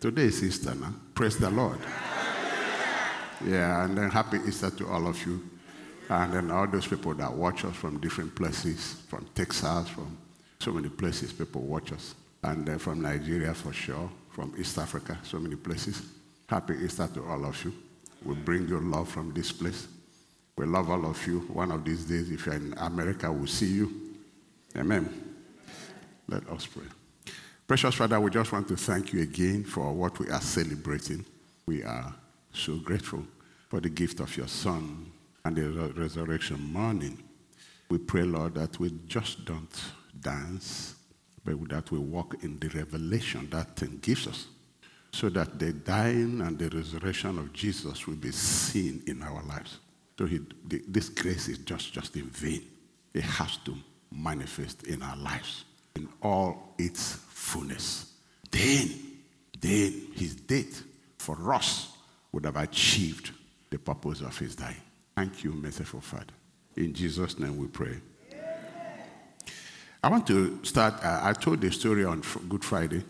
Today 0.00 0.22
is 0.22 0.42
Easter 0.42 0.74
now. 0.74 0.94
Praise 1.14 1.36
the 1.36 1.50
Lord. 1.50 1.78
Yeah, 3.46 3.84
and 3.84 3.98
then 3.98 4.10
happy 4.10 4.38
Easter 4.48 4.70
to 4.70 4.88
all 4.88 5.06
of 5.06 5.26
you. 5.26 5.42
And 6.08 6.32
then 6.32 6.50
all 6.50 6.66
those 6.66 6.86
people 6.86 7.12
that 7.14 7.30
watch 7.30 7.66
us 7.66 7.76
from 7.76 8.00
different 8.00 8.34
places, 8.34 9.02
from 9.08 9.26
Texas, 9.34 9.90
from 9.90 10.16
so 10.58 10.72
many 10.72 10.88
places, 10.88 11.34
people 11.34 11.60
watch 11.60 11.92
us. 11.92 12.14
And 12.42 12.64
then 12.66 12.78
from 12.78 13.02
Nigeria 13.02 13.52
for 13.52 13.74
sure, 13.74 14.10
from 14.30 14.54
East 14.58 14.78
Africa, 14.78 15.18
so 15.22 15.38
many 15.38 15.56
places. 15.56 16.02
Happy 16.46 16.76
Easter 16.82 17.06
to 17.12 17.22
all 17.24 17.44
of 17.44 17.62
you. 17.62 17.74
We 18.24 18.36
bring 18.36 18.68
your 18.68 18.80
love 18.80 19.08
from 19.08 19.34
this 19.34 19.52
place. 19.52 19.86
We 20.56 20.64
love 20.64 20.88
all 20.88 21.04
of 21.04 21.26
you. 21.26 21.40
One 21.40 21.70
of 21.72 21.84
these 21.84 22.04
days, 22.04 22.30
if 22.30 22.46
you're 22.46 22.54
in 22.54 22.72
America, 22.78 23.30
we'll 23.30 23.46
see 23.46 23.66
you. 23.66 24.16
Amen. 24.76 25.08
Let 26.26 26.48
us 26.48 26.64
pray. 26.64 26.84
Precious 27.70 27.94
Father, 27.94 28.18
we 28.18 28.32
just 28.32 28.50
want 28.50 28.66
to 28.66 28.76
thank 28.76 29.12
you 29.12 29.22
again 29.22 29.62
for 29.62 29.92
what 29.92 30.18
we 30.18 30.28
are 30.28 30.40
celebrating. 30.40 31.24
We 31.66 31.84
are 31.84 32.12
so 32.52 32.74
grateful 32.78 33.24
for 33.68 33.78
the 33.78 33.88
gift 33.88 34.18
of 34.18 34.36
your 34.36 34.48
Son 34.48 35.12
and 35.44 35.54
the 35.54 35.92
resurrection 35.96 36.60
morning. 36.72 37.22
We 37.88 37.98
pray, 37.98 38.24
Lord, 38.24 38.56
that 38.56 38.80
we 38.80 38.98
just 39.06 39.44
don't 39.44 39.72
dance, 40.20 40.96
but 41.44 41.68
that 41.68 41.92
we 41.92 42.00
walk 42.00 42.42
in 42.42 42.58
the 42.58 42.70
revelation 42.70 43.48
that 43.50 43.76
thing 43.76 44.00
gives 44.02 44.26
us, 44.26 44.48
so 45.12 45.28
that 45.28 45.60
the 45.60 45.72
dying 45.72 46.40
and 46.40 46.58
the 46.58 46.76
resurrection 46.76 47.38
of 47.38 47.52
Jesus 47.52 48.04
will 48.04 48.16
be 48.16 48.32
seen 48.32 49.00
in 49.06 49.22
our 49.22 49.44
lives. 49.44 49.78
So 50.18 50.26
he, 50.26 50.40
this 50.88 51.08
grace 51.08 51.46
is 51.46 51.58
just, 51.58 51.92
just 51.92 52.16
in 52.16 52.30
vain. 52.30 52.64
It 53.14 53.22
has 53.22 53.58
to 53.58 53.76
manifest 54.10 54.82
in 54.88 55.04
our 55.04 55.16
lives 55.16 55.66
in 55.96 56.08
all 56.22 56.74
its 56.78 57.18
fullness. 57.40 58.12
Then, 58.50 58.90
then 59.58 60.08
his 60.14 60.34
death 60.34 60.84
for 61.18 61.52
us 61.54 61.88
would 62.32 62.44
have 62.44 62.56
achieved 62.56 63.30
the 63.70 63.78
purpose 63.78 64.20
of 64.20 64.36
his 64.38 64.54
dying. 64.54 64.76
Thank 65.16 65.42
you, 65.44 65.52
merciful 65.52 66.00
Father. 66.00 66.34
In 66.76 66.92
Jesus' 66.92 67.38
name 67.38 67.56
we 67.56 67.66
pray. 67.66 67.96
I 70.02 70.08
want 70.08 70.26
to 70.28 70.64
start. 70.64 70.94
Uh, 71.02 71.20
I 71.22 71.32
told 71.32 71.60
the 71.60 71.70
story 71.70 72.04
on 72.04 72.22
Good 72.48 72.64
Friday, 72.64 73.04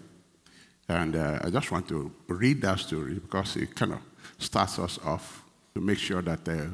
and 0.89 1.15
uh, 1.15 1.39
I 1.45 1.51
just 1.51 1.71
want 1.71 1.87
to 1.89 2.11
read 2.27 2.63
that 2.63 2.81
story 2.81 3.15
because 3.15 3.57
it 3.57 3.75
kind 3.77 3.93
of 3.93 4.01
starts 4.39 4.79
us 4.79 4.99
off 5.05 5.43
to 5.75 5.81
make 5.81 5.99
sure 5.99 6.23
that 6.23 6.49
uh, 6.49 6.67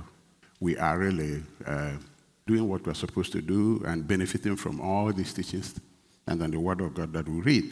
we 0.60 0.78
are 0.78 0.98
really 0.98 1.42
uh, 1.66 1.92
doing 2.46 2.66
what 2.66 2.86
we're 2.86 2.94
supposed 2.94 3.32
to 3.32 3.42
do 3.42 3.82
and 3.86 4.06
benefiting 4.08 4.56
from 4.56 4.80
all 4.80 5.12
these 5.12 5.34
teachings 5.34 5.74
and 6.26 6.40
then 6.40 6.50
the 6.50 6.60
Word 6.60 6.80
of 6.80 6.94
God 6.94 7.12
that 7.12 7.28
we 7.28 7.40
read. 7.40 7.64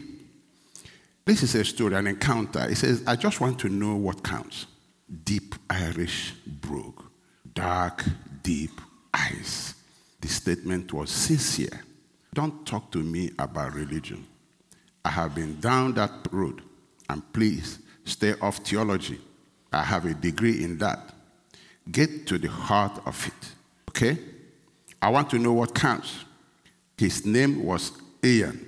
This 1.25 1.43
is 1.43 1.55
a 1.55 1.65
story, 1.65 1.95
an 1.95 2.07
encounter. 2.07 2.69
It 2.69 2.77
says, 2.77 3.03
I 3.07 3.17
just 3.17 3.41
want 3.41 3.59
to 3.61 3.69
know 3.69 3.97
what 3.97 4.23
counts. 4.23 4.67
Deep 5.25 5.55
Irish 5.71 6.35
brogue, 6.47 7.03
dark, 7.55 8.05
deep 8.43 8.81
eyes. 9.13 9.75
The 10.21 10.29
statement 10.29 10.93
was 10.93 11.11
sincere. 11.11 11.83
Don't 12.33 12.67
talk 12.67 12.91
to 12.93 12.99
me 12.99 13.31
about 13.39 13.75
religion. 13.75 14.27
I 15.05 15.11
have 15.11 15.35
been 15.35 15.61
down 15.61 15.95
that 15.95 16.13
road, 16.31 16.63
and 17.09 17.23
please 17.33 17.79
stay 18.05 18.35
off 18.41 18.59
theology. 18.59 19.21
I 19.73 19.83
have 19.83 20.05
a 20.07 20.15
degree 20.15 20.65
in 20.65 20.79
that. 20.79 21.13
Get 21.91 22.27
to 22.29 22.39
the 22.39 22.49
heart 22.49 23.01
of 23.07 23.27
it, 23.27 23.53
okay? 23.91 24.19
I 25.03 25.11
want 25.11 25.29
to 25.31 25.39
know 25.39 25.53
what 25.53 25.75
counts. 25.75 26.25
His 26.97 27.27
name 27.27 27.63
was 27.63 27.93
Ian. 28.25 28.67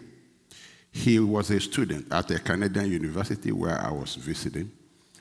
He 0.92 1.18
was 1.18 1.50
a 1.50 1.60
student 1.60 2.12
at 2.12 2.30
a 2.30 2.38
Canadian 2.38 2.90
university 2.90 3.52
where 3.52 3.78
I 3.78 3.90
was 3.90 4.14
visiting. 4.14 4.70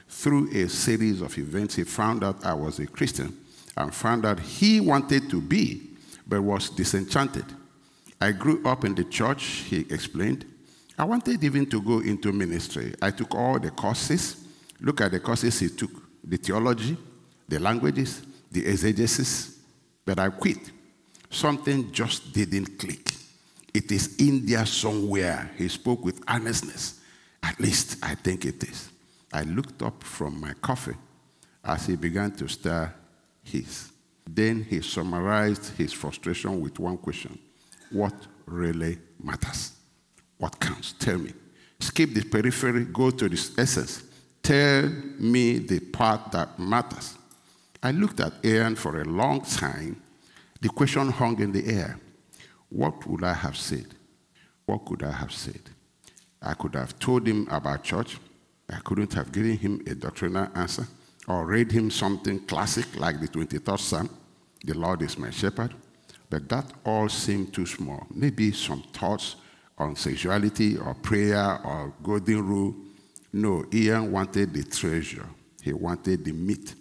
Through 0.08 0.52
a 0.52 0.70
series 0.70 1.22
of 1.22 1.38
events, 1.38 1.76
he 1.76 1.84
found 1.84 2.24
out 2.24 2.46
I 2.46 2.54
was 2.54 2.80
a 2.80 2.88
Christian 2.88 3.38
and 3.76 3.94
found 3.94 4.26
out 4.26 4.40
he 4.40 4.80
wanted 4.80 5.30
to 5.30 5.42
be, 5.42 5.90
but 6.28 6.42
was 6.42 6.70
disenchanted. 6.70 7.46
I 8.22 8.32
grew 8.32 8.66
up 8.66 8.86
in 8.86 8.96
the 8.96 9.04
church, 9.04 9.44
he 9.44 9.82
explained. 9.90 10.46
I 10.98 11.04
wanted 11.04 11.44
even 11.44 11.66
to 11.70 11.82
go 11.82 12.00
into 12.00 12.32
ministry. 12.32 12.96
I 13.02 13.12
took 13.12 13.36
all 13.36 13.60
the 13.60 13.72
courses. 13.72 14.46
Look 14.80 15.02
at 15.02 15.12
the 15.12 15.20
courses 15.20 15.60
he 15.60 15.70
took 15.70 15.92
the 16.24 16.38
theology, 16.38 16.98
the 17.48 17.60
languages, 17.60 18.22
the 18.52 18.66
exegesis, 18.66 19.60
but 20.06 20.20
I 20.20 20.30
quit. 20.30 20.72
Something 21.30 21.92
just 21.92 22.32
didn't 22.32 22.80
click. 22.80 23.15
It 23.76 23.92
is 23.92 24.16
in 24.20 24.46
there 24.46 24.66
somewhere. 24.66 25.52
He 25.58 25.68
spoke 25.68 26.06
with 26.06 26.24
earnestness. 26.30 27.02
At 27.44 27.60
least 27.60 27.98
I 28.02 28.16
think 28.16 28.46
it 28.46 28.64
is. 28.64 28.90
I 29.34 29.44
looked 29.44 29.82
up 29.82 30.02
from 30.02 30.40
my 30.40 30.54
coffee 30.54 30.96
as 31.62 31.86
he 31.86 31.98
began 31.98 32.32
to 32.38 32.48
stir 32.48 32.94
his. 33.44 33.92
Then 34.26 34.64
he 34.64 34.80
summarized 34.80 35.78
his 35.78 35.92
frustration 35.92 36.62
with 36.62 36.80
one 36.80 36.98
question 36.98 37.38
What 37.92 38.14
really 38.46 38.98
matters? 39.22 39.74
What 40.38 40.58
counts? 40.58 40.94
Tell 40.94 41.18
me. 41.18 41.34
Skip 41.82 42.14
the 42.14 42.24
periphery, 42.24 42.86
go 42.86 43.12
to 43.12 43.28
the 43.28 43.52
essence. 43.58 44.04
Tell 44.42 44.88
me 45.20 45.58
the 45.58 45.82
part 45.82 46.32
that 46.32 46.58
matters. 46.58 47.18
I 47.84 47.92
looked 47.92 48.22
at 48.22 48.36
Aaron 48.42 48.78
for 48.78 49.02
a 49.02 49.06
long 49.06 49.42
time. 49.42 50.02
The 50.62 50.70
question 50.70 51.10
hung 51.10 51.42
in 51.42 51.52
the 51.52 51.68
air. 51.68 52.00
What 52.70 53.06
would 53.08 53.24
I 53.24 53.34
have 53.34 53.58
said? 53.58 53.88
What 54.66 54.86
could 54.86 55.04
I 55.04 55.12
have 55.12 55.32
said? 55.32 55.62
I 56.42 56.54
could 56.54 56.76
have 56.76 56.98
told 57.00 57.28
him 57.28 57.48
about 57.50 57.84
church. 57.84 58.18
I 58.70 58.78
couldn't 58.78 59.14
have 59.14 59.32
given 59.32 59.58
him 59.58 59.82
a 59.88 59.96
doctrinal 59.96 60.50
answer 60.56 60.88
or 61.28 61.46
read 61.46 61.72
him 61.72 61.90
something 61.90 62.40
classic 62.46 62.86
like 63.00 63.20
the 63.20 63.28
23rd 63.28 63.80
Psalm, 63.80 64.10
The 64.64 64.74
Lord 64.74 65.02
is 65.02 65.18
my 65.18 65.30
shepherd. 65.30 65.74
But 66.30 66.50
that 66.50 66.72
all 66.86 67.10
seemed 67.10 67.54
too 67.54 67.66
small. 67.66 68.06
Maybe 68.14 68.52
some 68.52 68.84
thoughts 68.94 69.36
on 69.78 69.96
sexuality 69.96 70.78
or 70.78 70.94
prayer 70.96 71.60
or 71.64 71.94
golden 72.02 72.48
rule. 72.48 72.76
No, 73.34 73.66
Ian 73.74 74.12
wanted 74.12 74.54
the 74.54 74.64
treasure, 74.64 75.28
he 75.62 75.74
wanted 75.74 76.24
the 76.24 76.32
meat. 76.32 76.76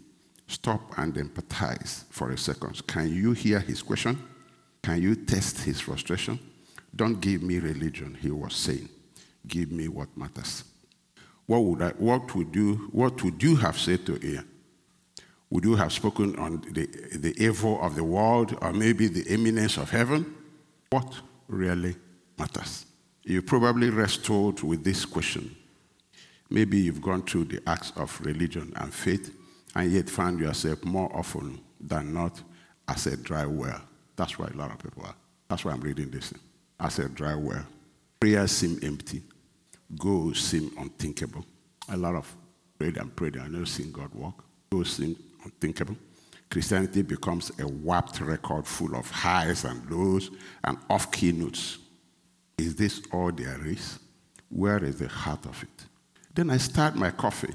Stop 0.47 0.99
and 0.99 1.15
empathize 1.15 2.05
for 2.11 2.31
a 2.31 2.39
second. 2.39 2.87
Can 2.87 3.13
you 3.13 3.33
hear 3.33 3.59
his 3.59 3.83
question? 3.83 4.19
Can 4.85 5.01
you 5.01 5.15
test 5.17 5.61
his 5.61 5.81
frustration? 5.81 6.39
Don't 6.95 7.19
give 7.19 7.43
me 7.43 7.59
religion, 7.59 8.19
he 8.21 8.31
was 8.31 8.55
saying. 8.55 8.91
Give 9.49 9.73
me 9.73 9.89
what 9.89 10.15
matters. 10.15 10.63
What 11.47 11.65
would, 11.65 11.81
I, 11.81 11.89
what 11.93 12.35
would, 12.35 12.55
you, 12.55 12.91
what 12.93 13.23
would 13.25 13.43
you 13.43 13.57
have 13.57 13.79
said 13.79 14.05
to 14.05 14.23
Ian? 14.23 14.47
Would 15.49 15.65
you 15.65 15.75
have 15.77 15.91
spoken 15.91 16.39
on 16.39 16.61
the, 16.71 16.85
the 17.17 17.35
evil 17.43 17.81
of 17.81 17.95
the 17.95 18.05
world 18.05 18.59
or 18.61 18.75
maybe 18.75 19.09
the 19.09 19.23
imminence 19.33 19.79
of 19.79 19.89
heaven? 19.89 20.35
What 20.91 21.15
really 21.49 21.97
matters? 22.39 22.85
You 23.23 23.41
probably 23.41 23.89
wrestled 23.89 24.63
with 24.63 24.85
this 24.85 25.07
question. 25.07 25.57
Maybe 26.51 26.77
you've 26.77 27.01
gone 27.01 27.23
through 27.23 27.47
the 27.47 27.63
acts 27.67 27.91
of 27.97 28.21
religion 28.21 28.71
and 28.77 28.93
faith 28.93 29.35
and 29.75 29.91
yet 29.91 30.11
found 30.11 30.41
yourself 30.41 30.85
more 30.85 31.11
often 31.17 31.59
than 31.81 32.13
not 32.13 32.43
as 32.87 33.07
a 33.07 33.17
dry 33.17 33.47
well. 33.47 33.81
That's 34.17 34.39
why 34.39 34.47
a 34.47 34.57
lot 34.57 34.71
of 34.71 34.79
people 34.79 35.05
are. 35.05 35.15
That's 35.49 35.65
why 35.65 35.73
I'm 35.73 35.81
reading 35.81 36.11
this. 36.11 36.33
As 36.79 36.99
a 36.99 37.09
dry 37.09 37.35
well. 37.35 37.65
Prayers 38.21 38.53
seem 38.53 38.79
empty. 38.83 39.23
Goals 39.99 40.39
seem 40.39 40.71
unthinkable. 40.79 41.45
A 41.89 41.97
lot 41.97 42.15
of 42.15 42.35
prayed 42.79 42.97
and 42.97 43.15
prayed 43.15 43.37
and 43.37 43.53
never 43.53 43.67
seen 43.67 43.93
God 43.93 44.13
work. 44.15 44.35
Goals 44.71 44.91
seem 44.91 45.17
unthinkable. 45.45 45.97
Christianity 46.51 47.03
becomes 47.03 47.51
a 47.59 47.67
warped 47.67 48.21
record 48.21 48.67
full 48.67 48.95
of 48.95 49.11
highs 49.11 49.65
and 49.65 49.91
lows 49.91 50.31
and 50.63 50.79
off 50.89 51.11
key 51.11 51.33
notes. 51.33 51.79
Is 52.57 52.77
this 52.77 53.03
all 53.13 53.33
there 53.33 53.67
is? 53.67 53.99
Where 54.49 54.83
is 54.85 54.99
the 54.99 55.09
heart 55.09 55.47
of 55.47 55.63
it? 55.63 55.87
Then 56.35 56.51
I 56.51 56.59
start 56.59 56.95
my 56.95 57.11
coffee. 57.11 57.55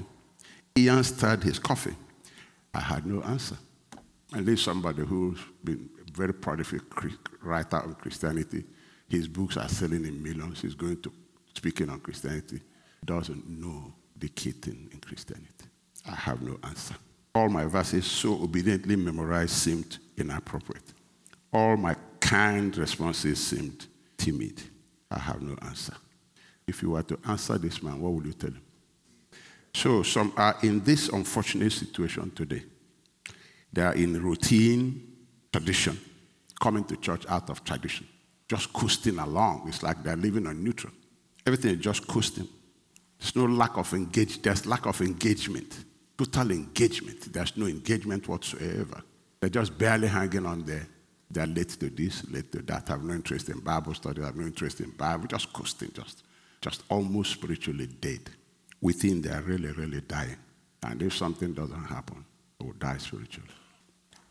Ian 0.76 1.02
started 1.02 1.42
his 1.42 1.58
coffee. 1.58 1.94
I 2.74 2.80
had 2.80 3.06
no 3.06 3.22
answer. 3.22 3.56
And 4.32 4.46
there's 4.46 4.62
somebody 4.62 5.02
who's 5.02 5.38
been 5.64 5.88
very 6.12 6.34
prolific 6.34 6.82
writer 7.42 7.78
on 7.78 7.94
Christianity. 7.94 8.64
His 9.08 9.26
books 9.26 9.56
are 9.56 9.68
selling 9.68 10.04
in 10.04 10.22
millions. 10.22 10.62
He's 10.62 10.74
going 10.74 11.00
to 11.02 11.12
speaking 11.54 11.90
on 11.90 12.00
Christianity. 12.00 12.60
Doesn't 13.04 13.48
know 13.48 13.92
the 14.16 14.28
key 14.28 14.52
thing 14.52 14.88
in 14.92 15.00
Christianity. 15.00 15.66
I 16.06 16.14
have 16.14 16.42
no 16.42 16.58
answer. 16.64 16.94
All 17.34 17.48
my 17.48 17.64
verses 17.64 18.06
so 18.06 18.34
obediently 18.42 18.96
memorized 18.96 19.52
seemed 19.52 19.98
inappropriate. 20.16 20.92
All 21.52 21.76
my 21.76 21.96
kind 22.18 22.76
responses 22.76 23.44
seemed 23.44 23.86
timid. 24.16 24.60
I 25.10 25.18
have 25.18 25.42
no 25.42 25.56
answer. 25.62 25.94
If 26.66 26.82
you 26.82 26.90
were 26.90 27.02
to 27.02 27.18
answer 27.26 27.58
this 27.58 27.82
man, 27.82 28.00
what 28.00 28.12
would 28.12 28.26
you 28.26 28.32
tell 28.32 28.50
him? 28.50 28.62
So 29.74 30.02
some 30.02 30.32
are 30.36 30.56
in 30.62 30.80
this 30.80 31.08
unfortunate 31.08 31.72
situation 31.72 32.30
today. 32.32 32.62
They 33.72 33.82
are 33.82 33.94
in 33.94 34.20
routine 34.20 35.09
tradition, 35.52 35.98
coming 36.60 36.84
to 36.84 36.96
church 36.96 37.26
out 37.28 37.50
of 37.50 37.64
tradition, 37.64 38.06
just 38.48 38.72
coasting 38.72 39.18
along. 39.18 39.64
It's 39.68 39.82
like 39.82 40.02
they're 40.02 40.16
living 40.16 40.46
on 40.46 40.62
neutral. 40.62 40.92
Everything 41.46 41.74
is 41.76 41.80
just 41.80 42.06
coasting. 42.06 42.48
There's 43.18 43.36
no 43.36 43.44
lack 43.46 43.76
of 43.76 43.92
engagement. 43.92 44.42
There's 44.42 44.66
lack 44.66 44.86
of 44.86 45.00
engagement. 45.00 45.84
Total 46.16 46.50
engagement. 46.50 47.32
There's 47.32 47.56
no 47.56 47.66
engagement 47.66 48.28
whatsoever. 48.28 49.02
They're 49.40 49.50
just 49.50 49.76
barely 49.78 50.08
hanging 50.08 50.46
on 50.46 50.64
there. 50.64 50.86
They're 51.30 51.46
late 51.46 51.70
to 51.70 51.90
this, 51.90 52.28
late 52.30 52.50
to 52.52 52.62
that. 52.62 52.88
Have 52.88 53.04
no 53.04 53.14
interest 53.14 53.48
in 53.48 53.60
Bible 53.60 53.94
study. 53.94 54.22
Have 54.22 54.36
no 54.36 54.46
interest 54.46 54.80
in 54.80 54.90
Bible. 54.90 55.26
Just 55.26 55.52
coasting, 55.52 55.92
just, 55.92 56.24
just 56.60 56.82
almost 56.88 57.32
spiritually 57.32 57.86
dead. 57.86 58.30
Within, 58.80 59.22
they're 59.22 59.42
really, 59.42 59.70
really 59.72 60.00
dying. 60.00 60.36
And 60.82 61.02
if 61.02 61.16
something 61.16 61.52
doesn't 61.52 61.84
happen, 61.84 62.24
they 62.58 62.66
will 62.66 62.72
die 62.74 62.98
spiritually. 62.98 63.48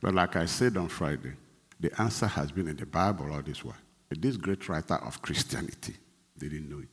But 0.01 0.15
like 0.15 0.35
I 0.35 0.45
said 0.45 0.77
on 0.77 0.87
Friday, 0.87 1.33
the 1.79 2.01
answer 2.01 2.27
has 2.27 2.51
been 2.51 2.67
in 2.67 2.77
the 2.77 2.85
Bible 2.85 3.31
all 3.31 3.41
this 3.41 3.63
while. 3.63 3.75
This 4.09 4.37
great 4.37 4.67
writer 4.67 4.95
of 4.95 5.21
Christianity 5.21 5.95
didn't 6.37 6.69
know 6.69 6.79
it. 6.79 6.89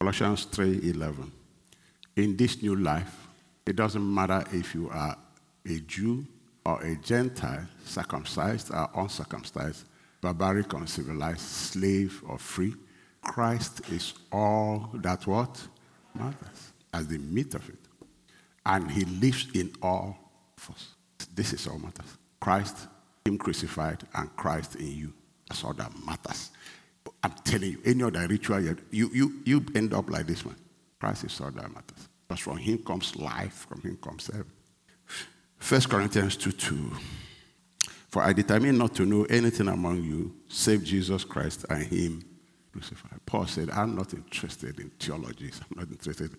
Colossians 0.00 0.46
3:11. 0.46 1.30
In 2.16 2.36
this 2.36 2.62
new 2.62 2.74
life, 2.74 3.28
it 3.64 3.76
doesn't 3.76 4.14
matter 4.14 4.44
if 4.52 4.74
you 4.74 4.88
are 4.90 5.16
a 5.66 5.80
Jew 5.80 6.26
or 6.64 6.82
a 6.82 6.96
Gentile, 6.96 7.66
circumcised 7.84 8.70
or 8.72 8.90
uncircumcised, 8.94 9.84
barbaric 10.20 10.74
or 10.74 10.86
civilized, 10.86 11.40
slave 11.40 12.22
or 12.26 12.38
free. 12.38 12.74
Christ 13.22 13.80
is 13.90 14.14
all 14.32 14.90
that 14.94 15.26
what 15.26 15.68
matters 16.14 16.72
as 16.92 17.06
the 17.06 17.18
meat 17.18 17.54
of 17.54 17.68
it. 17.68 17.78
And 18.64 18.90
he 18.90 19.04
lives 19.04 19.46
in 19.54 19.72
all 19.82 20.16
of 20.56 20.70
us. 20.70 20.94
This 21.34 21.52
is 21.52 21.66
all 21.66 21.78
matters. 21.78 22.16
Christ, 22.40 22.88
him 23.24 23.38
crucified, 23.38 24.02
and 24.14 24.34
Christ 24.36 24.76
in 24.76 24.92
you. 24.92 25.12
That's 25.48 25.64
all 25.64 25.74
that 25.74 25.92
matters. 26.06 26.50
I'm 27.22 27.32
telling 27.44 27.72
you, 27.72 27.78
any 27.84 28.02
other 28.02 28.26
ritual, 28.28 28.60
you, 28.60 28.76
you, 29.12 29.40
you 29.44 29.64
end 29.74 29.94
up 29.94 30.10
like 30.10 30.26
this 30.26 30.44
one. 30.44 30.56
Christ 31.00 31.24
is 31.24 31.40
all 31.40 31.50
that 31.50 31.68
matters. 31.68 32.08
Because 32.28 32.40
from 32.40 32.58
him 32.58 32.78
comes 32.78 33.16
life, 33.16 33.66
from 33.68 33.80
him 33.80 33.96
comes 33.96 34.28
everything. 34.28 34.52
1 35.66 35.80
Corinthians 35.82 36.36
2 36.36 36.52
2. 36.52 36.90
For 38.10 38.22
I 38.22 38.32
determined 38.32 38.78
not 38.78 38.94
to 38.94 39.04
know 39.04 39.24
anything 39.24 39.68
among 39.68 40.02
you 40.02 40.34
save 40.48 40.84
Jesus 40.84 41.24
Christ 41.24 41.66
and 41.68 41.82
him 41.84 42.22
crucified. 42.72 43.20
Paul 43.26 43.46
said, 43.46 43.70
I'm 43.70 43.94
not 43.94 44.14
interested 44.14 44.78
in 44.80 44.90
theologies. 44.98 45.60
I'm 45.70 45.78
not 45.78 45.90
interested. 45.90 46.30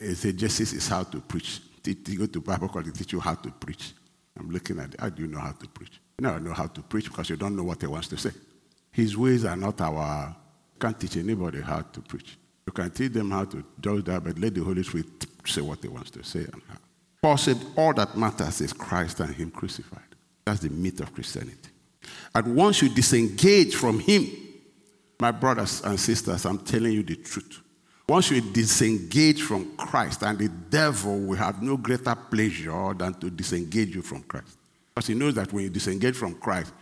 He 0.00 0.14
said, 0.14 0.36
Jesus 0.36 0.72
is 0.72 0.88
how 0.88 1.02
to 1.04 1.20
preach. 1.20 1.60
Go 2.16 2.26
to 2.26 2.40
Bible 2.40 2.68
college, 2.68 2.94
teach 2.94 3.12
you 3.12 3.20
how 3.20 3.34
to 3.34 3.50
preach. 3.50 3.92
I'm 4.38 4.50
looking 4.50 4.80
at. 4.80 4.98
How 4.98 5.08
do 5.08 5.22
you 5.22 5.28
know 5.28 5.40
how 5.40 5.52
to 5.52 5.68
preach? 5.68 6.00
You 6.18 6.26
never 6.26 6.40
know 6.40 6.52
how 6.52 6.66
to 6.66 6.82
preach 6.82 7.06
because 7.06 7.30
you 7.30 7.36
don't 7.36 7.56
know 7.56 7.64
what 7.64 7.80
he 7.80 7.86
wants 7.86 8.08
to 8.08 8.16
say. 8.16 8.30
His 8.90 9.16
ways 9.16 9.44
are 9.44 9.56
not 9.56 9.80
our. 9.80 10.34
can't 10.80 10.98
teach 10.98 11.16
anybody 11.16 11.60
how 11.60 11.80
to 11.80 12.00
preach. 12.00 12.36
You 12.66 12.72
can 12.72 12.90
teach 12.90 13.12
them 13.12 13.30
how 13.30 13.44
to 13.44 13.64
do 13.80 14.02
that, 14.02 14.24
but 14.24 14.38
let 14.38 14.54
the 14.54 14.62
Holy 14.62 14.82
Spirit 14.82 15.06
say 15.44 15.60
what 15.60 15.82
he 15.82 15.88
wants 15.88 16.10
to 16.12 16.22
say 16.24 16.40
and 16.40 16.62
how. 16.68 16.78
Paul 17.24 17.36
said, 17.36 17.58
All 17.76 17.94
that 17.94 18.16
matters 18.16 18.60
is 18.60 18.72
Christ 18.72 19.20
and 19.20 19.34
Him 19.34 19.50
crucified. 19.50 20.02
That's 20.44 20.60
the 20.60 20.68
meat 20.68 21.00
of 21.00 21.14
Christianity. 21.14 21.70
And 22.34 22.54
once 22.54 22.82
you 22.82 22.90
disengage 22.90 23.74
from 23.74 23.98
Him, 23.98 24.26
my 25.18 25.30
brothers 25.30 25.80
and 25.82 25.98
sisters, 25.98 26.44
I'm 26.44 26.58
telling 26.58 26.92
you 26.92 27.02
the 27.02 27.16
truth. 27.16 27.62
Once 28.06 28.30
you 28.30 28.40
disengage 28.40 29.42
from 29.42 29.76
Christ, 29.76 30.22
and 30.22 30.38
the 30.38 30.48
devil 30.48 31.18
will 31.20 31.36
have 31.36 31.62
no 31.62 31.76
greater 31.76 32.14
pleasure 32.14 32.92
than 32.94 33.14
to 33.14 33.30
disengage 33.30 33.94
you 33.94 34.02
from 34.02 34.22
Christ. 34.24 34.58
Because 34.94 35.08
he 35.08 35.14
knows 35.14 35.34
that 35.34 35.52
when 35.52 35.64
you 35.64 35.70
disengage 35.70 36.14
from 36.14 36.34
Christ, 36.34 36.72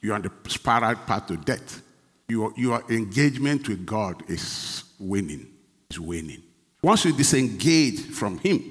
you're 0.00 0.14
on 0.14 0.22
the 0.22 0.30
spiral 0.48 0.94
path 0.94 1.26
to 1.28 1.36
death. 1.36 1.82
Your, 2.28 2.52
your 2.56 2.84
engagement 2.90 3.66
with 3.68 3.86
God 3.86 4.22
is 4.28 4.84
winning. 4.98 5.46
Is 5.90 5.98
winning. 5.98 6.42
Once 6.82 7.06
you 7.06 7.12
disengage 7.12 8.00
from 8.00 8.38
Him, 8.38 8.62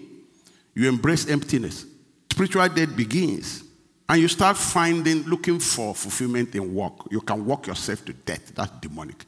you 0.75 0.87
embrace 0.87 1.27
emptiness. 1.27 1.85
Spiritual 2.31 2.69
death 2.69 2.95
begins. 2.95 3.63
And 4.07 4.21
you 4.21 4.27
start 4.27 4.55
finding, 4.55 5.23
looking 5.23 5.59
for 5.59 5.93
fulfillment 5.93 6.55
in 6.55 6.73
work. 6.73 6.93
You 7.11 7.19
can 7.19 7.45
work 7.45 7.67
yourself 7.67 8.05
to 8.05 8.13
death. 8.13 8.53
That's 8.55 8.71
demonic. 8.79 9.25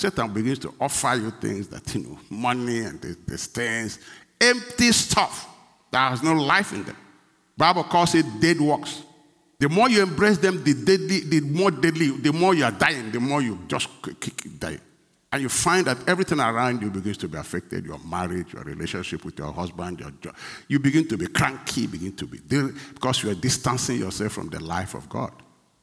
Satan 0.00 0.32
begins 0.32 0.58
to 0.60 0.74
offer 0.80 1.14
you 1.14 1.30
things 1.30 1.68
that, 1.68 1.94
you 1.94 2.02
know, 2.02 2.18
money 2.30 2.80
and 2.80 3.00
these 3.26 3.46
things, 3.46 3.98
empty 4.40 4.92
stuff 4.92 5.46
that 5.90 6.08
has 6.08 6.22
no 6.22 6.32
life 6.32 6.72
in 6.72 6.84
them. 6.84 6.96
Bible 7.56 7.84
calls 7.84 8.14
it 8.14 8.24
dead 8.40 8.58
works. 8.58 9.02
The 9.58 9.68
more 9.68 9.90
you 9.90 10.02
embrace 10.02 10.38
them, 10.38 10.64
the 10.64 10.72
deadly, 10.72 11.20
the 11.20 11.40
more 11.42 11.70
deadly, 11.70 12.12
the 12.12 12.32
more 12.32 12.54
you 12.54 12.64
are 12.64 12.70
dying, 12.70 13.10
the 13.10 13.20
more 13.20 13.42
you 13.42 13.58
just 13.68 13.88
die. 14.58 14.78
And 15.30 15.42
you 15.42 15.50
find 15.50 15.86
that 15.86 16.08
everything 16.08 16.40
around 16.40 16.80
you 16.80 16.90
begins 16.90 17.18
to 17.18 17.28
be 17.28 17.36
affected 17.36 17.84
your 17.84 17.98
marriage, 17.98 18.54
your 18.54 18.62
relationship 18.62 19.22
with 19.22 19.38
your 19.38 19.52
husband, 19.52 20.00
your 20.00 20.10
job. 20.12 20.34
You 20.66 20.78
begin 20.78 21.06
to 21.08 21.18
be 21.18 21.26
cranky, 21.26 21.86
begin 21.86 22.16
to 22.16 22.26
be, 22.26 22.38
because 22.38 23.22
you 23.22 23.30
are 23.30 23.34
distancing 23.34 23.98
yourself 23.98 24.32
from 24.32 24.48
the 24.48 24.60
life 24.60 24.94
of 24.94 25.10
God. 25.10 25.32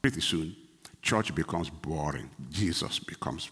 Pretty 0.02 0.22
soon, 0.22 0.56
church 1.04 1.36
becomes 1.36 1.70
boring. 1.70 2.31
Jesus 2.50 2.98
becomes. 2.98 3.52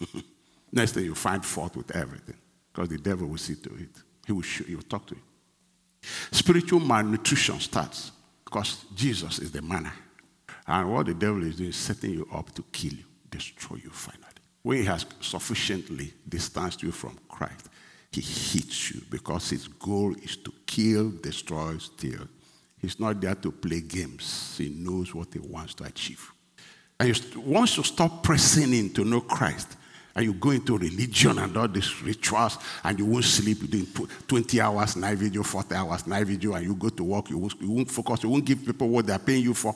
Next 0.72 0.92
thing 0.92 1.04
you 1.04 1.14
find 1.14 1.44
fault 1.44 1.76
with 1.76 1.94
everything, 1.94 2.36
because 2.72 2.88
the 2.88 2.98
devil 2.98 3.28
will 3.28 3.38
see 3.38 3.54
to 3.56 3.70
it. 3.74 3.90
He 4.26 4.32
will, 4.32 4.42
show, 4.42 4.64
he 4.64 4.74
will 4.74 4.82
talk 4.82 5.06
to 5.06 5.14
you. 5.14 5.22
Spiritual 6.30 6.80
malnutrition 6.80 7.60
starts 7.60 8.12
because 8.44 8.84
Jesus 8.94 9.38
is 9.38 9.50
the 9.50 9.62
manna. 9.62 9.92
And 10.66 10.92
what 10.92 11.06
the 11.06 11.14
devil 11.14 11.42
is 11.44 11.56
doing 11.56 11.70
is 11.70 11.76
setting 11.76 12.10
you 12.10 12.28
up 12.32 12.52
to 12.54 12.62
kill 12.72 12.92
you, 12.92 13.04
destroy 13.30 13.78
you 13.82 13.90
finally. 13.90 14.22
When 14.62 14.78
he 14.78 14.84
has 14.84 15.06
sufficiently 15.20 16.12
distanced 16.28 16.82
you 16.82 16.90
from 16.90 17.16
Christ, 17.28 17.68
he 18.10 18.20
hits 18.20 18.92
you 18.92 19.02
because 19.10 19.50
his 19.50 19.68
goal 19.68 20.14
is 20.22 20.36
to 20.38 20.52
kill, 20.66 21.10
destroy, 21.10 21.78
steal. 21.78 22.26
He's 22.80 22.98
not 22.98 23.20
there 23.20 23.34
to 23.36 23.52
play 23.52 23.80
games. 23.80 24.56
He 24.58 24.70
knows 24.70 25.14
what 25.14 25.32
he 25.32 25.38
wants 25.38 25.74
to 25.74 25.84
achieve. 25.84 26.32
And 26.98 27.08
you, 27.08 27.40
once 27.40 27.76
you 27.76 27.82
stop 27.82 28.22
pressing 28.22 28.72
in 28.72 28.90
to 28.94 29.04
know 29.04 29.20
Christ, 29.20 29.76
and 30.16 30.24
you 30.24 30.32
go 30.32 30.50
into 30.50 30.78
religion 30.78 31.38
and 31.38 31.54
all 31.58 31.68
these 31.68 32.02
rituals, 32.02 32.56
and 32.82 32.98
you 32.98 33.04
won't 33.04 33.24
sleep, 33.24 33.60
you 33.60 33.68
do 33.68 34.08
20 34.26 34.60
hours 34.62 34.96
night 34.96 35.18
vigil, 35.18 35.44
40 35.44 35.74
hours 35.74 36.06
night 36.06 36.26
vigil, 36.26 36.54
and 36.54 36.64
you 36.64 36.74
go 36.74 36.88
to 36.88 37.04
work, 37.04 37.28
you 37.28 37.36
won't, 37.36 37.60
you 37.60 37.70
won't 37.70 37.90
focus, 37.90 38.22
you 38.22 38.30
won't 38.30 38.44
give 38.46 38.64
people 38.64 38.88
what 38.88 39.06
they're 39.06 39.18
paying 39.18 39.42
you 39.42 39.52
for. 39.52 39.74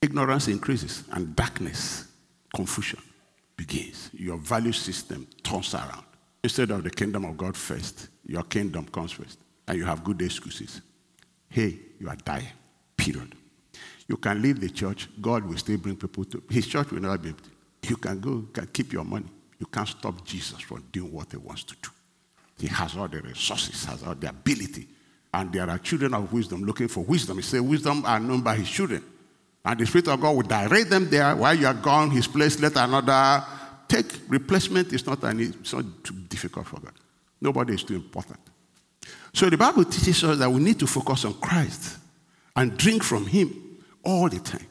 Ignorance 0.00 0.46
increases, 0.46 1.02
and 1.10 1.34
darkness, 1.34 2.06
confusion 2.54 3.00
begins. 3.56 4.08
Your 4.12 4.36
value 4.36 4.72
system 4.72 5.26
turns 5.42 5.74
around. 5.74 6.04
Instead 6.44 6.70
of 6.70 6.84
the 6.84 6.90
kingdom 6.90 7.24
of 7.24 7.36
God 7.36 7.56
first, 7.56 8.08
your 8.24 8.44
kingdom 8.44 8.86
comes 8.86 9.10
first, 9.10 9.40
and 9.66 9.76
you 9.76 9.84
have 9.84 10.04
good 10.04 10.22
excuses. 10.22 10.80
Hey, 11.48 11.76
you 11.98 12.08
are 12.08 12.16
dying, 12.24 12.46
period. 12.96 13.34
You 14.06 14.16
can 14.16 14.40
leave 14.40 14.60
the 14.60 14.70
church, 14.70 15.08
God 15.20 15.44
will 15.44 15.56
still 15.56 15.78
bring 15.78 15.96
people 15.96 16.24
to 16.26 16.42
his 16.50 16.68
church 16.68 16.92
will 16.92 17.00
never 17.00 17.18
be 17.18 17.30
empty. 17.30 17.50
You 17.88 17.96
can 17.96 18.20
go, 18.20 18.46
can 18.52 18.66
keep 18.66 18.92
your 18.92 19.04
money. 19.04 19.26
You 19.58 19.66
can't 19.66 19.88
stop 19.88 20.24
Jesus 20.24 20.60
from 20.60 20.84
doing 20.92 21.12
what 21.12 21.30
he 21.30 21.36
wants 21.36 21.64
to 21.64 21.74
do. 21.82 21.90
He 22.58 22.66
has 22.68 22.96
all 22.96 23.08
the 23.08 23.20
resources, 23.20 23.84
has 23.84 24.02
all 24.02 24.14
the 24.14 24.28
ability. 24.28 24.88
And 25.32 25.52
there 25.52 25.68
are 25.68 25.78
children 25.78 26.14
of 26.14 26.32
wisdom 26.32 26.64
looking 26.64 26.88
for 26.88 27.02
wisdom. 27.02 27.38
He 27.38 27.42
said, 27.42 27.60
Wisdom 27.60 28.04
are 28.06 28.20
known 28.20 28.40
by 28.40 28.56
his 28.56 28.70
children. 28.70 29.02
And 29.64 29.80
the 29.80 29.86
Spirit 29.86 30.08
of 30.08 30.20
God 30.20 30.36
will 30.36 30.42
direct 30.42 30.90
them 30.90 31.08
there. 31.08 31.34
While 31.34 31.54
you 31.54 31.66
are 31.66 31.74
gone, 31.74 32.10
his 32.10 32.26
place, 32.26 32.60
let 32.60 32.76
another 32.76 33.44
take. 33.88 34.06
Replacement 34.28 34.92
is 34.92 35.06
not, 35.06 35.22
an, 35.24 35.40
it's 35.40 35.72
not 35.72 35.84
too 36.04 36.14
difficult 36.28 36.66
for 36.66 36.80
God. 36.80 36.92
Nobody 37.40 37.74
is 37.74 37.82
too 37.82 37.94
important. 37.94 38.38
So 39.32 39.50
the 39.50 39.56
Bible 39.56 39.84
teaches 39.84 40.22
us 40.22 40.38
that 40.38 40.50
we 40.50 40.60
need 40.60 40.78
to 40.78 40.86
focus 40.86 41.24
on 41.24 41.34
Christ 41.34 41.98
and 42.54 42.76
drink 42.76 43.02
from 43.02 43.26
him 43.26 43.80
all 44.04 44.28
the 44.28 44.38
time. 44.38 44.66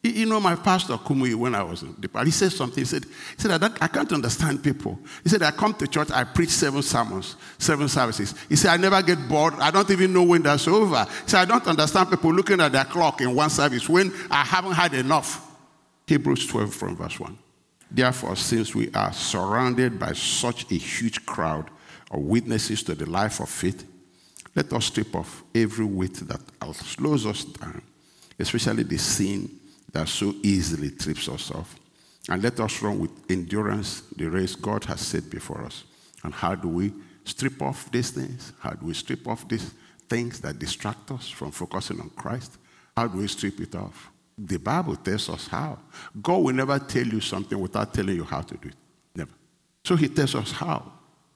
You 0.00 0.26
know, 0.26 0.38
my 0.38 0.54
pastor, 0.54 0.94
Kumuyi, 0.94 1.34
when 1.34 1.56
I 1.56 1.62
was 1.64 1.82
in 1.82 1.94
the 1.98 2.24
he 2.24 2.30
said 2.30 2.52
something. 2.52 2.80
He 2.80 2.84
said, 2.84 3.04
he 3.04 3.42
said 3.42 3.62
I, 3.62 3.70
I, 3.80 3.88
can't 3.88 4.12
understand 4.12 4.62
people. 4.62 4.96
He 5.24 5.28
said, 5.28 5.42
I 5.42 5.50
come 5.50 5.74
to 5.74 5.88
church, 5.88 6.12
I 6.12 6.22
preach 6.22 6.50
seven 6.50 6.82
sermons, 6.82 7.34
seven 7.58 7.88
services. 7.88 8.32
He 8.48 8.54
said, 8.54 8.70
I 8.70 8.76
never 8.76 9.02
get 9.02 9.28
bored. 9.28 9.54
I 9.54 9.72
don't 9.72 9.90
even 9.90 10.12
know 10.12 10.22
when 10.22 10.42
that's 10.42 10.68
over. 10.68 11.04
He 11.24 11.30
said, 11.30 11.40
I 11.40 11.44
don't 11.46 11.66
understand 11.66 12.10
people 12.10 12.32
looking 12.32 12.60
at 12.60 12.70
their 12.70 12.84
clock 12.84 13.20
in 13.20 13.34
one 13.34 13.50
service 13.50 13.88
when 13.88 14.12
I 14.30 14.44
haven't 14.44 14.72
had 14.72 14.94
enough. 14.94 15.44
Hebrews 16.06 16.46
12 16.46 16.74
from 16.74 16.96
verse 16.96 17.18
1. 17.18 17.36
Therefore, 17.90 18.36
since 18.36 18.74
we 18.76 18.92
are 18.92 19.12
surrounded 19.12 19.98
by 19.98 20.12
such 20.12 20.70
a 20.70 20.76
huge 20.76 21.26
crowd 21.26 21.70
of 22.12 22.20
witnesses 22.20 22.84
to 22.84 22.94
the 22.94 23.10
life 23.10 23.40
of 23.40 23.48
faith, 23.48 23.84
let 24.54 24.72
us 24.72 24.86
strip 24.86 25.14
off 25.16 25.42
every 25.54 25.84
weight 25.84 26.14
that 26.28 26.40
slows 26.72 27.26
us 27.26 27.44
down, 27.44 27.82
especially 28.38 28.84
the 28.84 28.96
sin 28.96 29.58
that 29.92 30.08
so 30.08 30.34
easily 30.42 30.90
trips 30.90 31.28
us 31.28 31.50
off. 31.50 31.78
And 32.28 32.42
let 32.42 32.60
us 32.60 32.82
run 32.82 32.98
with 32.98 33.10
endurance 33.30 34.02
the 34.16 34.26
race 34.26 34.54
God 34.54 34.84
has 34.84 35.00
set 35.00 35.30
before 35.30 35.62
us. 35.62 35.84
And 36.22 36.34
how 36.34 36.54
do 36.54 36.68
we 36.68 36.92
strip 37.24 37.60
off 37.62 37.90
these 37.90 38.10
things? 38.10 38.52
How 38.60 38.70
do 38.70 38.86
we 38.86 38.94
strip 38.94 39.26
off 39.26 39.48
these 39.48 39.72
things 40.08 40.40
that 40.40 40.58
distract 40.58 41.10
us 41.10 41.28
from 41.28 41.50
focusing 41.50 42.00
on 42.00 42.10
Christ? 42.10 42.58
How 42.96 43.06
do 43.06 43.18
we 43.18 43.28
strip 43.28 43.60
it 43.60 43.74
off? 43.74 44.10
The 44.36 44.58
Bible 44.58 44.96
tells 44.96 45.28
us 45.30 45.48
how. 45.48 45.78
God 46.20 46.38
will 46.38 46.54
never 46.54 46.78
tell 46.78 47.06
you 47.06 47.20
something 47.20 47.58
without 47.58 47.92
telling 47.94 48.16
you 48.16 48.24
how 48.24 48.42
to 48.42 48.56
do 48.56 48.68
it. 48.68 48.74
Never. 49.14 49.32
So 49.84 49.96
he 49.96 50.08
tells 50.08 50.34
us 50.34 50.52
how. 50.52 50.92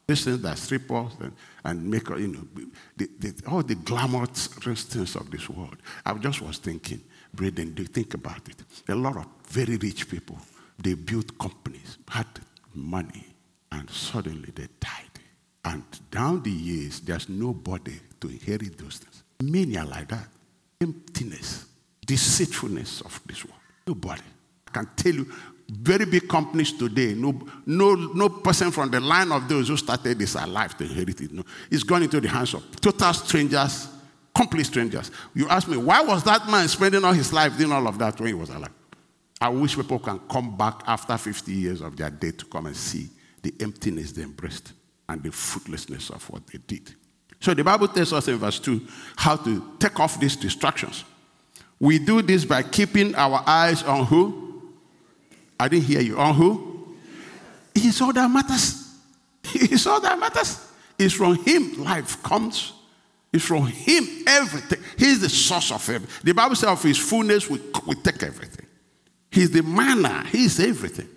These 0.06 0.24
things 0.24 0.42
that 0.42 0.58
strip 0.58 0.90
us 0.90 1.12
and, 1.20 1.32
and 1.64 1.90
make 1.90 2.08
you 2.10 2.28
know 2.28 2.62
the, 2.96 3.08
the, 3.18 3.42
all 3.46 3.62
the 3.62 3.76
glamorous 3.76 4.48
things 4.48 5.16
of 5.16 5.30
this 5.30 5.48
world. 5.48 5.76
I 6.04 6.12
just 6.14 6.42
was 6.42 6.58
thinking, 6.58 7.00
Braden, 7.34 7.74
do 7.74 7.84
think 7.84 8.14
about 8.14 8.48
it? 8.48 8.62
A 8.88 8.94
lot 8.94 9.16
of 9.16 9.26
very 9.48 9.76
rich 9.76 10.08
people, 10.08 10.38
they 10.78 10.94
built 10.94 11.38
companies, 11.38 11.98
had 12.08 12.26
money, 12.74 13.26
and 13.70 13.88
suddenly 13.90 14.50
they 14.54 14.68
died. 14.80 15.12
And 15.64 15.84
down 16.10 16.42
the 16.42 16.50
years, 16.50 17.00
there's 17.00 17.28
nobody 17.28 17.98
to 18.20 18.28
inherit 18.28 18.76
those 18.76 18.98
things. 18.98 19.22
Many 19.42 19.78
are 19.78 19.86
like 19.86 20.08
that. 20.08 20.28
Emptiness, 20.80 21.66
deceitfulness 22.04 23.00
of 23.02 23.20
this 23.26 23.44
world. 23.44 23.60
Nobody. 23.86 24.22
I 24.68 24.70
can 24.70 24.88
tell 24.96 25.14
you, 25.14 25.32
very 25.70 26.04
big 26.04 26.28
companies 26.28 26.72
today, 26.72 27.14
no, 27.14 27.40
no, 27.64 27.94
no 27.94 28.28
person 28.28 28.70
from 28.70 28.90
the 28.90 29.00
line 29.00 29.32
of 29.32 29.48
those 29.48 29.68
who 29.68 29.76
started 29.76 30.18
this 30.18 30.34
alive 30.34 30.76
to 30.76 30.84
inherit 30.84 31.20
it. 31.20 31.32
No. 31.32 31.44
It's 31.70 31.82
gone 31.82 32.02
into 32.02 32.20
the 32.20 32.28
hands 32.28 32.52
of 32.54 32.80
total 32.80 33.12
strangers, 33.14 33.88
complete 34.34 34.64
strangers. 34.64 35.10
You 35.34 35.48
ask 35.48 35.68
me, 35.68 35.76
why 35.76 36.02
was 36.02 36.24
that 36.24 36.48
man 36.48 36.68
spending 36.68 37.04
all 37.04 37.12
his 37.12 37.32
life 37.32 37.56
doing 37.56 37.72
all 37.72 37.86
of 37.86 37.98
that 37.98 38.18
when 38.18 38.28
he 38.28 38.34
was 38.34 38.50
alive? 38.50 38.72
I 39.40 39.48
wish 39.48 39.74
people 39.74 39.98
can 39.98 40.20
come 40.30 40.56
back 40.56 40.82
after 40.86 41.16
50 41.18 41.52
years 41.52 41.80
of 41.80 41.96
their 41.96 42.10
day 42.10 42.30
to 42.30 42.44
come 42.44 42.66
and 42.66 42.76
see 42.76 43.08
the 43.42 43.52
emptiness 43.60 44.12
they 44.12 44.22
embraced 44.22 44.72
and 45.08 45.22
the 45.22 45.32
fruitlessness 45.32 46.10
of 46.10 46.28
what 46.30 46.46
they 46.46 46.58
did. 46.58 46.94
So 47.40 47.52
the 47.52 47.64
Bible 47.64 47.88
tells 47.88 48.12
us 48.12 48.28
in 48.28 48.36
verse 48.36 48.60
2 48.60 48.80
how 49.16 49.36
to 49.36 49.74
take 49.80 49.98
off 49.98 50.20
these 50.20 50.36
distractions. 50.36 51.04
We 51.80 51.98
do 51.98 52.22
this 52.22 52.44
by 52.44 52.62
keeping 52.62 53.16
our 53.16 53.42
eyes 53.44 53.82
on 53.82 54.06
who? 54.06 54.62
I 55.58 55.66
didn't 55.66 55.86
hear 55.86 56.00
you. 56.00 56.16
On 56.18 56.32
who? 56.34 56.96
It's 57.74 58.00
all 58.00 58.12
that 58.12 58.30
matters. 58.30 58.78
It's 59.54 59.86
all 59.86 60.00
that 60.00 60.18
matters. 60.18 60.64
It's 60.98 61.14
from 61.14 61.34
Him 61.44 61.82
life 61.82 62.22
comes. 62.22 62.72
It's 63.32 63.44
from 63.44 63.66
Him 63.66 64.06
everything. 64.26 64.80
He's 64.98 65.20
the 65.20 65.28
source 65.28 65.72
of 65.72 65.88
everything. 65.88 66.14
The 66.22 66.32
Bible 66.32 66.54
says 66.54 66.68
of 66.68 66.82
His 66.82 66.98
fullness, 66.98 67.48
we, 67.48 67.60
we 67.86 67.94
take 67.96 68.22
everything. 68.22 68.66
He's 69.30 69.50
the 69.50 69.62
manna, 69.62 70.26
He's 70.26 70.60
everything. 70.60 71.08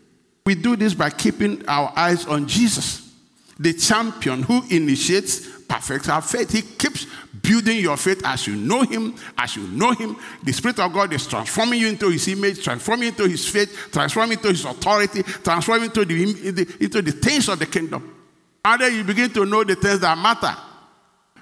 We 0.45 0.55
do 0.55 0.75
this 0.75 0.93
by 0.93 1.09
keeping 1.09 1.67
our 1.67 1.91
eyes 1.95 2.25
on 2.25 2.47
Jesus, 2.47 3.11
the 3.59 3.73
champion 3.73 4.43
who 4.43 4.63
initiates, 4.69 5.55
perfects 5.67 6.07
our 6.07 6.21
faith. 6.21 6.51
He 6.51 6.61
keeps 6.61 7.07
building 7.41 7.79
your 7.79 7.97
faith 7.97 8.21
as 8.23 8.45
you 8.47 8.55
know 8.55 8.83
Him, 8.83 9.15
as 9.37 9.55
you 9.55 9.67
know 9.67 9.91
Him. 9.91 10.15
The 10.43 10.53
Spirit 10.53 10.79
of 10.79 10.93
God 10.93 11.11
is 11.13 11.25
transforming 11.27 11.79
you 11.79 11.87
into 11.87 12.09
His 12.09 12.27
image, 12.27 12.63
transforming 12.63 13.09
into 13.09 13.27
His 13.27 13.47
faith, 13.47 13.89
transforming 13.91 14.37
into 14.37 14.49
His 14.49 14.63
authority, 14.63 15.23
transforming 15.23 15.85
into 15.85 16.05
the, 16.05 16.77
into 16.79 17.01
the 17.01 17.11
things 17.11 17.49
of 17.49 17.59
the 17.59 17.65
kingdom. 17.65 18.15
And 18.63 18.81
then 18.81 18.95
you 18.95 19.03
begin 19.03 19.31
to 19.31 19.45
know 19.45 19.63
the 19.63 19.75
things 19.75 19.99
that 19.99 20.17
matter. 20.17 20.55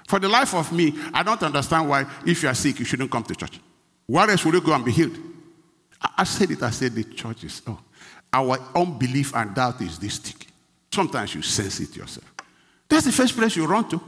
For 0.08 0.18
the 0.18 0.28
life 0.28 0.54
of 0.54 0.70
me, 0.72 0.94
I 1.12 1.22
don't 1.22 1.42
understand 1.42 1.88
why, 1.88 2.06
if 2.26 2.42
you 2.42 2.48
are 2.48 2.54
sick, 2.54 2.78
you 2.78 2.84
shouldn't 2.84 3.10
come 3.10 3.22
to 3.24 3.34
church. 3.34 3.58
Why 4.06 4.28
else 4.28 4.44
would 4.44 4.54
you 4.54 4.60
go 4.60 4.74
and 4.74 4.84
be 4.84 4.92
healed? 4.92 5.18
I 6.18 6.24
said 6.24 6.50
it, 6.50 6.62
I 6.62 6.70
said 6.70 6.94
the 6.94 7.04
church 7.04 7.44
is, 7.44 7.62
oh, 7.66 7.78
our 8.32 8.58
unbelief 8.74 9.34
and 9.34 9.54
doubt 9.54 9.80
is 9.80 9.98
this 9.98 10.18
thick. 10.18 10.46
Sometimes 10.92 11.34
you 11.34 11.42
sense 11.42 11.80
it 11.80 11.96
yourself. 11.96 12.32
That's 12.88 13.06
the 13.06 13.12
first 13.12 13.36
place 13.36 13.56
you 13.56 13.66
run 13.66 13.88
to, 13.88 14.00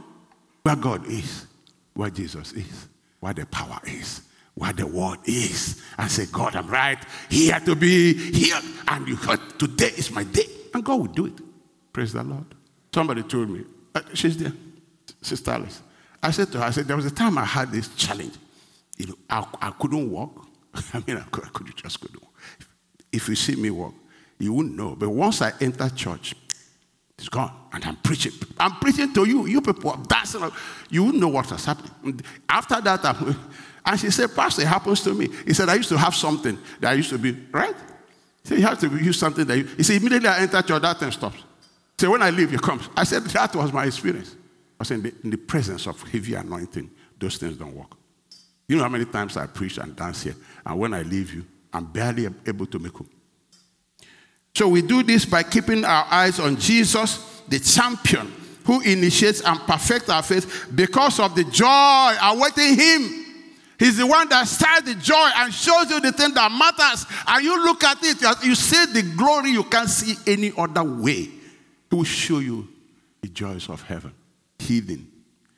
where 0.61 0.75
God 0.75 1.07
is, 1.07 1.47
where 1.93 2.09
Jesus 2.09 2.53
is, 2.53 2.87
where 3.19 3.33
the 3.33 3.45
power 3.47 3.79
is, 3.85 4.21
where 4.53 4.73
the 4.73 4.85
word 4.85 5.19
is, 5.25 5.81
and 5.97 6.09
say, 6.11 6.27
God, 6.31 6.55
I'm 6.55 6.67
right 6.67 6.99
here 7.29 7.59
to 7.61 7.75
be 7.75 8.13
healed. 8.13 8.63
And 8.87 9.07
you 9.07 9.15
heard, 9.15 9.39
today 9.57 9.91
is 9.97 10.11
my 10.11 10.23
day. 10.23 10.45
And 10.73 10.85
God 10.85 10.99
will 10.99 11.07
do 11.07 11.25
it. 11.25 11.33
Praise 11.91 12.13
the 12.13 12.23
Lord. 12.23 12.45
Somebody 12.93 13.23
told 13.23 13.49
me, 13.49 13.63
uh, 13.95 14.01
she's 14.13 14.37
there, 14.37 14.53
Sister 15.21 15.51
Alice. 15.51 15.81
I 16.21 16.31
said 16.31 16.51
to 16.51 16.59
her, 16.59 16.65
I 16.65 16.71
said, 16.71 16.85
there 16.85 16.95
was 16.95 17.05
a 17.05 17.11
time 17.11 17.37
I 17.37 17.45
had 17.45 17.71
this 17.71 17.89
challenge. 17.95 18.33
You 18.97 19.07
know, 19.07 19.15
I, 19.29 19.45
I 19.61 19.71
couldn't 19.71 20.09
walk. 20.09 20.47
I 20.93 21.03
mean, 21.05 21.17
I 21.17 21.23
could, 21.31 21.45
I 21.45 21.49
could 21.49 21.75
just 21.75 21.99
couldn't. 21.99 22.23
If 23.11 23.29
you 23.29 23.35
see 23.35 23.55
me 23.55 23.69
walk, 23.69 23.93
you 24.39 24.53
wouldn't 24.53 24.75
know. 24.75 24.95
But 24.95 25.09
once 25.09 25.41
I 25.41 25.53
enter 25.61 25.89
church, 25.89 26.35
it's 27.17 27.29
gone. 27.29 27.51
And 27.73 27.83
I'm 27.83 27.95
preaching. 27.97 28.33
I'm 28.59 28.73
preaching 28.75 29.13
to 29.13 29.27
you. 29.27 29.47
You 29.47 29.61
people 29.61 29.91
are 29.91 29.97
dancing. 30.07 30.41
You 30.89 31.05
wouldn't 31.05 31.21
know 31.21 31.29
what 31.29 31.49
was 31.51 31.65
happening. 31.65 32.21
After 32.47 32.79
that, 32.81 33.03
I'm, 33.03 33.35
and 33.85 33.99
she 33.99 34.11
said, 34.11 34.35
Pastor, 34.35 34.63
it 34.63 34.67
happens 34.67 35.01
to 35.03 35.13
me. 35.13 35.29
He 35.45 35.53
said, 35.53 35.69
I 35.69 35.75
used 35.75 35.89
to 35.89 35.97
have 35.97 36.15
something 36.15 36.57
that 36.79 36.91
I 36.91 36.93
used 36.93 37.09
to 37.09 37.17
be, 37.17 37.35
right? 37.51 37.75
He 38.43 38.49
said, 38.49 38.59
You 38.59 38.65
have 38.65 38.79
to 38.79 38.89
use 38.97 39.17
something 39.17 39.45
that 39.45 39.57
you, 39.57 39.63
he 39.65 39.83
said, 39.83 39.97
immediately 39.97 40.29
I 40.29 40.39
enter 40.39 40.61
church, 40.61 40.81
that 40.81 40.99
thing 40.99 41.11
stops. 41.11 41.43
So 41.97 42.11
when 42.11 42.21
I 42.21 42.29
leave, 42.29 42.51
you 42.51 42.59
come. 42.59 42.79
I 42.95 43.03
said, 43.03 43.23
That 43.23 43.55
was 43.55 43.73
my 43.73 43.85
experience. 43.85 44.35
I 44.79 44.83
said, 44.83 44.95
in 44.95 45.03
the, 45.03 45.13
in 45.23 45.29
the 45.31 45.37
presence 45.37 45.87
of 45.87 46.01
heavy 46.03 46.35
anointing, 46.35 46.89
those 47.19 47.37
things 47.37 47.57
don't 47.57 47.75
work. 47.75 47.91
You 48.67 48.77
know 48.77 48.83
how 48.83 48.89
many 48.89 49.05
times 49.05 49.37
I 49.37 49.47
preach 49.47 49.77
and 49.77 49.95
dance 49.95 50.23
here, 50.23 50.35
and 50.65 50.79
when 50.79 50.93
I 50.93 51.01
leave 51.01 51.33
you, 51.33 51.45
I'm 51.73 51.85
barely 51.85 52.27
able 52.45 52.65
to 52.65 52.79
make 52.79 52.93
home. 52.93 53.09
So 54.53 54.67
we 54.67 54.81
do 54.81 55.03
this 55.03 55.25
by 55.25 55.43
keeping 55.43 55.85
our 55.85 56.05
eyes 56.09 56.39
on 56.39 56.57
Jesus, 56.57 57.41
the 57.47 57.59
champion, 57.59 58.33
who 58.65 58.81
initiates 58.81 59.41
and 59.41 59.59
perfects 59.61 60.09
our 60.09 60.23
faith 60.23 60.67
because 60.75 61.19
of 61.19 61.35
the 61.35 61.43
joy 61.45 62.15
awaiting 62.21 62.75
him. 62.75 63.25
He's 63.79 63.97
the 63.97 64.07
one 64.07 64.27
that 64.29 64.47
starts 64.47 64.81
the 64.81 64.95
joy 64.95 65.29
and 65.35 65.53
shows 65.53 65.89
you 65.91 66.01
the 66.01 66.11
thing 66.11 66.33
that 66.33 66.51
matters. 66.51 67.05
And 67.27 67.43
you 67.45 67.63
look 67.63 67.83
at 67.83 67.99
it, 68.01 68.43
you 68.43 68.55
see 68.55 68.85
the 68.87 69.03
glory 69.15 69.51
you 69.51 69.63
can't 69.63 69.89
see 69.89 70.15
any 70.25 70.51
other 70.57 70.83
way. 70.83 71.29
He 71.89 71.95
will 71.95 72.03
show 72.03 72.39
you 72.39 72.67
the 73.21 73.29
joys 73.29 73.69
of 73.69 73.83
heaven, 73.83 74.13
hidden, 74.59 75.07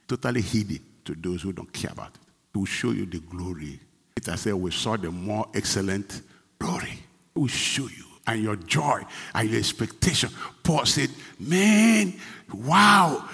totally 0.07 0.41
hidden 0.41 0.79
to 1.05 1.15
those 1.15 1.41
who 1.41 1.53
don't 1.53 1.71
care 1.71 1.91
about 1.91 2.09
it. 2.15 2.21
He 2.53 2.59
will 2.59 2.65
show 2.65 2.91
you 2.91 3.05
the 3.05 3.19
glory. 3.19 3.79
Peter 4.15 4.37
said, 4.37 4.53
We 4.53 4.71
saw 4.71 4.97
the 4.97 5.11
more 5.11 5.47
excellent 5.53 6.21
glory. 6.57 6.99
He 7.33 7.39
will 7.39 7.47
show 7.47 7.83
you 7.83 8.05
and 8.27 8.43
your 8.43 8.55
joy 8.55 9.01
and 9.33 9.49
your 9.49 9.59
expectation. 9.59 10.29
Paul 10.63 10.85
said, 10.85 11.09
Man, 11.39 12.13
wow. 12.53 13.27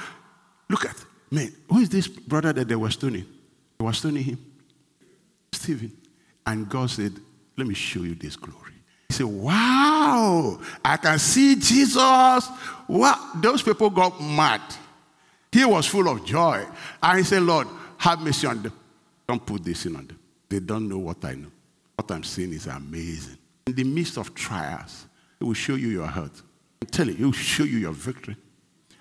Look 0.69 0.86
at, 0.86 0.95
man, 1.29 1.53
who 1.69 1.79
is 1.79 1.89
this 1.89 2.07
brother 2.07 2.53
that 2.53 2.67
they 2.67 2.75
were 2.75 2.91
stoning? 2.91 3.25
They 3.77 3.86
were 3.86 3.93
stoning 3.93 4.24
him? 4.24 4.53
Stephen. 5.51 5.91
And 6.45 6.69
God 6.69 6.89
said, 6.89 7.13
Let 7.57 7.67
me 7.67 7.74
show 7.74 8.01
you 8.01 8.15
this 8.15 8.36
glory. 8.36 8.74
He 9.10 9.15
said, 9.15 9.25
Wow, 9.25 10.60
I 10.84 10.98
can 10.98 11.19
see 11.19 11.55
Jesus. 11.55 12.48
What? 12.88 13.41
Those 13.41 13.62
people 13.62 13.89
got 13.89 14.22
mad. 14.22 14.62
He 15.55 15.63
was 15.63 15.88
full 15.88 16.09
of 16.09 16.25
joy. 16.25 16.65
And 17.01 17.17
he 17.17 17.24
said, 17.24 17.41
Lord, 17.41 17.69
have 18.00 18.19
mercy 18.19 18.45
on 18.45 18.62
them. 18.62 18.74
Don't 19.25 19.45
put 19.45 19.63
this 19.63 19.85
in 19.85 19.95
on 19.95 20.05
them. 20.05 20.19
They 20.50 20.59
don't 20.59 20.89
know 20.89 20.97
what 20.97 21.24
I 21.24 21.35
know. 21.35 21.47
What 21.95 22.12
I'm 22.12 22.25
saying 22.25 22.51
is 22.51 22.67
amazing. 22.67 23.38
In 23.65 23.74
the 23.74 23.85
midst 23.85 24.17
of 24.17 24.35
trials, 24.35 25.05
it 25.39 25.45
will 25.45 25.53
show 25.53 25.75
you 25.75 25.88
your 25.88 26.07
health. 26.07 26.43
I'm 26.81 26.89
telling 26.89 27.15
you, 27.15 27.24
it 27.24 27.25
will 27.27 27.31
show 27.31 27.63
you 27.63 27.77
your 27.77 27.93
victory. 27.93 28.35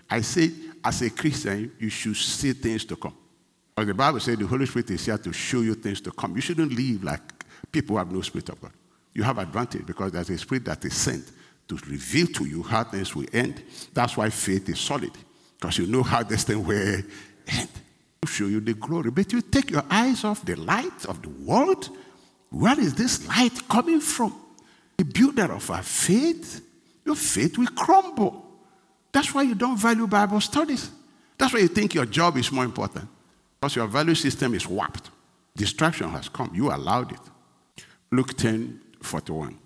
I 0.09 0.21
say, 0.21 0.53
as 0.85 1.03
a 1.03 1.11
Christian, 1.11 1.73
you 1.81 1.89
should 1.89 2.15
see 2.15 2.53
things 2.53 2.85
to 2.85 2.95
come. 2.95 3.17
But 3.75 3.89
the 3.89 3.95
Bible 3.95 4.21
says 4.21 4.39
the 4.39 4.47
Holy 4.47 4.67
Spirit 4.67 4.91
is 4.93 5.05
here 5.05 5.19
to 5.19 5.33
show 5.33 5.61
you 5.63 5.75
things 5.75 6.01
to 6.03 6.13
come. 6.13 6.37
You 6.37 6.41
shouldn't 6.41 6.73
live 6.73 7.03
like 7.03 7.21
people 7.73 7.95
who 7.95 7.99
have 7.99 8.13
no 8.13 8.21
Spirit 8.21 8.51
of 8.51 8.61
God. 8.61 8.71
You 9.13 9.25
have 9.25 9.39
advantage 9.39 9.85
because 9.85 10.13
there's 10.13 10.31
a 10.31 10.39
Spirit 10.39 10.67
that 10.67 10.85
is 10.85 10.95
sent 10.95 11.33
to 11.67 11.75
reveal 11.89 12.29
to 12.29 12.45
you 12.45 12.63
how 12.63 12.85
things 12.85 13.13
will 13.17 13.27
end. 13.33 13.61
That's 13.93 14.17
why 14.17 14.31
faith 14.31 14.69
is 14.69 14.79
solid, 14.79 15.11
because 15.65 15.79
you 15.79 15.87
know 15.87 16.03
how 16.03 16.23
this 16.23 16.45
thing 16.45 16.63
will 16.63 17.03
end 17.49 17.69
show 18.27 18.45
you 18.47 18.61
the 18.61 18.75
glory. 18.75 19.11
But 19.11 19.33
you 19.33 19.41
take 19.41 19.71
your 19.71 19.85
eyes 19.91 20.23
off 20.23 20.45
the 20.45 20.57
light 20.57 21.07
of 21.07 21.23
the 21.23 21.31
world. 21.31 21.89
Where 22.51 22.79
is 22.79 22.95
this 22.95 23.27
light 23.27 23.67
coming 23.67 24.01
from? 24.01 24.35
The 24.99 25.05
builder 25.05 25.53
of 25.53 25.71
our 25.71 25.83
faith, 25.83 26.61
your 27.05 27.17
faith 27.17 27.57
will 27.57 27.69
crumble. 27.69 28.45
That's 29.11 29.33
why 29.35 29.43
you 29.43 29.55
don't 29.55 29.79
value 29.79 30.07
Bible 30.07 30.41
studies. 30.41 30.91
That's 31.39 31.55
why 31.55 31.61
you 31.61 31.69
think 31.69 31.95
your 31.95 32.07
job 32.07 32.37
is 32.37 32.53
more 32.53 32.65
important. 32.65 33.09
Because 33.59 33.77
your 33.77 33.87
value 33.87 34.15
system 34.15 34.55
is 34.55 34.67
warped. 34.67 35.11
Distraction 35.57 36.11
has 36.11 36.29
come. 36.29 36.51
You 36.55 36.71
allowed 36.71 37.13
it. 37.13 37.21
Luke 38.11 38.37
10 38.37 38.81
41. 39.01 39.59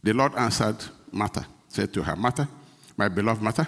The 0.00 0.12
Lord 0.12 0.34
answered 0.36 0.76
Martha, 1.10 1.44
said 1.66 1.92
to 1.94 2.02
her, 2.04 2.14
Martha, 2.14 2.48
my 2.96 3.08
beloved 3.08 3.42
Martha, 3.42 3.66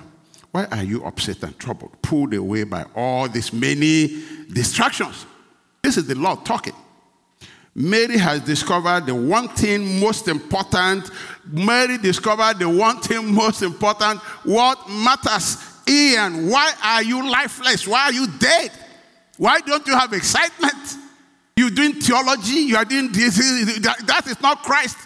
why 0.56 0.64
are 0.70 0.84
you 0.84 1.04
upset 1.04 1.42
and 1.42 1.58
troubled, 1.58 2.00
pulled 2.00 2.32
away 2.32 2.64
by 2.64 2.82
all 2.94 3.28
these 3.28 3.52
many 3.52 4.22
distractions? 4.50 5.26
This 5.82 5.98
is 5.98 6.06
the 6.06 6.14
Lord 6.14 6.46
talking. 6.46 6.72
Mary 7.74 8.16
has 8.16 8.40
discovered 8.40 9.04
the 9.04 9.14
one 9.14 9.48
thing 9.48 10.00
most 10.00 10.28
important. 10.28 11.10
Mary 11.44 11.98
discovered 11.98 12.58
the 12.58 12.70
one 12.70 12.98
thing 13.02 13.34
most 13.34 13.60
important. 13.60 14.18
What 14.44 14.88
matters? 14.88 15.58
Ian, 15.86 16.48
why 16.48 16.72
are 16.82 17.02
you 17.02 17.30
lifeless? 17.30 17.86
Why 17.86 18.04
are 18.04 18.12
you 18.14 18.26
dead? 18.38 18.70
Why 19.36 19.60
don't 19.60 19.86
you 19.86 19.94
have 19.94 20.14
excitement? 20.14 20.96
You're 21.54 21.68
doing 21.68 22.00
theology, 22.00 22.60
you 22.60 22.78
are 22.78 22.86
doing 22.86 23.12
this. 23.12 23.36
That 24.06 24.26
is 24.26 24.40
not 24.40 24.62
Christ. 24.62 24.96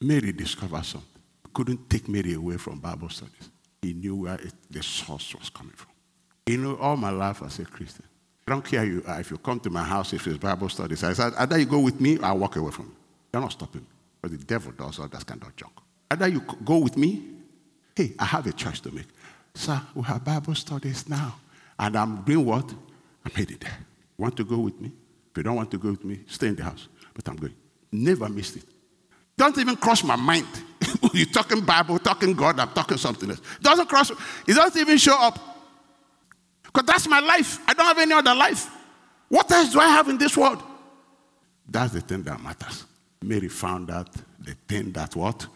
Mary 0.00 0.32
discovered 0.32 0.86
something. 0.86 1.20
Couldn't 1.52 1.90
take 1.90 2.08
Mary 2.08 2.32
away 2.32 2.56
from 2.56 2.78
Bible 2.78 3.10
studies. 3.10 3.50
He 3.82 3.94
knew 3.94 4.16
where 4.16 4.34
it, 4.34 4.52
the 4.70 4.82
source 4.82 5.34
was 5.34 5.50
coming 5.50 5.72
from. 5.74 5.90
You 6.46 6.58
know, 6.58 6.76
all 6.76 6.96
my 6.96 7.10
life 7.10 7.42
as 7.42 7.58
a 7.58 7.64
Christian, 7.64 8.04
I 8.46 8.50
don't 8.52 8.64
care 8.64 8.84
you, 8.84 9.02
uh, 9.06 9.18
if 9.20 9.30
you 9.30 9.38
come 9.38 9.60
to 9.60 9.70
my 9.70 9.84
house, 9.84 10.12
if 10.12 10.26
it's 10.26 10.38
Bible 10.38 10.68
studies. 10.68 11.04
I 11.04 11.12
said, 11.12 11.32
either 11.38 11.58
you 11.58 11.66
go 11.66 11.80
with 11.80 12.00
me, 12.00 12.18
I'll 12.20 12.38
walk 12.38 12.56
away 12.56 12.70
from 12.72 12.86
you. 12.86 12.96
You're 13.32 13.42
not 13.42 13.52
stopping 13.52 13.82
me. 13.82 13.86
But 14.20 14.32
the 14.32 14.38
devil 14.38 14.72
does 14.72 14.98
all 14.98 15.08
that 15.08 15.24
kind 15.24 15.42
of 15.42 15.54
junk. 15.56 15.72
Either 16.10 16.28
you 16.28 16.42
go 16.64 16.78
with 16.78 16.96
me, 16.96 17.22
hey, 17.94 18.12
I 18.18 18.24
have 18.24 18.46
a 18.46 18.52
choice 18.52 18.80
to 18.80 18.90
make. 18.90 19.06
Sir, 19.54 19.80
we 19.94 20.02
have 20.02 20.24
Bible 20.24 20.54
studies 20.54 21.08
now. 21.08 21.36
And 21.78 21.96
I'm 21.96 22.22
doing 22.22 22.44
what? 22.44 22.70
I'm 23.24 23.32
headed 23.32 23.60
there. 23.60 23.78
Want 24.18 24.36
to 24.36 24.44
go 24.44 24.58
with 24.58 24.80
me? 24.80 24.92
If 25.30 25.36
you 25.36 25.42
don't 25.42 25.56
want 25.56 25.70
to 25.70 25.78
go 25.78 25.90
with 25.90 26.04
me, 26.04 26.20
stay 26.26 26.48
in 26.48 26.56
the 26.56 26.64
house. 26.64 26.88
But 27.14 27.28
I'm 27.28 27.36
going. 27.36 27.54
Never 27.92 28.28
missed 28.28 28.56
it. 28.56 28.64
Don't 29.36 29.56
even 29.58 29.76
cross 29.76 30.04
my 30.04 30.16
mind. 30.16 30.46
You're 31.14 31.26
talking 31.26 31.60
Bible, 31.60 31.98
talking 31.98 32.34
God, 32.34 32.58
I'm 32.60 32.70
talking 32.70 32.96
something 32.96 33.30
else. 33.30 33.40
It 33.40 33.62
doesn't 33.62 33.88
cross, 33.88 34.10
it 34.10 34.54
doesn't 34.54 34.80
even 34.80 34.98
show 34.98 35.16
up. 35.18 35.38
Because 36.62 36.86
that's 36.86 37.08
my 37.08 37.20
life. 37.20 37.58
I 37.66 37.74
don't 37.74 37.86
have 37.86 37.98
any 37.98 38.12
other 38.12 38.34
life. 38.34 38.68
What 39.28 39.50
else 39.50 39.72
do 39.72 39.80
I 39.80 39.88
have 39.88 40.08
in 40.08 40.18
this 40.18 40.36
world? 40.36 40.62
That's 41.68 41.92
the 41.92 42.00
thing 42.00 42.22
that 42.24 42.40
matters. 42.40 42.84
Mary 43.22 43.48
found 43.48 43.90
out 43.90 44.12
the 44.40 44.54
thing 44.66 44.92
that 44.92 45.14
what 45.14 45.46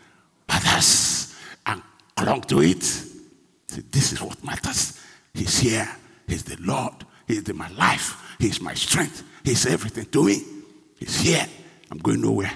matters 0.49 1.35
and 1.67 1.83
clung 2.17 2.43
to 2.43 2.63
it. 2.63 2.83
Said, 2.83 3.91
this 3.91 4.13
is 4.13 4.23
what 4.23 4.43
matters. 4.45 5.01
He's 5.33 5.59
here. 5.59 5.89
He's 6.27 6.45
the 6.45 6.57
Lord. 6.61 7.05
He's 7.27 7.53
my 7.53 7.69
life. 7.71 8.37
He's 8.39 8.61
my 8.61 8.75
strength. 8.75 9.23
He's 9.43 9.67
everything 9.67 10.07
to 10.07 10.25
me. 10.25 10.43
He's 10.99 11.21
here. 11.21 11.47
I'm 11.91 11.99
going 11.99 12.21
nowhere. 12.21 12.53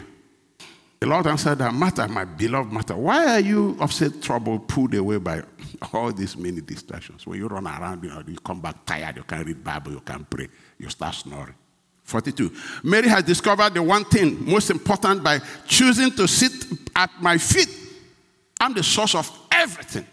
The 1.00 1.06
Lord 1.06 1.28
answered 1.28 1.58
that 1.58 1.72
Martha, 1.72 2.08
my 2.08 2.24
beloved 2.24 2.72
Martha. 2.72 2.96
Why 2.96 3.34
are 3.34 3.40
you 3.40 3.76
upset, 3.80 4.20
troubled, 4.20 4.66
pulled 4.66 4.94
away 4.94 5.18
by 5.18 5.42
all 5.92 6.12
these 6.12 6.36
many 6.36 6.60
distractions? 6.60 7.24
When 7.24 7.38
you 7.38 7.46
run 7.46 7.66
around, 7.66 8.02
you, 8.02 8.10
know, 8.10 8.22
you 8.26 8.36
come 8.40 8.60
back 8.60 8.84
tired, 8.84 9.16
you 9.16 9.22
can't 9.22 9.46
read 9.46 9.62
Bible, 9.62 9.92
you 9.92 10.00
can't 10.00 10.28
pray, 10.28 10.48
you 10.76 10.88
start 10.88 11.14
snoring. 11.14 11.54
42. 12.02 12.52
Mary 12.82 13.06
has 13.06 13.22
discovered 13.22 13.74
the 13.74 13.82
one 13.82 14.04
thing 14.06 14.44
most 14.50 14.70
important 14.70 15.22
by 15.22 15.40
choosing 15.66 16.10
to 16.12 16.26
sit 16.26 16.52
at 16.96 17.10
my 17.20 17.38
feet. 17.38 17.68
I'm 18.60 18.74
the 18.74 18.82
source 18.82 19.14
of 19.14 19.30
everything. 19.52 20.06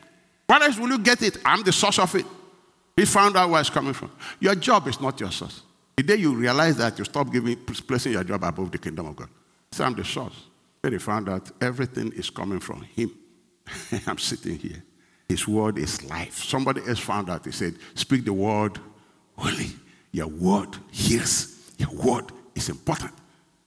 What 0.46 0.62
else 0.62 0.77
will 0.77 0.89
you 0.89 1.00
get 1.00 1.24
it? 1.24 1.38
I'm 1.44 1.63
the 1.63 1.72
source 1.72 1.98
of 1.98 2.13
it. 2.13 2.25
He 2.96 3.06
found 3.06 3.36
out 3.38 3.50
where 3.50 3.62
it's 3.62 3.70
coming 3.70 3.94
from. 3.94 4.12
Your 4.39 4.56
job 4.56 4.88
is 4.88 5.01
not 5.01 5.20
your 5.20 5.32
source. 5.32 5.63
The 5.96 6.04
day 6.04 6.15
you 6.18 6.36
realize 6.36 6.77
that, 6.77 7.00
you 7.00 7.06
stop 7.06 7.32
giving, 7.32 7.56
placing 7.56 8.12
your 8.12 8.24
job 8.24 8.44
above 8.44 8.72
the 8.72 8.77
kingdom 8.77 9.08
of 9.08 9.15
God. 9.15 9.30
Say, 9.72 9.84
I'm 9.84 9.96
the 9.96 10.04
source. 10.04 10.36
Then 10.86 10.94
he 10.94 11.00
found 11.00 11.30
out 11.30 11.50
everything 11.62 12.12
is 12.12 12.30
coming 12.30 12.60
from 12.60 12.84
him. 12.84 13.10
I'm 14.06 14.20
sitting 14.20 14.60
here. 14.60 14.84
His 15.27 15.48
word 15.48 15.80
is 15.80 16.08
life. 16.08 16.44
Somebody 16.44 16.82
else 16.88 17.00
found 17.00 17.27
out. 17.27 17.44
He 17.44 17.51
said, 17.51 17.77
Speak 17.96 18.24
the 18.24 18.34
word 18.34 18.77
only. 19.36 19.72
Your 20.12 20.27
word 20.27 20.77
hears. 20.92 21.72
Your 21.80 21.89
word 21.89 22.25
is 22.54 22.70
important. 22.70 23.13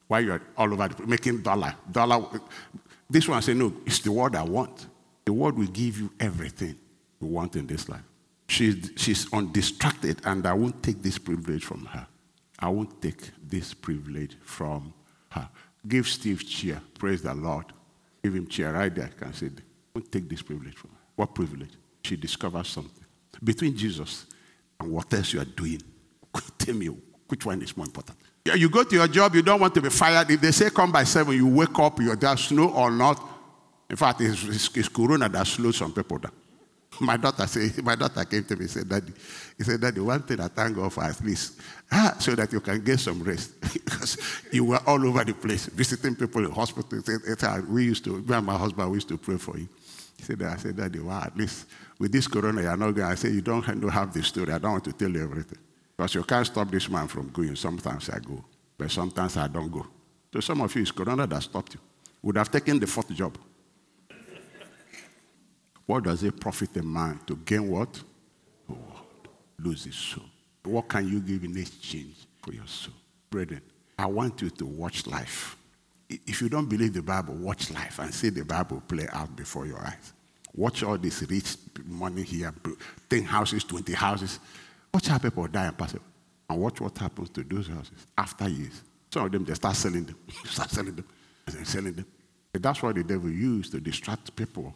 Why 0.06 0.20
you're 0.20 0.40
all 0.56 0.72
over 0.72 0.86
the, 0.86 1.06
making 1.08 1.42
dollar. 1.42 1.74
Dollar. 1.90 2.24
This 3.10 3.26
one 3.26 3.42
said, 3.42 3.56
No, 3.56 3.72
it's 3.84 3.98
the 3.98 4.12
word 4.12 4.36
I 4.36 4.44
want. 4.44 4.86
The 5.24 5.32
word 5.32 5.58
will 5.58 5.66
give 5.66 5.98
you 5.98 6.12
everything 6.20 6.76
you 7.20 7.26
want 7.26 7.56
in 7.56 7.66
this 7.66 7.88
life. 7.88 8.04
She's, 8.46 8.92
she's 8.94 9.32
undistracted, 9.32 10.20
and 10.24 10.46
I 10.46 10.52
won't 10.52 10.84
take 10.84 11.02
this 11.02 11.18
privilege 11.18 11.64
from 11.64 11.84
her. 11.86 12.06
I 12.60 12.68
won't 12.68 13.02
take 13.02 13.32
this 13.44 13.74
privilege 13.74 14.36
from 14.44 14.94
her. 15.30 15.48
Give 15.86 16.06
Steve 16.06 16.46
cheer. 16.46 16.80
Praise 16.98 17.22
the 17.22 17.34
Lord. 17.34 17.66
Give 18.22 18.34
him 18.34 18.46
cheer 18.46 18.72
right 18.72 18.94
there. 18.94 19.10
I 19.16 19.24
can 19.24 19.32
say, 19.32 19.50
don't 19.94 20.10
take 20.10 20.28
this 20.28 20.42
privilege 20.42 20.74
from 20.74 20.90
her. 20.90 20.96
What 21.16 21.34
privilege? 21.34 21.70
She 22.02 22.16
discovers 22.16 22.68
something. 22.68 23.04
Between 23.42 23.76
Jesus 23.76 24.26
and 24.80 24.90
what 24.90 25.12
else 25.14 25.32
you 25.32 25.40
are 25.40 25.44
doing, 25.44 25.82
tell 26.58 26.74
me 26.74 26.86
which 27.28 27.44
one 27.44 27.62
is 27.62 27.76
more 27.76 27.86
important. 27.86 28.18
Yeah, 28.44 28.54
you 28.54 28.70
go 28.70 28.82
to 28.82 28.94
your 28.94 29.08
job, 29.08 29.34
you 29.34 29.42
don't 29.42 29.60
want 29.60 29.74
to 29.74 29.82
be 29.82 29.90
fired. 29.90 30.30
If 30.30 30.40
they 30.40 30.52
say 30.52 30.70
come 30.70 30.90
by 30.90 31.04
seven, 31.04 31.34
you 31.34 31.46
wake 31.46 31.78
up, 31.78 32.00
you're 32.00 32.16
there, 32.16 32.36
snow 32.36 32.70
or 32.70 32.90
not. 32.90 33.22
In 33.90 33.96
fact, 33.96 34.20
it's, 34.20 34.42
it's, 34.44 34.76
it's 34.76 34.88
Corona 34.88 35.28
that 35.28 35.46
slows 35.46 35.76
some 35.76 35.92
people 35.92 36.18
down. 36.18 36.32
My 37.00 37.16
daughter 37.16 37.46
said, 37.46 37.84
my 37.84 37.94
daughter 37.94 38.24
came 38.24 38.44
to 38.44 38.56
me 38.56 38.62
and 38.62 38.70
said, 38.70 38.88
Daddy, 38.88 39.12
he 39.56 39.64
said, 39.64 39.80
Daddy, 39.80 40.00
one 40.00 40.22
thing 40.22 40.40
I 40.40 40.48
thank 40.48 40.76
God 40.76 40.92
for 40.92 41.04
at 41.04 41.20
least, 41.24 41.60
ah, 41.92 42.16
so 42.18 42.34
that 42.34 42.52
you 42.52 42.60
can 42.60 42.82
get 42.82 42.98
some 42.98 43.22
rest. 43.22 43.60
because 43.72 44.16
you 44.50 44.64
were 44.64 44.80
all 44.86 45.06
over 45.06 45.24
the 45.24 45.34
place, 45.34 45.66
visiting 45.66 46.16
people 46.16 46.44
in 46.44 46.50
hospitals. 46.50 47.08
We 47.68 47.84
used 47.84 48.04
to, 48.04 48.20
me 48.20 48.34
and 48.34 48.46
my 48.46 48.56
husband, 48.56 48.90
we 48.90 48.96
used 48.96 49.08
to 49.08 49.18
pray 49.18 49.36
for 49.36 49.56
you. 49.56 49.68
He 50.16 50.24
said, 50.24 50.42
I 50.42 50.56
said, 50.56 50.76
Daddy, 50.76 50.98
wow, 50.98 51.22
at 51.24 51.36
least 51.36 51.66
with 51.98 52.12
this 52.12 52.28
corona, 52.28 52.62
you're 52.62 52.76
not 52.76 52.92
going. 52.92 53.06
I 53.06 53.14
said, 53.14 53.32
You 53.32 53.40
don't 53.40 53.62
have 53.62 54.12
the 54.12 54.22
story. 54.22 54.52
I 54.52 54.58
don't 54.58 54.72
want 54.72 54.84
to 54.84 54.92
tell 54.92 55.10
you 55.10 55.22
everything. 55.22 55.58
Because 55.96 56.14
you 56.14 56.22
can't 56.22 56.46
stop 56.46 56.70
this 56.70 56.88
man 56.88 57.08
from 57.08 57.28
going. 57.30 57.56
Sometimes 57.56 58.08
I 58.08 58.20
go, 58.20 58.44
but 58.76 58.90
sometimes 58.90 59.36
I 59.36 59.48
don't 59.48 59.70
go. 59.70 59.86
So 60.32 60.40
some 60.40 60.60
of 60.60 60.74
you, 60.76 60.82
it's 60.82 60.92
corona 60.92 61.26
that 61.26 61.42
stopped 61.42 61.74
you. 61.74 61.80
Would 62.22 62.36
have 62.36 62.50
taken 62.50 62.78
the 62.78 62.86
fourth 62.86 63.12
job. 63.12 63.36
What 65.88 66.04
does 66.04 66.22
it 66.22 66.38
profit 66.38 66.76
a 66.76 66.82
man 66.82 67.18
to 67.26 67.34
gain 67.34 67.66
what? 67.66 68.02
World. 68.68 69.28
Lose 69.58 69.84
his 69.84 69.94
soul. 69.94 70.26
What 70.64 70.86
can 70.86 71.08
you 71.08 71.18
give 71.18 71.42
in 71.44 71.56
exchange 71.56 72.26
for 72.42 72.52
your 72.52 72.66
soul? 72.66 72.92
Brethren, 73.30 73.62
I 73.98 74.04
want 74.04 74.42
you 74.42 74.50
to 74.50 74.66
watch 74.66 75.06
life. 75.06 75.56
If 76.10 76.42
you 76.42 76.50
don't 76.50 76.68
believe 76.68 76.92
the 76.92 77.00
Bible, 77.00 77.36
watch 77.36 77.70
life 77.70 78.00
and 78.00 78.12
see 78.12 78.28
the 78.28 78.44
Bible 78.44 78.82
play 78.86 79.08
out 79.10 79.34
before 79.34 79.64
your 79.64 79.78
eyes. 79.78 80.12
Watch 80.54 80.82
all 80.82 80.98
this 80.98 81.22
rich 81.22 81.56
money 81.86 82.22
here, 82.22 82.52
10 83.08 83.22
houses, 83.22 83.64
20 83.64 83.94
houses. 83.94 84.40
Watch 84.92 85.06
how 85.06 85.16
people 85.16 85.46
die 85.46 85.68
and 85.68 85.78
pass 85.78 85.94
away. 85.94 86.02
And 86.50 86.60
watch 86.60 86.82
what 86.82 86.98
happens 86.98 87.30
to 87.30 87.42
those 87.42 87.66
houses 87.66 88.06
after 88.18 88.46
years. 88.46 88.82
Some 89.10 89.24
of 89.24 89.32
them, 89.32 89.46
they 89.46 89.54
start 89.54 89.74
selling 89.74 90.04
them. 90.04 90.18
start 90.44 90.68
selling 90.68 90.96
them. 90.96 91.06
And 91.46 91.66
selling 91.66 91.94
them. 91.94 92.06
And 92.52 92.62
that's 92.62 92.82
what 92.82 92.94
the 92.94 93.04
devil 93.04 93.30
used 93.30 93.72
to 93.72 93.80
distract 93.80 94.36
people 94.36 94.74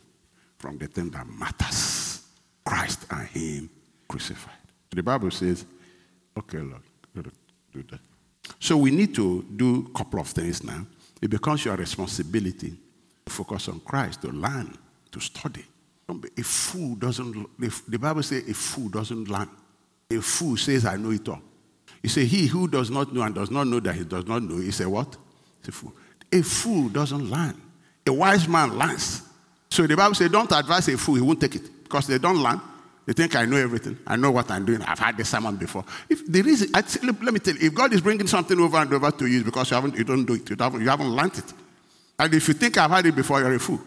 from 0.63 0.79
the 0.79 0.87
thing 0.87 1.11
that 1.11 1.27
matters 1.27 2.23
Christ 2.65 3.07
and 3.11 3.27
Him 3.27 3.71
crucified. 4.07 4.55
The 4.91 5.03
Bible 5.03 5.33
says, 5.33 5.67
okay, 6.39 6.59
Lord, 6.59 6.83
do 7.73 7.83
that. 7.91 8.01
So 8.61 8.77
we 8.77 8.93
need 8.93 9.13
to 9.17 9.45
do 9.57 9.91
a 9.93 9.99
couple 9.99 10.21
of 10.21 10.29
things 10.29 10.63
now. 10.63 10.87
It 11.21 11.31
becomes 11.31 11.65
your 11.65 11.75
responsibility 11.77 12.77
to 13.27 13.33
focus 13.33 13.69
on 13.69 13.81
Christ, 13.81 14.23
to 14.23 14.29
learn, 14.29 14.77
to 15.11 15.21
study. 15.21 15.65
A 16.09 16.43
fool 16.43 16.95
doesn't, 16.95 17.59
the 17.59 17.99
Bible 17.99 18.23
says 18.23 18.49
a 18.49 18.55
fool 18.55 18.89
doesn't 18.89 19.29
learn. 19.29 19.49
A 20.11 20.21
fool 20.21 20.57
says, 20.57 20.85
I 20.85 20.97
know 20.97 21.11
it 21.11 21.29
all. 21.29 21.41
You 22.03 22.09
say, 22.09 22.25
He 22.25 22.47
who 22.47 22.69
does 22.69 22.91
not 22.91 23.13
know 23.13 23.23
and 23.23 23.35
does 23.35 23.51
not 23.51 23.67
know 23.67 23.81
that 23.81 23.95
he 23.95 24.05
does 24.05 24.27
not 24.27 24.43
know, 24.43 24.59
he 24.59 24.71
said, 24.71 24.89
What? 24.89 25.17
He's 25.61 25.69
a 25.69 25.73
fool. 25.73 25.95
A 26.31 26.43
fool 26.43 26.89
doesn't 26.89 27.31
learn. 27.31 27.61
A 28.07 28.13
wise 28.13 28.47
man 28.47 28.77
learns. 28.77 29.23
So 29.73 29.87
the 29.87 29.97
Bible 29.97 30.15
says, 30.15 30.31
don't 30.31 30.53
advise 30.53 30.87
a 30.89 30.99
fool, 30.99 31.15
he 31.15 31.23
won't 31.23 31.41
take 31.41 31.55
it. 31.55 31.83
Because 31.85 32.07
they 32.07 32.19
don't 32.19 32.37
learn. 32.37 32.61
They 33.07 33.15
think 33.15 33.35
I 33.35 33.47
know 33.47 33.57
everything. 33.57 33.99
I 34.07 34.17
know 34.17 34.31
what 34.31 34.51
I'm 34.51 34.67
doing. 34.67 34.83
I've 34.83 34.99
had 34.99 35.17
this 35.17 35.31
sermon 35.31 35.57
before. 35.57 35.83
If 36.11 36.31
the 36.31 36.43
reason, 36.43 36.69
let 36.75 37.33
me 37.33 37.41
tell 37.41 37.55
you, 37.55 37.69
if 37.69 37.75
God 37.75 37.91
is 37.95 38.03
bringing 38.03 38.27
something 38.27 38.61
over 38.61 38.77
and 38.77 38.93
over 38.93 39.11
to 39.11 39.27
you, 39.27 39.43
because 39.43 39.71
you 39.71 39.77
haven't, 39.77 39.97
you 39.97 40.05
don't 40.05 40.27
do 40.27 40.35
it. 40.35 40.51
You 40.51 40.57
haven't, 40.59 40.83
you 40.83 40.89
haven't 40.91 41.09
learned 41.09 41.39
it. 41.39 41.55
And 42.19 42.35
if 42.35 42.47
you 42.49 42.53
think 42.53 42.77
I've 42.77 42.91
had 42.91 43.07
it 43.07 43.17
before, 43.17 43.41
you're 43.41 43.55
a 43.55 43.59
fool. 43.59 43.81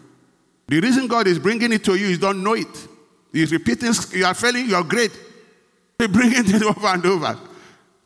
The 0.66 0.80
reason 0.80 1.06
God 1.06 1.28
is 1.28 1.38
bringing 1.38 1.72
it 1.72 1.84
to 1.84 1.94
you 1.94 2.08
is 2.08 2.18
don't 2.18 2.42
know 2.42 2.54
it. 2.54 2.88
He's 3.32 3.52
repeating, 3.52 3.92
you 4.10 4.24
are 4.24 4.34
failing, 4.34 4.68
you're 4.68 4.82
great. 4.82 5.12
He's 6.00 6.08
bringing 6.08 6.52
it 6.52 6.62
over 6.64 6.88
and 6.88 7.06
over. 7.06 7.38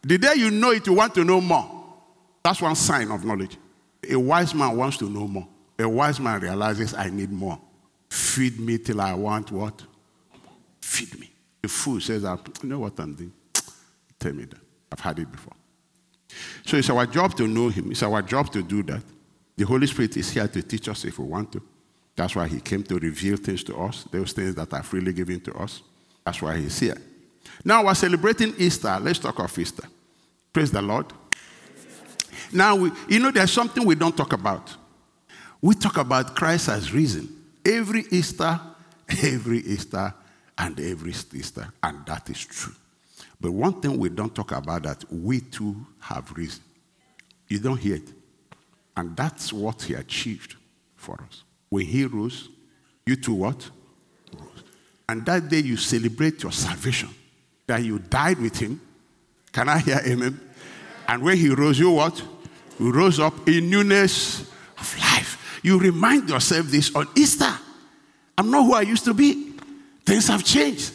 The 0.02 0.18
day 0.18 0.34
you 0.36 0.50
know 0.50 0.72
it, 0.72 0.86
you 0.86 0.92
want 0.92 1.14
to 1.14 1.24
know 1.24 1.40
more. 1.40 1.96
That's 2.42 2.60
one 2.60 2.76
sign 2.76 3.10
of 3.10 3.24
knowledge. 3.24 3.56
A 4.06 4.16
wise 4.16 4.54
man 4.54 4.76
wants 4.76 4.98
to 4.98 5.08
know 5.08 5.26
more. 5.26 5.48
A 5.78 5.88
wise 5.88 6.20
man 6.20 6.40
realizes 6.42 6.92
I 6.92 7.08
need 7.08 7.32
more. 7.32 7.58
Feed 8.10 8.58
me 8.58 8.78
till 8.78 9.00
I 9.00 9.14
want 9.14 9.50
what? 9.52 9.82
Feed 10.80 11.18
me. 11.18 11.30
The 11.62 11.68
fool 11.68 12.00
says, 12.00 12.24
ah, 12.24 12.36
I 12.62 12.66
know 12.66 12.80
what 12.80 12.98
I'm 12.98 13.14
doing. 13.14 13.32
Tell 14.18 14.32
me 14.32 14.44
that. 14.44 14.58
I've 14.92 15.00
had 15.00 15.18
it 15.18 15.30
before. 15.30 15.54
So 16.66 16.76
it's 16.76 16.90
our 16.90 17.06
job 17.06 17.36
to 17.36 17.46
know 17.46 17.68
Him. 17.68 17.90
It's 17.90 18.02
our 18.02 18.22
job 18.22 18.52
to 18.52 18.62
do 18.62 18.82
that. 18.84 19.02
The 19.56 19.64
Holy 19.64 19.86
Spirit 19.86 20.16
is 20.16 20.30
here 20.30 20.48
to 20.48 20.62
teach 20.62 20.88
us 20.88 21.04
if 21.04 21.18
we 21.18 21.24
want 21.26 21.52
to. 21.52 21.62
That's 22.16 22.34
why 22.34 22.48
He 22.48 22.60
came 22.60 22.82
to 22.84 22.98
reveal 22.98 23.36
things 23.36 23.62
to 23.64 23.76
us, 23.76 24.04
those 24.10 24.32
things 24.32 24.54
that 24.54 24.72
are 24.72 24.82
freely 24.82 25.12
given 25.12 25.40
to 25.42 25.54
us. 25.54 25.82
That's 26.24 26.42
why 26.42 26.56
He's 26.58 26.78
here. 26.78 26.96
Now 27.64 27.84
we're 27.84 27.94
celebrating 27.94 28.54
Easter. 28.58 28.98
Let's 29.00 29.18
talk 29.18 29.38
of 29.38 29.58
Easter. 29.58 29.84
Praise 30.52 30.70
the 30.70 30.82
Lord. 30.82 31.06
Now, 32.52 32.74
we, 32.74 32.90
you 33.08 33.20
know, 33.20 33.30
there's 33.30 33.52
something 33.52 33.84
we 33.84 33.94
don't 33.94 34.16
talk 34.16 34.32
about. 34.32 34.74
We 35.60 35.74
talk 35.74 35.98
about 35.98 36.34
Christ 36.34 36.68
as 36.68 36.92
risen. 36.92 37.39
Every 37.64 38.04
Easter, 38.10 38.60
every 39.22 39.58
Easter, 39.58 40.14
and 40.56 40.78
every 40.78 41.12
Easter, 41.12 41.72
and 41.82 42.04
that 42.06 42.28
is 42.30 42.38
true. 42.38 42.74
But 43.40 43.52
one 43.52 43.80
thing 43.80 43.98
we 43.98 44.10
don't 44.10 44.34
talk 44.34 44.52
about 44.52 44.82
that 44.82 45.04
we 45.10 45.40
too 45.40 45.86
have 46.00 46.30
risen. 46.36 46.62
You 47.48 47.58
don't 47.58 47.78
hear 47.78 47.96
it. 47.96 48.12
And 48.96 49.16
that's 49.16 49.52
what 49.52 49.82
he 49.82 49.94
achieved 49.94 50.56
for 50.96 51.18
us. 51.26 51.42
When 51.70 51.86
he 51.86 52.04
rose, 52.04 52.48
you 53.06 53.16
too 53.16 53.34
what? 53.34 53.70
Rose. 54.34 54.64
And 55.08 55.24
that 55.26 55.48
day 55.48 55.60
you 55.60 55.76
celebrate 55.76 56.42
your 56.42 56.52
salvation, 56.52 57.08
that 57.66 57.82
you 57.82 57.98
died 57.98 58.38
with 58.38 58.58
him. 58.58 58.80
Can 59.52 59.68
I 59.68 59.78
hear 59.78 60.00
amen? 60.06 60.38
And 61.08 61.22
when 61.22 61.36
he 61.36 61.48
rose, 61.48 61.78
you 61.78 61.90
what? 61.90 62.22
You 62.78 62.92
rose 62.92 63.18
up 63.18 63.48
in 63.48 63.70
newness. 63.70 64.50
You 65.62 65.78
remind 65.78 66.28
yourself 66.28 66.66
this 66.66 66.94
on 66.94 67.08
Easter. 67.16 67.52
I'm 68.36 68.50
not 68.50 68.64
who 68.64 68.74
I 68.74 68.82
used 68.82 69.04
to 69.04 69.14
be. 69.14 69.52
Things 70.04 70.28
have 70.28 70.44
changed. 70.44 70.92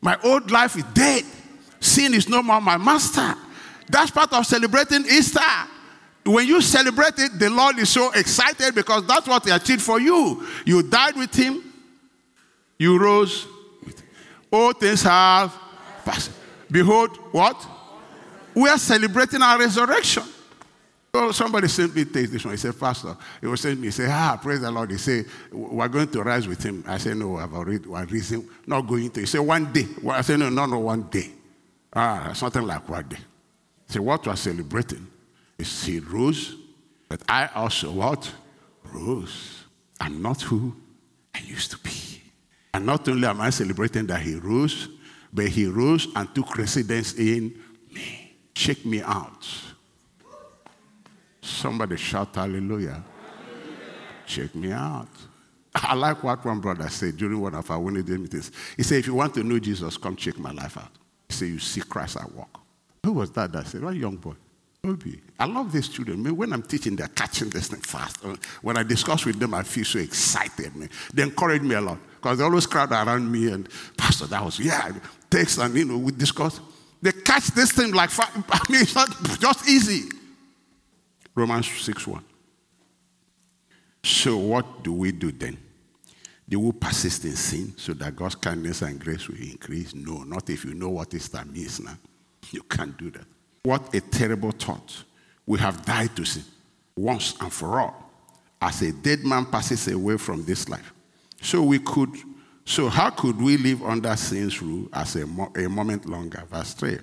My 0.00 0.18
old 0.22 0.50
life 0.50 0.76
is 0.76 0.84
dead. 0.92 1.24
Sin 1.80 2.14
is 2.14 2.28
no 2.28 2.42
more 2.42 2.60
my 2.60 2.76
master. 2.76 3.34
That's 3.88 4.10
part 4.10 4.32
of 4.32 4.46
celebrating 4.46 5.04
Easter. 5.06 5.40
When 6.24 6.46
you 6.46 6.60
celebrate 6.60 7.18
it, 7.18 7.38
the 7.38 7.50
Lord 7.50 7.78
is 7.78 7.90
so 7.90 8.10
excited 8.12 8.74
because 8.74 9.06
that's 9.06 9.26
what 9.26 9.44
He 9.44 9.50
achieved 9.50 9.82
for 9.82 10.00
you. 10.00 10.46
You 10.64 10.82
died 10.82 11.16
with 11.16 11.34
Him, 11.34 11.62
you 12.78 12.98
rose 12.98 13.46
with 13.84 13.98
Him. 14.00 14.08
All 14.50 14.72
things 14.72 15.02
have 15.02 15.54
passed. 16.04 16.30
Behold, 16.70 17.16
what? 17.32 17.66
We 18.54 18.68
are 18.68 18.78
celebrating 18.78 19.42
our 19.42 19.58
resurrection. 19.58 20.22
So 21.14 21.30
somebody 21.30 21.68
sent 21.68 21.94
me 21.94 22.04
text 22.04 22.32
this 22.32 22.44
one. 22.44 22.54
He 22.54 22.58
said, 22.58 22.78
Pastor, 22.78 23.16
he 23.40 23.46
was 23.46 23.60
saying 23.60 23.80
me, 23.80 23.86
he 23.86 23.90
said, 23.92 24.10
ah, 24.10 24.36
praise 24.42 24.60
the 24.60 24.68
Lord. 24.68 24.90
He 24.90 24.98
said, 24.98 25.26
we're 25.52 25.86
going 25.86 26.08
to 26.08 26.22
rise 26.24 26.48
with 26.48 26.60
him. 26.60 26.82
I 26.88 26.98
said, 26.98 27.16
no, 27.16 27.36
I've 27.36 27.54
already, 27.54 27.86
we're 27.86 28.04
risen, 28.06 28.48
not 28.66 28.80
going 28.80 29.08
to. 29.10 29.20
He 29.20 29.26
said, 29.26 29.38
one 29.38 29.72
day. 29.72 29.86
I 30.10 30.22
said, 30.22 30.40
no, 30.40 30.48
no, 30.48 30.66
no, 30.66 30.80
one 30.80 31.02
day. 31.02 31.30
Ah, 31.92 32.32
something 32.34 32.62
like 32.62 32.88
one 32.88 33.06
day. 33.06 33.18
So 33.86 34.02
what 34.02 34.26
we're 34.26 34.34
celebrating 34.34 35.06
is 35.56 35.84
he 35.84 36.00
rose, 36.00 36.56
but 37.08 37.22
I 37.28 37.46
also 37.54 37.92
what? 37.92 38.32
Rose. 38.92 39.62
I'm 40.00 40.20
not 40.20 40.42
who 40.42 40.74
I 41.32 41.38
used 41.38 41.70
to 41.70 41.78
be. 41.78 42.22
And 42.72 42.86
not 42.86 43.08
only 43.08 43.28
am 43.28 43.40
I 43.40 43.50
celebrating 43.50 44.08
that 44.08 44.20
he 44.20 44.34
rose, 44.34 44.88
but 45.32 45.46
he 45.46 45.66
rose 45.66 46.08
and 46.16 46.34
took 46.34 46.58
residence 46.58 47.14
in 47.14 47.56
me. 47.92 48.34
Check 48.52 48.84
me 48.84 49.00
out. 49.00 49.46
Somebody 51.44 51.98
shout 51.98 52.34
hallelujah. 52.34 53.04
Check 54.26 54.54
me 54.54 54.72
out. 54.72 55.08
I 55.74 55.94
like 55.94 56.24
what 56.24 56.42
one 56.42 56.58
brother 56.58 56.88
said 56.88 57.18
during 57.18 57.38
one 57.38 57.54
of 57.54 57.70
our 57.70 57.78
Wednesday 57.78 58.16
meetings. 58.16 58.50
He 58.78 58.82
said, 58.82 59.00
if 59.00 59.06
you 59.06 59.14
want 59.14 59.34
to 59.34 59.42
know 59.42 59.58
Jesus, 59.58 59.98
come 59.98 60.16
check 60.16 60.38
my 60.38 60.52
life 60.52 60.78
out. 60.78 60.90
He 61.28 61.34
said, 61.34 61.48
you 61.48 61.58
see 61.58 61.82
Christ 61.82 62.16
at 62.16 62.32
work. 62.32 62.48
Who 63.04 63.12
was 63.12 63.30
that 63.32 63.52
that 63.52 63.66
said? 63.66 63.82
One 63.82 63.94
young 63.94 64.16
boy. 64.16 64.32
Obi. 64.84 65.20
I 65.38 65.44
love 65.44 65.70
these 65.70 65.88
children. 65.88 66.24
When 66.34 66.50
I'm 66.50 66.62
teaching, 66.62 66.96
they're 66.96 67.08
catching 67.08 67.50
this 67.50 67.68
thing 67.68 67.80
fast. 67.80 68.24
Uh, 68.24 68.36
when 68.62 68.78
I 68.78 68.82
discuss 68.82 69.26
with 69.26 69.38
them, 69.38 69.52
I 69.52 69.64
feel 69.64 69.84
so 69.84 69.98
excited. 69.98 70.74
Man. 70.74 70.88
They 71.12 71.24
encourage 71.24 71.62
me 71.62 71.74
a 71.74 71.80
lot 71.80 71.98
because 72.16 72.38
they 72.38 72.44
always 72.44 72.66
crowd 72.66 72.90
around 72.90 73.30
me 73.30 73.52
and, 73.52 73.68
Pastor, 73.98 74.26
that 74.26 74.42
was, 74.42 74.58
yeah, 74.58 74.92
text 75.28 75.58
and, 75.58 75.74
you 75.74 75.84
know, 75.84 75.98
we 75.98 76.12
discuss. 76.12 76.60
They 77.02 77.12
catch 77.12 77.48
this 77.48 77.72
thing 77.72 77.92
like, 77.92 78.10
I 78.18 78.60
mean, 78.70 78.80
it's 78.80 78.94
not 78.94 79.10
just 79.38 79.68
easy. 79.68 80.08
Romans 81.34 81.66
6 81.68 82.06
1. 82.06 82.24
So, 84.02 84.36
what 84.36 84.82
do 84.82 84.92
we 84.92 85.12
do 85.12 85.32
then? 85.32 85.56
Do 86.48 86.60
we 86.60 86.72
persist 86.72 87.24
in 87.24 87.36
sin 87.36 87.74
so 87.76 87.94
that 87.94 88.14
God's 88.14 88.34
kindness 88.34 88.82
and 88.82 89.00
grace 89.00 89.28
will 89.28 89.38
increase? 89.38 89.94
No, 89.94 90.22
not 90.24 90.50
if 90.50 90.64
you 90.64 90.74
know 90.74 90.90
what 90.90 91.14
Easter 91.14 91.42
means 91.46 91.80
now. 91.80 91.96
You 92.50 92.62
can't 92.62 92.96
do 92.98 93.10
that. 93.12 93.24
What 93.62 93.94
a 93.94 94.00
terrible 94.00 94.50
thought. 94.50 95.04
We 95.46 95.58
have 95.58 95.84
died 95.84 96.14
to 96.16 96.24
sin 96.24 96.44
once 96.96 97.34
and 97.40 97.52
for 97.52 97.80
all, 97.80 98.10
as 98.60 98.82
a 98.82 98.92
dead 98.92 99.24
man 99.24 99.46
passes 99.46 99.88
away 99.88 100.16
from 100.18 100.44
this 100.44 100.68
life. 100.68 100.92
So 101.40 101.62
we 101.62 101.78
could, 101.78 102.10
so 102.64 102.88
how 102.88 103.10
could 103.10 103.40
we 103.40 103.56
live 103.56 103.82
under 103.82 104.14
sin's 104.16 104.60
rule 104.62 104.88
as 104.92 105.16
a, 105.16 105.26
mo- 105.26 105.52
a 105.56 105.68
moment 105.68 106.06
longer? 106.06 106.42
Verse 106.50 106.74
3. 106.74 106.98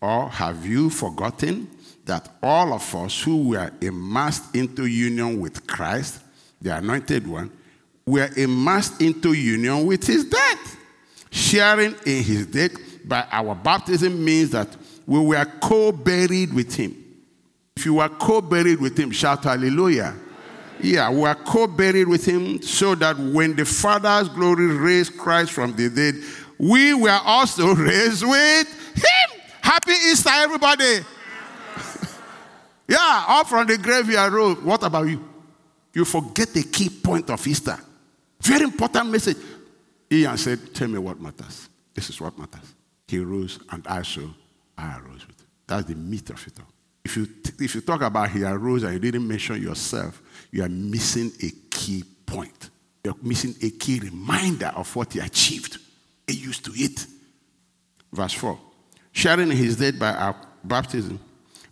Or 0.00 0.28
have 0.28 0.66
you 0.66 0.90
forgotten 0.90 1.68
that 2.04 2.28
all 2.42 2.72
of 2.72 2.94
us 2.94 3.22
who 3.22 3.50
were 3.50 3.70
immersed 3.80 4.54
into 4.54 4.86
union 4.86 5.40
with 5.40 5.66
Christ, 5.66 6.20
the 6.60 6.76
anointed 6.76 7.26
one, 7.26 7.50
were 8.06 8.28
immersed 8.36 9.00
into 9.00 9.32
union 9.32 9.86
with 9.86 10.06
his 10.06 10.24
death? 10.24 10.76
Sharing 11.30 11.94
in 12.04 12.22
his 12.22 12.46
death 12.46 12.72
by 13.04 13.26
our 13.30 13.54
baptism 13.54 14.22
means 14.24 14.50
that 14.50 14.68
we 15.06 15.20
were 15.20 15.44
co 15.60 15.92
buried 15.92 16.52
with 16.52 16.74
him. 16.74 16.96
If 17.76 17.86
you 17.86 17.94
were 17.94 18.08
co 18.08 18.40
buried 18.40 18.80
with 18.80 18.98
him, 18.98 19.10
shout 19.10 19.44
hallelujah. 19.44 20.14
Yeah, 20.80 21.10
we 21.10 21.24
are 21.24 21.34
co 21.34 21.66
buried 21.66 22.08
with 22.08 22.24
him 22.24 22.60
so 22.60 22.94
that 22.96 23.16
when 23.16 23.54
the 23.54 23.64
Father's 23.64 24.28
glory 24.28 24.66
raised 24.66 25.16
Christ 25.16 25.52
from 25.52 25.74
the 25.74 25.88
dead, 25.88 26.16
we 26.58 26.94
were 26.94 27.20
also 27.24 27.74
raised 27.74 28.24
with 28.26 28.94
him. 28.94 29.40
Happy 29.60 29.92
Easter, 29.92 30.30
everybody. 30.32 31.00
Yeah, 32.92 33.24
up 33.26 33.46
from 33.46 33.66
the 33.66 33.78
graveyard 33.78 34.32
road. 34.34 34.62
What 34.62 34.82
about 34.82 35.08
you? 35.08 35.24
You 35.94 36.04
forget 36.04 36.48
the 36.48 36.62
key 36.62 36.90
point 36.90 37.30
of 37.30 37.46
Easter. 37.46 37.78
Very 38.40 38.64
important 38.64 39.10
message. 39.10 39.38
Ian 40.10 40.36
said, 40.36 40.74
Tell 40.74 40.88
me 40.88 40.98
what 40.98 41.18
matters. 41.18 41.70
This 41.94 42.10
is 42.10 42.20
what 42.20 42.38
matters. 42.38 42.74
He 43.08 43.18
rose, 43.18 43.58
and 43.70 43.86
I 43.86 44.02
saw 44.02 44.28
I 44.76 44.98
arose 44.98 45.26
with. 45.26 45.40
him. 45.40 45.46
That's 45.66 45.86
the 45.86 45.94
meat 45.94 46.28
of 46.30 46.46
it 46.46 46.52
all. 46.58 46.66
If 47.04 47.16
you, 47.16 47.28
if 47.60 47.74
you 47.74 47.80
talk 47.80 48.02
about 48.02 48.30
he 48.30 48.44
arose 48.44 48.82
and 48.82 48.92
you 48.92 48.98
didn't 48.98 49.26
mention 49.26 49.60
yourself, 49.62 50.22
you 50.50 50.62
are 50.62 50.68
missing 50.68 51.32
a 51.42 51.50
key 51.70 52.04
point. 52.26 52.70
You're 53.04 53.16
missing 53.22 53.54
a 53.62 53.70
key 53.70 54.00
reminder 54.00 54.72
of 54.76 54.94
what 54.94 55.14
he 55.14 55.18
achieved. 55.18 55.78
He 56.26 56.34
used 56.34 56.64
to 56.66 56.72
it. 56.74 57.06
Verse 58.12 58.34
4. 58.34 58.58
Sharing 59.12 59.50
his 59.50 59.76
death 59.76 59.98
by 59.98 60.12
our 60.12 60.36
baptism 60.62 61.18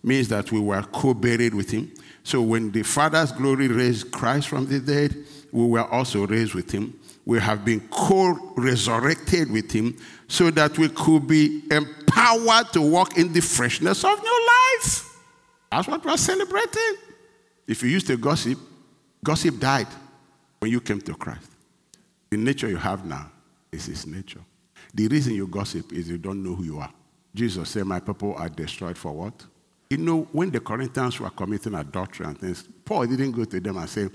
means 0.03 0.27
that 0.29 0.51
we 0.51 0.59
were 0.59 0.81
co 0.83 1.13
buried 1.13 1.53
with 1.53 1.71
him. 1.71 1.91
So 2.23 2.41
when 2.41 2.71
the 2.71 2.83
Father's 2.83 3.31
glory 3.31 3.67
raised 3.67 4.11
Christ 4.11 4.47
from 4.47 4.67
the 4.67 4.79
dead, 4.79 5.15
we 5.51 5.65
were 5.67 5.85
also 5.85 6.25
raised 6.27 6.53
with 6.53 6.71
him. 6.71 6.99
We 7.25 7.39
have 7.39 7.63
been 7.63 7.87
co 7.89 8.53
resurrected 8.55 9.51
with 9.51 9.71
him 9.71 9.97
so 10.27 10.49
that 10.51 10.77
we 10.77 10.89
could 10.89 11.27
be 11.27 11.63
empowered 11.69 12.71
to 12.73 12.81
walk 12.81 13.17
in 13.17 13.33
the 13.33 13.41
freshness 13.41 14.03
of 14.03 14.21
new 14.21 14.47
life. 14.47 15.17
That's 15.71 15.87
what 15.87 16.03
we're 16.03 16.17
celebrating. 16.17 16.95
If 17.67 17.83
you 17.83 17.89
used 17.89 18.07
to 18.07 18.17
gossip, 18.17 18.57
gossip 19.23 19.59
died 19.59 19.87
when 20.59 20.71
you 20.71 20.81
came 20.81 21.01
to 21.01 21.13
Christ. 21.13 21.49
The 22.29 22.37
nature 22.37 22.69
you 22.69 22.77
have 22.77 23.05
now 23.05 23.31
is 23.71 23.85
his 23.85 24.05
nature. 24.07 24.41
The 24.93 25.07
reason 25.07 25.33
you 25.33 25.47
gossip 25.47 25.93
is 25.93 26.09
you 26.09 26.17
don't 26.17 26.43
know 26.43 26.55
who 26.55 26.63
you 26.63 26.79
are. 26.79 26.91
Jesus 27.33 27.69
said, 27.69 27.85
My 27.85 27.99
people 27.99 28.35
are 28.35 28.49
destroyed 28.49 28.97
for 28.97 29.11
what? 29.11 29.45
You 29.91 29.97
know, 29.97 30.21
when 30.31 30.49
the 30.51 30.61
Corinthians 30.61 31.19
were 31.19 31.29
committing 31.31 31.75
adultery 31.75 32.25
and 32.25 32.39
things, 32.39 32.63
Paul 32.85 33.07
didn't 33.07 33.33
go 33.33 33.43
to 33.43 33.59
them 33.59 33.75
and 33.75 33.89
say, 33.89 34.07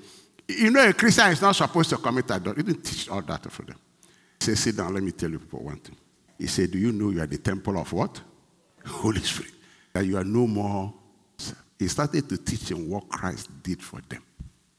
You 0.49 0.71
know, 0.71 0.89
a 0.89 0.95
Christian 0.95 1.31
is 1.31 1.43
not 1.43 1.55
supposed 1.55 1.91
to 1.91 1.99
commit 1.99 2.31
adultery. 2.31 2.65
He 2.65 2.73
didn't 2.73 2.83
teach 2.83 3.11
all 3.11 3.21
that 3.21 3.53
for 3.53 3.63
them. 3.63 3.77
He 4.41 4.47
said, 4.47 4.57
Sit 4.57 4.77
down, 4.79 4.95
let 4.95 5.03
me 5.03 5.13
tell 5.13 5.31
you 5.31 5.39
people 5.39 5.63
one 5.63 5.77
thing. 5.77 5.95
He 6.39 6.47
said, 6.47 6.71
Do 6.71 6.79
you 6.79 6.93
know 6.93 7.11
you 7.11 7.21
are 7.21 7.27
the 7.27 7.37
temple 7.37 7.79
of 7.79 7.93
what? 7.93 8.19
Holy 8.87 9.21
Spirit. 9.21 9.53
That 9.93 10.07
you 10.07 10.17
are 10.17 10.25
no 10.25 10.47
more. 10.47 10.95
He 11.79 11.89
started 11.89 12.27
to 12.31 12.39
teach 12.39 12.61
them 12.61 12.89
what 12.89 13.07
Christ 13.11 13.51
did 13.63 13.83
for 13.83 14.01
them. 14.09 14.23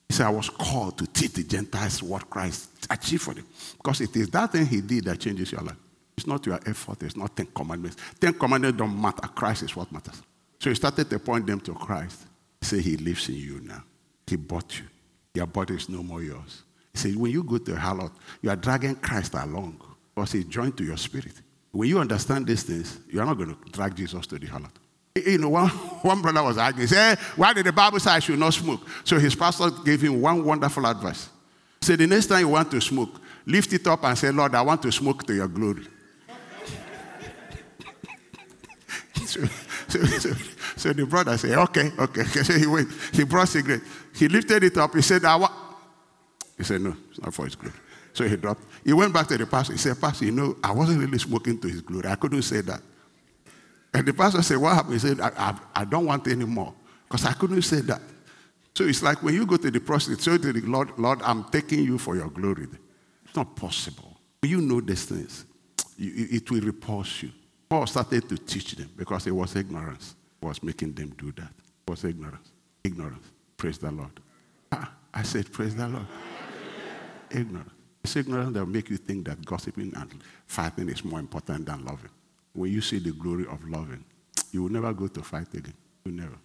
He 0.10 0.16
said, 0.16 0.26
I 0.26 0.32
was 0.32 0.50
called 0.50 0.98
to 0.98 1.06
teach 1.06 1.34
the 1.34 1.44
Gentiles 1.44 2.02
what 2.02 2.28
Christ 2.28 2.88
achieved 2.90 3.22
for 3.22 3.36
them. 3.36 3.46
Because 3.78 4.02
it 4.02 4.16
is 4.16 4.32
that 4.32 4.52
thing 4.52 4.66
he 4.66 4.82
did 4.82 5.04
that 5.04 5.20
changes 5.20 5.52
your 5.52 5.62
life. 5.62 5.78
It's 6.18 6.26
not 6.26 6.44
your 6.48 6.60
effort, 6.66 7.04
it's 7.04 7.16
not 7.16 7.38
Ten 7.38 7.46
Commandments. 7.54 7.98
Ten 8.20 8.34
Commandments 8.34 8.80
don't 8.80 9.00
matter. 9.00 9.28
Christ 9.28 9.62
is 9.62 9.76
what 9.76 9.92
matters. 9.92 10.24
So 10.60 10.70
he 10.70 10.76
started 10.76 11.10
to 11.10 11.20
point 11.20 11.46
them 11.46 11.60
to 11.62 11.74
Christ. 11.74 12.26
Say, 12.62 12.82
He 12.82 12.98
lives 12.98 13.30
in 13.30 13.36
you 13.36 13.62
now. 13.64 13.84
He 14.26 14.36
bought 14.36 14.80
you. 14.80 14.86
Your 15.34 15.48
body 15.48 15.76
is 15.76 15.88
no 15.88 16.02
more 16.02 16.24
yours. 16.24 16.64
He 16.94 17.00
said, 17.00 17.16
When 17.16 17.32
you 17.32 17.44
go 17.44 17.58
to 17.58 17.72
harlot, 17.74 18.12
you 18.42 18.50
are 18.50 18.56
dragging 18.56 18.96
Christ 18.96 19.34
along 19.36 19.80
because 20.14 20.32
he's 20.32 20.46
joined 20.46 20.78
to 20.78 20.84
your 20.84 20.98
spirit. 20.98 21.34
When 21.72 21.88
you 21.88 22.00
understand 22.00 22.48
these 22.48 22.64
things, 22.64 23.00
you 23.12 23.22
are 23.22 23.26
not 23.26 23.38
going 23.38 23.56
to 23.56 23.72
drag 23.72 23.96
Jesus 23.96 24.26
to 24.28 24.40
the 24.40 24.48
harlot. 24.48 24.72
You 25.16 25.38
know, 25.38 25.50
one, 25.50 25.70
one 26.02 26.22
brother 26.22 26.44
was 26.44 26.58
arguing, 26.58 26.88
he 26.88 26.94
said, 26.94 27.18
eh, 27.18 27.22
Why 27.36 27.54
did 27.54 27.66
the 27.66 27.72
Bible 27.72 28.00
say 28.00 28.12
I 28.12 28.20
should 28.20 28.40
not 28.40 28.54
smoke? 28.54 28.82
So 29.04 29.20
his 29.20 29.36
pastor 29.36 29.70
gave 29.86 30.02
him 30.02 30.22
one 30.22 30.44
wonderful 30.44 30.86
advice. 30.86 31.30
He 31.82 31.86
said, 31.86 32.00
The 32.00 32.08
next 32.08 32.28
time 32.28 32.40
you 32.40 32.50
want 32.50 32.72
to 32.72 32.82
smoke, 32.82 33.22
lift 33.46 33.72
it 33.74 33.86
up 33.88 34.04
and 34.04 34.18
say, 34.18 34.32
Lord, 34.32 34.56
I 34.56 34.62
want 34.62 34.82
to 34.82 34.92
smoke 34.92 35.24
to 35.28 35.36
your 35.36 35.48
glory. 35.48 35.86
so, 39.26 39.42
so, 39.88 40.04
so, 40.06 40.30
so, 40.76 40.94
the 40.94 41.06
brother 41.06 41.38
said, 41.38 41.58
Okay, 41.58 41.92
okay. 41.98 42.24
So 42.44 42.54
he 42.54 42.68
went, 42.68 42.90
he 43.14 43.24
brought 43.24 43.50
cigarette. 43.50 43.82
He 44.16 44.28
lifted 44.28 44.64
it 44.64 44.78
up. 44.78 44.94
He 44.94 45.02
said, 45.02 45.26
I 45.26 45.36
want. 45.36 45.54
He 46.58 46.64
said, 46.64 46.82
No, 46.82 46.96
it's 47.10 47.22
not 47.22 47.34
for 47.34 47.46
his 47.46 47.56
glory. 47.56 47.76
So 48.14 48.28
he 48.28 48.36
dropped. 48.36 48.64
He 48.84 48.94
went 48.94 49.14
back 49.14 49.28
to 49.28 49.38
the 49.38 49.46
pastor. 49.46 49.74
He 49.74 49.80
said, 49.80 50.00
Pastor, 50.02 50.26
you 50.26 50.32
know, 50.32 50.58
I 50.64 50.72
wasn't 50.72 51.00
really 51.00 51.20
smoking 51.20 51.60
to 51.60 51.68
his 51.68 51.82
glory. 51.82 52.08
I 52.08 52.16
couldn't 52.16 52.42
say 52.42 52.62
that. 52.62 52.82
And 53.94 54.06
the 54.06 54.14
pastor 54.14 54.42
said, 54.42 54.58
What 54.58 54.76
happened? 54.76 54.94
He 54.94 55.00
said, 55.00 55.20
I, 55.20 55.32
I, 55.38 55.60
I 55.76 55.86
don't 55.86 56.06
want 56.06 56.28
any 56.28 56.46
more 56.46 56.74
because 57.08 57.26
I 57.26 57.34
couldn't 57.34 57.62
say 57.62 57.82
that. 57.82 58.02
So 58.76 58.84
it's 58.84 59.02
like 59.02 59.24
when 59.24 59.34
you 59.34 59.46
go 59.46 59.58
to 59.58 59.72
the 59.72 59.80
prostitute, 59.80 60.22
say 60.22 60.38
to 60.38 60.54
the 60.54 60.62
Lord, 60.62 60.92
Lord, 60.98 61.22
I'm 61.24 61.46
taking 61.46 61.84
you 61.84 61.98
for 61.98 62.16
your 62.16 62.30
glory. 62.30 62.68
It's 63.26 63.36
not 63.36 63.56
possible. 63.56 64.18
You 64.44 64.62
know 64.62 64.82
these 64.82 65.06
things. 65.06 65.46
it 65.98 66.50
will 66.52 66.62
repulse 66.62 67.24
you. 67.24 67.32
Paul 67.70 67.86
started 67.88 68.30
to 68.30 68.38
teach 68.38 68.76
them 68.76 68.90
because 68.96 69.28
it 69.28 69.32
was 69.32 69.56
ignorance 69.56 70.16
was 70.42 70.64
making 70.64 70.94
them 70.94 71.14
do 71.18 71.32
that. 71.34 71.52
It 71.88 71.90
was 71.90 72.04
ignorance. 72.04 72.52
Ignorance. 72.84 73.26
Praise 73.58 73.78
the 73.78 73.92
Lord. 73.92 74.20
Ah, 74.72 74.92
I 75.14 75.24
said, 75.24 75.52
Praise 75.52 75.76
the 75.76 75.88
Lord. 75.88 76.06
Ignorance. 77.32 77.72
It's 78.04 78.16
ignorance 78.16 78.54
that 78.54 78.60
will 78.60 78.72
make 78.72 78.90
you 78.90 78.98
think 78.98 79.28
that 79.28 79.44
gossiping 79.46 79.94
and 79.96 80.24
fighting 80.46 80.90
is 80.90 81.04
more 81.04 81.20
important 81.20 81.66
than 81.66 81.84
loving. 81.84 82.10
When 82.54 82.72
you 82.72 82.82
see 82.82 83.00
the 83.00 83.12
glory 83.12 83.46
of 83.48 83.68
loving, 83.68 84.04
you 84.52 84.64
will 84.64 84.72
never 84.72 84.94
go 84.94 85.08
to 85.08 85.22
fight 85.22 85.54
again. 85.54 85.74
You 86.06 86.14
never. 86.14 86.36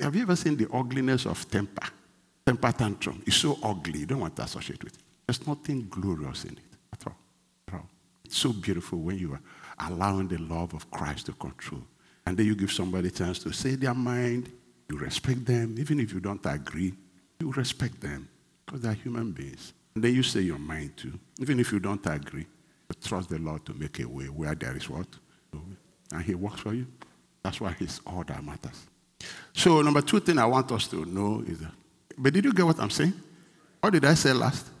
Have 0.00 0.16
you 0.16 0.22
ever 0.22 0.34
seen 0.34 0.56
the 0.56 0.68
ugliness 0.72 1.26
of 1.26 1.48
temper? 1.48 1.86
Temper 2.44 2.72
tantrum. 2.72 3.22
It's 3.24 3.36
so 3.36 3.56
ugly. 3.62 4.00
You 4.00 4.06
don't 4.06 4.20
want 4.20 4.34
to 4.36 4.42
associate 4.42 4.82
with 4.82 4.94
it. 4.94 5.02
There's 5.26 5.46
nothing 5.46 5.86
glorious 5.88 6.44
in 6.44 6.52
it 6.52 6.76
at 6.92 7.06
all. 7.06 7.16
At 7.68 7.74
all. 7.74 7.88
It's 8.32 8.40
so 8.40 8.50
beautiful 8.50 8.98
when 8.98 9.18
you 9.18 9.34
are 9.34 9.90
allowing 9.90 10.26
the 10.26 10.38
love 10.38 10.72
of 10.72 10.90
Christ 10.90 11.26
to 11.26 11.32
control. 11.32 11.82
And 12.24 12.34
then 12.34 12.46
you 12.46 12.54
give 12.54 12.72
somebody 12.72 13.08
a 13.08 13.10
chance 13.10 13.38
to 13.40 13.52
say 13.52 13.74
their 13.74 13.92
mind. 13.92 14.50
You 14.88 14.96
respect 14.96 15.44
them. 15.44 15.76
Even 15.78 16.00
if 16.00 16.14
you 16.14 16.20
don't 16.20 16.40
agree, 16.46 16.94
you 17.38 17.52
respect 17.52 18.00
them 18.00 18.26
because 18.64 18.80
they're 18.80 18.94
human 18.94 19.32
beings. 19.32 19.74
And 19.94 20.02
then 20.02 20.14
you 20.14 20.22
say 20.22 20.40
your 20.40 20.58
mind 20.58 20.96
too. 20.96 21.12
Even 21.40 21.60
if 21.60 21.72
you 21.72 21.78
don't 21.78 22.00
agree, 22.06 22.46
you 22.88 22.96
trust 23.04 23.28
the 23.28 23.38
Lord 23.38 23.66
to 23.66 23.74
make 23.74 24.00
a 24.00 24.08
way 24.08 24.24
where 24.24 24.54
there 24.54 24.74
is 24.78 24.88
what? 24.88 25.08
And 26.10 26.22
He 26.22 26.34
works 26.34 26.60
for 26.60 26.72
you. 26.72 26.86
That's 27.42 27.60
why 27.60 27.72
His 27.72 28.00
order 28.06 28.38
matters. 28.42 28.86
So, 29.52 29.82
number 29.82 30.00
two 30.00 30.20
thing 30.20 30.38
I 30.38 30.46
want 30.46 30.72
us 30.72 30.88
to 30.88 31.04
know 31.04 31.44
is 31.46 31.58
that, 31.58 31.72
but 32.16 32.32
did 32.32 32.46
you 32.46 32.54
get 32.54 32.64
what 32.64 32.80
I'm 32.80 32.88
saying? 32.88 33.12
What 33.82 33.92
did 33.92 34.06
I 34.06 34.14
say 34.14 34.32
last? 34.32 34.71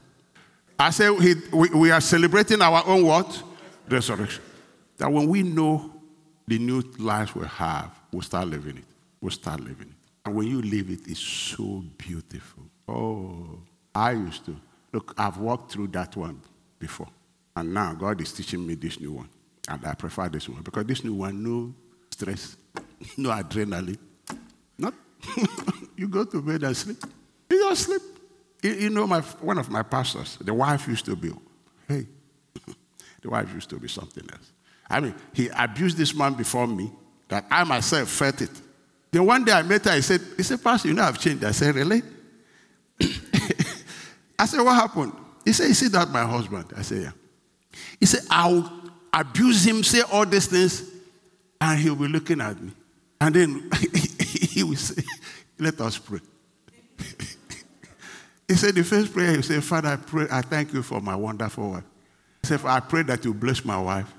I 0.78 0.90
said 0.90 1.10
we, 1.10 1.68
we 1.70 1.90
are 1.90 2.00
celebrating 2.00 2.60
our 2.60 2.82
own 2.86 3.04
what? 3.04 3.42
Resurrection. 3.88 4.42
That 4.96 5.12
when 5.12 5.28
we 5.28 5.42
know 5.42 5.92
the 6.46 6.58
new 6.58 6.80
life 6.98 7.34
we 7.36 7.46
have, 7.46 7.90
we'll 8.12 8.22
start 8.22 8.48
living 8.48 8.78
it. 8.78 8.84
We'll 9.20 9.30
start 9.30 9.60
living 9.60 9.88
it. 9.88 9.96
And 10.24 10.34
when 10.34 10.46
you 10.46 10.62
live 10.62 10.90
it, 10.90 11.00
it's 11.06 11.20
so 11.20 11.82
beautiful. 11.96 12.64
Oh, 12.88 13.58
I 13.94 14.12
used 14.12 14.44
to. 14.46 14.56
Look, 14.92 15.14
I've 15.16 15.38
walked 15.38 15.72
through 15.72 15.88
that 15.88 16.16
one 16.16 16.40
before. 16.78 17.08
And 17.56 17.72
now 17.72 17.94
God 17.94 18.20
is 18.20 18.32
teaching 18.32 18.66
me 18.66 18.74
this 18.74 19.00
new 19.00 19.12
one. 19.12 19.28
And 19.68 19.84
I 19.86 19.94
prefer 19.94 20.28
this 20.28 20.48
one 20.48 20.62
because 20.62 20.84
this 20.86 21.04
new 21.04 21.14
one, 21.14 21.42
no 21.42 21.74
stress, 22.10 22.56
no 23.16 23.30
adrenaline. 23.30 23.98
Not. 24.78 24.94
you 25.96 26.08
go 26.08 26.24
to 26.24 26.42
bed 26.42 26.64
and 26.64 26.76
sleep. 26.76 27.02
You 27.50 27.68
just 27.68 27.84
sleep. 27.84 28.02
You, 28.62 28.90
know, 28.90 29.06
my, 29.06 29.20
one 29.20 29.58
of 29.58 29.70
my 29.70 29.82
pastors, 29.82 30.38
the 30.40 30.54
wife 30.54 30.86
used 30.86 31.04
to 31.06 31.16
be, 31.16 31.32
hey, 31.88 32.06
the 33.22 33.30
wife 33.30 33.52
used 33.52 33.68
to 33.70 33.76
be 33.78 33.88
something 33.88 34.24
else. 34.32 34.52
I 34.88 35.00
mean, 35.00 35.14
he 35.32 35.48
abused 35.48 35.96
this 35.96 36.14
man 36.14 36.34
before 36.34 36.66
me 36.66 36.92
that 37.28 37.46
I 37.50 37.64
myself 37.64 38.08
felt 38.08 38.40
it. 38.40 38.50
Then 39.10 39.26
one 39.26 39.44
day 39.44 39.52
I 39.52 39.62
met 39.62 39.84
her, 39.86 39.90
I 39.90 40.00
said, 40.00 40.20
he 40.36 40.42
said, 40.42 40.62
Pastor, 40.62 40.88
you 40.88 40.94
know 40.94 41.02
I've 41.02 41.18
changed. 41.18 41.44
I 41.44 41.50
said, 41.50 41.74
Really? 41.74 42.02
I 44.38 44.46
said, 44.46 44.60
What 44.60 44.74
happened? 44.74 45.12
He 45.44 45.52
said, 45.52 45.68
You 45.68 45.74
see 45.74 45.88
that 45.88 46.08
my 46.10 46.24
husband? 46.24 46.72
I 46.76 46.82
said, 46.82 47.02
Yeah. 47.02 47.10
He 47.98 48.06
said, 48.06 48.20
I'll 48.30 48.70
abuse 49.12 49.66
him, 49.66 49.82
say 49.82 50.02
all 50.02 50.26
these 50.26 50.46
things, 50.46 50.90
and 51.60 51.78
he'll 51.80 51.96
be 51.96 52.08
looking 52.08 52.40
at 52.40 52.62
me. 52.62 52.72
And 53.20 53.34
then 53.34 53.70
he 54.20 54.62
will 54.62 54.76
say, 54.76 55.02
Let 55.58 55.80
us 55.80 55.98
pray. 55.98 56.20
he 58.52 58.58
said, 58.58 58.74
The 58.74 58.84
first 58.84 59.12
prayer, 59.12 59.36
he 59.36 59.42
said, 59.42 59.64
Father, 59.64 59.88
I 59.88 59.96
pray, 59.96 60.26
I 60.30 60.42
thank 60.42 60.72
you 60.72 60.82
for 60.82 61.00
my 61.00 61.16
wonderful 61.16 61.70
wife. 61.70 61.84
He 62.42 62.48
said, 62.48 62.60
I 62.64 62.80
pray 62.80 63.02
that 63.04 63.24
you 63.24 63.32
bless 63.32 63.64
my 63.64 63.80
wife. 63.80 64.12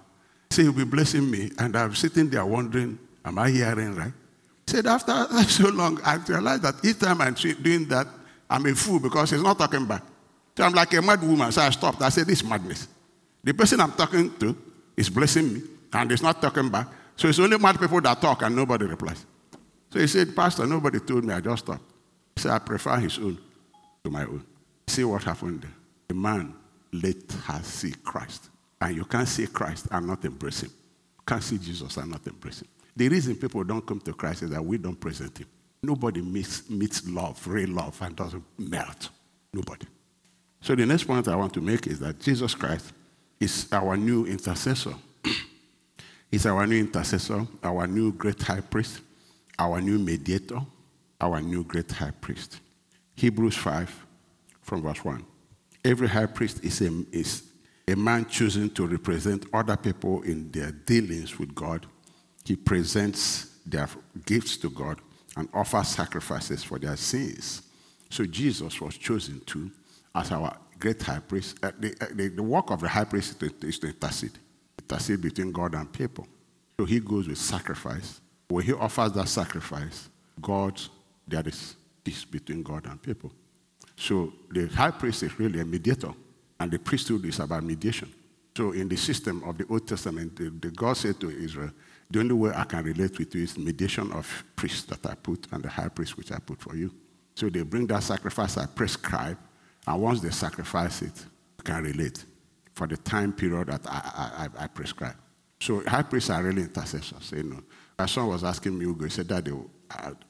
He 0.49 0.55
said, 0.55 0.65
You'll 0.65 0.73
be 0.73 0.85
blessing 0.85 1.29
me. 1.29 1.51
And 1.59 1.75
I'm 1.75 1.93
sitting 1.95 2.29
there 2.29 2.45
wondering, 2.45 2.97
Am 3.23 3.37
I 3.37 3.49
hearing 3.49 3.95
right? 3.95 4.13
He 4.65 4.71
said, 4.71 4.87
After 4.87 5.13
so 5.47 5.69
long, 5.69 5.99
I 6.03 6.15
realized 6.15 6.63
that 6.63 6.75
each 6.83 6.99
time 6.99 7.21
I'm 7.21 7.33
doing 7.35 7.85
that, 7.89 8.07
I'm 8.49 8.65
a 8.65 8.73
fool 8.73 8.99
because 8.99 9.31
he's 9.31 9.41
not 9.41 9.57
talking 9.57 9.85
back. 9.85 10.03
So 10.57 10.63
I'm 10.63 10.73
like 10.73 10.93
a 10.93 11.01
mad 11.01 11.21
woman. 11.21 11.51
So 11.51 11.61
I 11.61 11.69
stopped. 11.69 12.01
I 12.01 12.09
said, 12.09 12.27
This 12.27 12.41
is 12.41 12.47
madness. 12.47 12.87
The 13.43 13.53
person 13.53 13.79
I'm 13.81 13.91
talking 13.91 14.35
to 14.37 14.57
is 14.97 15.09
blessing 15.09 15.53
me 15.53 15.61
and 15.93 16.09
he's 16.09 16.23
not 16.23 16.41
talking 16.41 16.69
back. 16.69 16.87
So 17.15 17.27
it's 17.27 17.39
only 17.39 17.57
mad 17.59 17.79
people 17.79 18.01
that 18.01 18.19
talk 18.19 18.41
and 18.41 18.55
nobody 18.55 18.85
replies. 18.85 19.25
So 19.91 19.99
he 19.99 20.07
said, 20.07 20.35
Pastor, 20.35 20.65
nobody 20.65 20.99
told 20.99 21.23
me. 21.23 21.33
I 21.33 21.39
just 21.39 21.65
stopped. 21.65 21.83
He 22.35 22.41
said, 22.41 22.51
I 22.51 22.59
prefer 22.59 22.97
his 22.97 23.19
own 23.19 23.37
to 24.03 24.09
my 24.09 24.23
own. 24.23 24.43
See 24.87 25.03
what 25.05 25.23
happened 25.23 25.61
there. 25.61 25.71
The 26.09 26.13
man 26.13 26.53
let 26.91 27.31
her 27.45 27.63
see 27.63 27.93
Christ. 28.03 28.49
And 28.81 28.95
you 28.95 29.05
can't 29.05 29.27
see 29.27 29.47
Christ 29.47 29.87
and 29.91 30.07
not 30.07 30.25
embrace 30.25 30.63
him. 30.63 30.71
You 30.71 31.23
can't 31.25 31.43
see 31.43 31.57
Jesus 31.57 31.95
and 31.95 32.11
not 32.11 32.27
embrace 32.27 32.61
him. 32.61 32.67
The 32.95 33.07
reason 33.07 33.35
people 33.35 33.63
don't 33.63 33.85
come 33.85 34.01
to 34.01 34.13
Christ 34.13 34.43
is 34.43 34.49
that 34.49 34.63
we 34.63 34.77
don't 34.77 34.99
present 34.99 35.37
him. 35.37 35.47
Nobody 35.81 36.21
meets, 36.21 36.69
meets 36.69 37.07
love, 37.07 37.45
real 37.47 37.69
love, 37.69 37.99
and 38.01 38.15
doesn't 38.15 38.43
melt. 38.57 39.09
Nobody. 39.53 39.87
So 40.61 40.75
the 40.75 40.85
next 40.85 41.05
point 41.05 41.27
I 41.27 41.35
want 41.35 41.53
to 41.53 41.61
make 41.61 41.87
is 41.87 41.99
that 41.99 42.19
Jesus 42.19 42.53
Christ 42.55 42.91
is 43.39 43.67
our 43.71 43.95
new 43.95 44.25
intercessor. 44.25 44.93
He's 46.31 46.45
our 46.45 46.67
new 46.67 46.79
intercessor, 46.79 47.47
our 47.63 47.87
new 47.87 48.11
great 48.11 48.41
high 48.41 48.61
priest, 48.61 48.99
our 49.57 49.79
new 49.79 49.97
mediator, 49.97 50.59
our 51.21 51.41
new 51.41 51.63
great 51.63 51.91
high 51.91 52.11
priest. 52.11 52.59
Hebrews 53.15 53.55
5 53.55 54.05
from 54.61 54.81
verse 54.81 55.03
1. 55.03 55.25
Every 55.85 56.07
high 56.07 56.25
priest 56.25 56.63
is 56.63 56.81
a, 56.81 57.03
is 57.11 57.43
a 57.87 57.95
man 57.95 58.25
choosing 58.25 58.69
to 58.71 58.87
represent 58.87 59.45
other 59.53 59.75
people 59.75 60.21
in 60.23 60.51
their 60.51 60.71
dealings 60.71 61.37
with 61.37 61.53
God. 61.53 61.85
He 62.45 62.55
presents 62.55 63.57
their 63.65 63.87
gifts 64.25 64.57
to 64.57 64.69
God 64.69 64.99
and 65.35 65.49
offers 65.53 65.89
sacrifices 65.89 66.63
for 66.63 66.79
their 66.79 66.95
sins. 66.95 67.63
So 68.09 68.25
Jesus 68.25 68.79
was 68.79 68.97
chosen 68.97 69.41
to 69.47 69.71
as 70.15 70.31
our 70.31 70.55
great 70.79 71.01
high 71.01 71.19
priest. 71.19 71.57
Uh, 71.63 71.71
the, 71.79 71.95
uh, 71.99 72.07
the, 72.13 72.27
the, 72.29 72.43
work 72.43 72.69
of 72.69 72.81
the 72.81 72.87
high 72.87 73.05
priest 73.05 73.41
is 73.41 73.51
to, 73.51 73.67
is 73.67 73.79
to 73.79 73.87
intercede, 73.87 74.37
intercede 74.79 75.21
between 75.21 75.51
God 75.51 75.73
and 75.75 75.91
people. 75.91 76.27
So 76.79 76.85
he 76.85 76.99
goes 76.99 77.27
with 77.27 77.37
sacrifice. 77.37 78.21
When 78.47 78.63
he 78.63 78.73
offers 78.73 79.13
that 79.13 79.27
sacrifice, 79.27 80.09
God, 80.41 80.79
there 81.27 81.47
is 81.47 81.75
peace 82.03 82.25
between 82.25 82.63
God 82.63 82.85
and 82.85 83.01
people. 83.01 83.31
So 83.95 84.33
the 84.51 84.67
high 84.67 84.91
priest 84.91 85.23
is 85.23 85.39
really 85.39 85.59
a 85.59 85.65
mediator, 85.65 86.11
and 86.59 86.71
the 86.71 86.79
priesthood 86.79 87.25
is 87.25 87.39
about 87.39 87.63
mediation. 87.63 88.11
So 88.55 88.71
in 88.71 88.87
the 88.87 88.95
system 88.95 89.43
of 89.43 89.57
the 89.57 89.65
Old 89.67 89.87
Testament, 89.87 90.35
the, 90.35 90.49
the 90.49 90.69
God 90.69 90.97
said 90.97 91.19
to 91.21 91.29
Israel, 91.29 91.71
the 92.09 92.19
only 92.19 92.33
way 92.33 92.51
I 92.55 92.65
can 92.65 92.83
relate 92.83 93.17
with 93.17 93.33
you 93.33 93.43
is 93.43 93.57
mediation 93.57 94.11
of 94.11 94.43
priests 94.55 94.83
that 94.83 95.05
I 95.05 95.15
put 95.15 95.47
and 95.51 95.63
the 95.63 95.69
high 95.69 95.87
priest 95.87 96.17
which 96.17 96.31
I 96.31 96.37
put 96.37 96.61
for 96.61 96.75
you. 96.75 96.93
So 97.35 97.49
they 97.49 97.63
bring 97.63 97.87
that 97.87 98.03
sacrifice 98.03 98.57
I 98.57 98.67
prescribe, 98.67 99.37
and 99.87 100.01
once 100.01 100.21
they 100.21 100.29
sacrifice 100.29 101.01
it, 101.01 101.25
you 101.57 101.63
can 101.63 101.83
relate 101.83 102.23
for 102.73 102.87
the 102.87 102.97
time 102.97 103.33
period 103.33 103.67
that 103.67 103.81
I, 103.87 104.49
I, 104.57 104.63
I 104.63 104.67
prescribe. 104.67 105.15
So 105.59 105.81
high 105.87 106.03
priests 106.03 106.29
are 106.29 106.43
really 106.43 106.63
intercessors. 106.63 107.31
You 107.35 107.43
know, 107.43 107.63
my 107.97 108.05
son 108.05 108.27
was 108.27 108.43
asking 108.43 108.77
me, 108.77 108.85
Ugo, 108.85 109.05
he 109.05 109.09
said, 109.09 109.27
Daddy, 109.27 109.51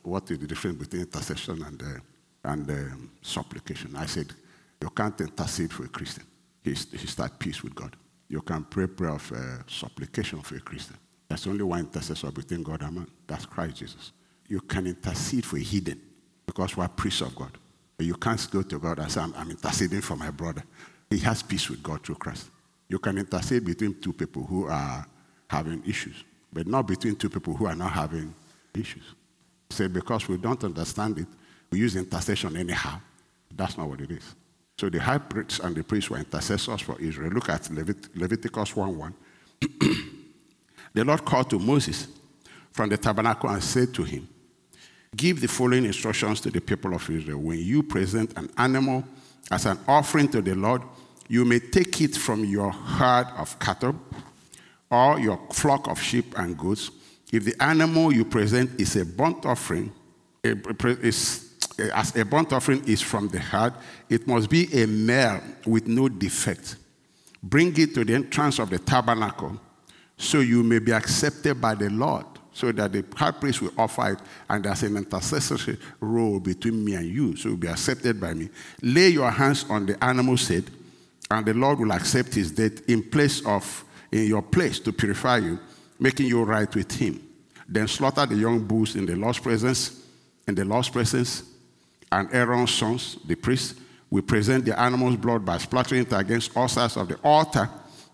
what 0.03 0.29
is 0.31 0.39
the 0.39 0.47
difference 0.47 0.77
between 0.77 1.03
intercession 1.03 1.63
and 1.63 1.81
uh, 1.81 1.99
and 2.43 2.69
um, 2.69 3.11
supplication. 3.21 3.95
I 3.95 4.05
said, 4.05 4.27
you 4.81 4.89
can't 4.89 5.19
intercede 5.21 5.71
for 5.71 5.85
a 5.85 5.87
Christian. 5.87 6.23
He, 6.63 6.71
he 6.71 7.07
start 7.07 7.39
peace 7.39 7.63
with 7.63 7.73
God. 7.75 7.95
You 8.27 8.41
can 8.41 8.63
pray 8.63 8.87
prayer 8.87 9.11
of 9.11 9.31
uh, 9.31 9.65
supplication 9.67 10.41
for 10.41 10.55
a 10.55 10.59
Christian. 10.59 10.97
There's 11.27 11.47
only 11.47 11.63
one 11.63 11.81
intercessor 11.81 12.31
between 12.31 12.63
God 12.63 12.81
and 12.81 12.95
man. 12.95 13.07
That's 13.27 13.45
Christ 13.45 13.77
Jesus. 13.77 14.11
You 14.47 14.59
can 14.61 14.87
intercede 14.87 15.45
for 15.45 15.57
a 15.57 15.61
heathen 15.61 16.01
because 16.45 16.75
we're 16.75 16.87
priests 16.87 17.21
of 17.21 17.33
God. 17.35 17.51
You 17.99 18.15
can't 18.15 18.45
go 18.51 18.61
to 18.61 18.79
God 18.79 18.99
and 18.99 19.09
say, 19.09 19.21
I'm, 19.21 19.33
I'm 19.35 19.49
interceding 19.49 20.01
for 20.01 20.17
my 20.17 20.29
brother. 20.29 20.63
He 21.09 21.19
has 21.19 21.41
peace 21.41 21.69
with 21.69 21.81
God 21.81 22.03
through 22.05 22.15
Christ. 22.15 22.49
You 22.89 22.99
can 22.99 23.17
intercede 23.17 23.63
between 23.63 23.99
two 24.01 24.11
people 24.11 24.43
who 24.43 24.67
are 24.67 25.05
having 25.47 25.81
issues, 25.85 26.23
but 26.51 26.67
not 26.67 26.87
between 26.87 27.15
two 27.15 27.29
people 27.29 27.55
who 27.55 27.65
are 27.65 27.75
not 27.75 27.91
having 27.91 28.33
issues. 28.75 29.03
Say, 29.73 29.87
because 29.87 30.27
we 30.27 30.37
don't 30.37 30.63
understand 30.63 31.19
it, 31.19 31.27
we 31.71 31.79
use 31.79 31.95
intercession 31.95 32.55
anyhow. 32.55 32.99
That's 33.55 33.77
not 33.77 33.89
what 33.89 34.01
it 34.01 34.11
is. 34.11 34.35
So 34.77 34.89
the 34.89 34.99
high 34.99 35.17
priests 35.17 35.59
and 35.59 35.75
the 35.75 35.83
priests 35.83 36.09
were 36.09 36.17
intercessors 36.17 36.81
for 36.81 36.99
Israel. 36.99 37.31
Look 37.31 37.49
at 37.49 37.63
Levit- 37.63 38.15
Leviticus 38.15 38.75
1 38.75 38.97
1. 38.97 39.13
the 40.93 41.03
Lord 41.05 41.23
called 41.25 41.49
to 41.51 41.59
Moses 41.59 42.07
from 42.71 42.89
the 42.89 42.97
tabernacle 42.97 43.49
and 43.49 43.63
said 43.63 43.93
to 43.93 44.03
him, 44.03 44.27
Give 45.15 45.39
the 45.39 45.47
following 45.47 45.85
instructions 45.85 46.41
to 46.41 46.49
the 46.49 46.59
people 46.59 46.93
of 46.93 47.07
Israel. 47.09 47.39
When 47.39 47.59
you 47.59 47.83
present 47.83 48.35
an 48.35 48.49
animal 48.57 49.03
as 49.51 49.67
an 49.67 49.77
offering 49.87 50.27
to 50.29 50.41
the 50.41 50.55
Lord, 50.55 50.81
you 51.27 51.45
may 51.45 51.59
take 51.59 52.01
it 52.01 52.15
from 52.17 52.43
your 52.43 52.71
herd 52.71 53.27
of 53.37 53.57
cattle 53.59 53.95
or 54.89 55.19
your 55.19 55.39
flock 55.51 55.87
of 55.87 56.01
sheep 56.01 56.37
and 56.37 56.57
goats. 56.57 56.89
If 57.33 57.45
the 57.45 57.63
animal 57.63 58.13
you 58.13 58.25
present 58.25 58.79
is 58.79 58.95
a 58.95 59.03
burnt 59.03 59.43
offering, 59.43 59.91
is 60.43 61.49
as 61.91 62.15
a 62.15 62.23
burnt 62.23 62.53
offering 62.53 62.83
is 62.85 63.01
from 63.01 63.27
the 63.27 63.39
heart, 63.39 63.73
it 64.07 64.27
must 64.27 64.51
be 64.51 64.71
a 64.71 64.85
male 64.85 65.41
with 65.65 65.87
no 65.87 66.07
defect. 66.07 66.75
Bring 67.41 67.75
it 67.75 67.95
to 67.95 68.05
the 68.05 68.13
entrance 68.13 68.59
of 68.59 68.69
the 68.69 68.77
tabernacle, 68.77 69.59
so 70.15 70.41
you 70.41 70.61
may 70.61 70.77
be 70.77 70.91
accepted 70.91 71.59
by 71.59 71.73
the 71.73 71.89
Lord, 71.89 72.27
so 72.53 72.71
that 72.71 72.91
the 72.91 73.03
high 73.15 73.31
priest 73.31 73.63
will 73.63 73.73
offer 73.79 74.11
it, 74.11 74.19
and 74.47 74.63
there's 74.63 74.83
an 74.83 74.95
intercessory 74.95 75.79
role 76.01 76.39
between 76.39 76.85
me 76.85 76.93
and 76.93 77.07
you, 77.07 77.35
so 77.35 77.49
you'll 77.49 77.57
be 77.57 77.67
accepted 77.67 78.21
by 78.21 78.35
me. 78.35 78.47
Lay 78.83 79.09
your 79.09 79.31
hands 79.31 79.65
on 79.71 79.87
the 79.87 80.03
animal's 80.03 80.47
head, 80.47 80.65
and 81.31 81.43
the 81.47 81.55
Lord 81.55 81.79
will 81.79 81.93
accept 81.93 82.35
his 82.35 82.51
death 82.51 82.87
in 82.87 83.01
place 83.01 83.43
of 83.43 83.85
in 84.11 84.27
your 84.27 84.43
place 84.43 84.77
to 84.81 84.93
purify 84.93 85.37
you, 85.37 85.57
making 86.03 86.27
you 86.27 86.43
right 86.43 86.75
with 86.75 86.91
him. 86.91 87.25
Then 87.65 87.87
slaughter 87.87 88.25
the 88.25 88.35
young 88.35 88.59
bulls 88.59 88.97
in 88.97 89.05
the 89.05 89.15
Lord's 89.15 89.39
presence, 89.39 90.05
in 90.45 90.53
the 90.53 90.65
Lord's 90.65 90.89
presence, 90.89 91.43
and 92.11 92.27
Aaron's 92.33 92.73
sons, 92.73 93.17
the 93.25 93.35
priests, 93.35 93.79
will 94.09 94.21
present 94.21 94.65
the 94.65 94.77
animal's 94.77 95.15
blood 95.15 95.45
by 95.45 95.57
splattering 95.57 96.01
it 96.01 96.11
against 96.11 96.55
all 96.57 96.67
sides 96.67 96.97
of 96.97 97.07
the 97.07 97.15
altar 97.23 97.69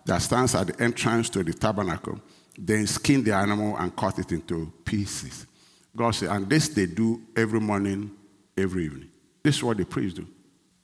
that 0.06 0.22
stands 0.22 0.54
at 0.54 0.68
the 0.68 0.80
entrance 0.80 1.28
to 1.30 1.42
the 1.42 1.52
tabernacle. 1.52 2.20
Then 2.56 2.86
skin 2.86 3.24
the 3.24 3.34
animal 3.34 3.76
and 3.76 3.94
cut 3.96 4.20
it 4.20 4.30
into 4.30 4.72
pieces. 4.84 5.46
God 5.94 6.12
said, 6.12 6.30
and 6.30 6.48
this 6.48 6.68
they 6.68 6.86
do 6.86 7.20
every 7.36 7.58
morning, 7.58 8.12
every 8.56 8.84
evening. 8.84 9.10
This 9.42 9.56
is 9.56 9.64
what 9.64 9.78
the 9.78 9.84
priests 9.84 10.16
do. 10.16 10.28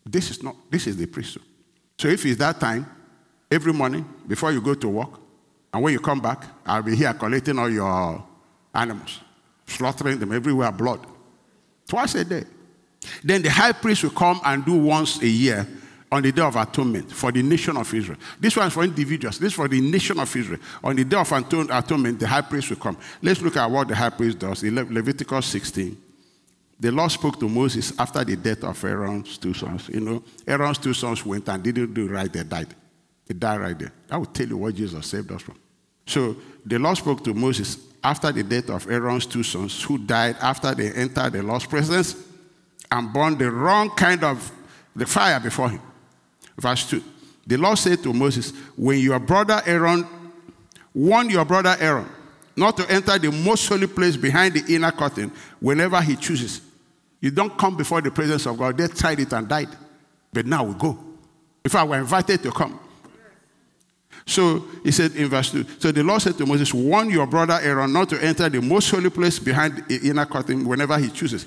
This 0.05 0.31
is 0.33 0.43
not, 0.43 0.57
this 0.69 0.89
is 0.89 0.97
the 0.97 1.07
priesthood. 1.07 1.45
So 1.99 2.09
if 2.09 2.27
it's 2.27 2.39
that 2.39 2.59
time, 2.59 2.85
every 3.49 3.73
morning 3.73 4.05
before 4.27 4.51
you 4.51 4.61
go 4.61 4.75
to 4.75 4.89
work, 4.89 5.21
and 5.77 5.85
when 5.85 5.93
you 5.93 6.01
come 6.01 6.21
back, 6.21 6.43
I'll 6.65 6.83
be 6.83 6.97
here 6.97 7.13
collecting 7.13 7.59
all 7.59 7.69
your 7.69 8.25
animals, 8.75 9.21
slaughtering 9.67 10.19
them 10.19 10.33
everywhere, 10.33 10.73
blood. 10.73 11.07
Twice 11.87 12.15
a 12.15 12.25
day. 12.25 12.45
Then 13.23 13.43
the 13.43 13.51
high 13.51 13.73
priest 13.73 14.03
will 14.03 14.09
come 14.09 14.41
and 14.43 14.65
do 14.65 14.73
once 14.73 15.21
a 15.21 15.29
year 15.29 15.69
on 16.11 16.23
the 16.23 16.33
day 16.33 16.41
of 16.41 16.57
atonement 16.57 17.13
for 17.13 17.31
the 17.31 17.43
nation 17.43 17.77
of 17.77 17.93
Israel. 17.93 18.19
This 18.41 18.57
one 18.57 18.69
is 18.69 18.73
for 18.73 18.85
individuals. 18.85 19.39
This 19.39 19.49
is 19.49 19.53
for 19.53 19.69
the 19.69 19.79
nation 19.79 20.19
of 20.19 20.35
Israel. 20.35 20.61
On 20.83 20.97
the 20.97 21.05
day 21.05 21.19
of 21.19 21.31
atonement, 21.31 22.21
the 22.21 22.27
high 22.27 22.41
priest 22.41 22.71
will 22.71 22.79
come. 22.79 22.97
Let's 23.21 23.43
look 23.43 23.59
at 23.59 23.71
what 23.71 23.87
the 23.87 23.97
high 23.97 24.09
priest 24.09 24.39
does 24.39 24.63
in 24.63 24.77
Leviticus 24.77 25.45
16. 25.45 25.95
The 26.81 26.91
Lord 26.91 27.11
spoke 27.11 27.39
to 27.39 27.51
Moses 27.51 27.93
after 27.99 28.25
the 28.25 28.37
death 28.37 28.65
of 28.65 28.83
Aaron's 28.83 29.37
two 29.37 29.53
sons. 29.53 29.91
You 29.91 30.01
know, 30.01 30.23
Aaron's 30.47 30.79
two 30.79 30.95
sons 30.95 31.27
went 31.27 31.47
and 31.51 31.63
didn't 31.63 31.93
do 31.93 32.09
right, 32.09 32.33
they 32.33 32.45
died. 32.45 32.75
They 33.27 33.35
died 33.35 33.61
right 33.61 33.79
there. 33.79 33.93
I 34.11 34.17
will 34.17 34.25
tell 34.25 34.47
you 34.49 34.57
what 34.57 34.75
Jesus 34.75 35.07
saved 35.07 35.31
us 35.33 35.43
from. 35.43 35.59
So 36.07 36.37
the 36.65 36.79
Lord 36.79 36.97
spoke 36.97 37.23
to 37.25 37.35
Moses 37.35 37.79
after 38.03 38.33
the 38.33 38.43
death 38.43 38.71
of 38.71 38.89
Aaron's 38.91 39.27
two 39.27 39.43
sons, 39.43 39.83
who 39.83 39.99
died 39.99 40.37
after 40.41 40.75
they 40.75 40.93
entered 40.93 41.33
the 41.33 41.43
Lord's 41.43 41.67
presence 41.67 42.17
and 42.91 43.13
burned 43.13 43.39
the 43.39 43.51
wrong 43.51 43.91
kind 43.91 44.23
of 44.23 44.53
the 44.95 45.07
fire 45.07 45.41
before 45.41 45.71
him. 45.71 45.81
Verse 46.57 46.89
2. 46.89 47.03
The 47.47 47.57
Lord 47.57 47.79
said 47.79 48.03
to 48.03 48.13
Moses, 48.13 48.53
When 48.77 48.99
your 48.99 49.19
brother 49.19 49.61
Aaron, 49.67 50.07
warn 50.95 51.29
your 51.29 51.45
brother 51.45 51.77
Aaron 51.79 52.09
not 52.57 52.77
to 52.79 52.91
enter 52.91 53.19
the 53.19 53.31
most 53.31 53.69
holy 53.69 53.87
place 53.87 54.17
behind 54.17 54.55
the 54.55 54.75
inner 54.75 54.91
curtain 54.91 55.31
whenever 55.61 56.01
he 56.01 56.17
chooses. 56.17 56.63
You 57.21 57.31
don't 57.31 57.57
come 57.59 57.77
before 57.77 58.01
the 58.01 58.11
presence 58.11 58.47
of 58.47 58.57
God. 58.57 58.79
They 58.79 58.89
tried 58.89 59.21
it 59.21 59.33
and 59.33 59.47
died. 59.47 59.69
But 60.33 60.47
now 60.47 60.65
we 60.65 60.75
go. 60.75 60.99
If 61.65 61.75
I 61.75 61.85
were 61.85 61.99
invited 61.99 62.43
to 62.43 62.51
come. 62.51 62.79
So 64.27 64.67
he 64.83 64.91
said 64.91 65.15
in 65.15 65.29
verse 65.29 65.53
2 65.53 65.65
So 65.79 65.93
the 65.93 66.03
Lord 66.03 66.21
said 66.21 66.37
to 66.39 66.47
Moses, 66.47 66.75
Warn 66.75 67.09
your 67.11 67.27
brother 67.27 67.59
Aaron 67.63 67.93
not 67.93 68.09
to 68.11 68.23
enter 68.23 68.49
the 68.49 68.61
most 68.61 68.91
holy 68.91 69.11
place 69.11 69.39
behind 69.39 69.85
the 69.89 70.01
inner 70.09 70.27
curtain 70.27 70.67
whenever 70.67 70.99
he 70.99 71.09
chooses. 71.09 71.47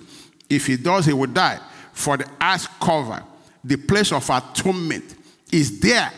If 0.49 0.65
he 0.65 0.77
does, 0.77 1.05
he 1.05 1.13
will 1.13 1.27
die. 1.27 1.59
For 1.91 2.15
the 2.17 2.27
Ark's 2.39 2.67
cover, 2.79 3.21
the 3.63 3.75
place 3.75 4.11
of 4.13 4.27
atonement, 4.29 5.15
is 5.51 5.79
there. 5.81 6.11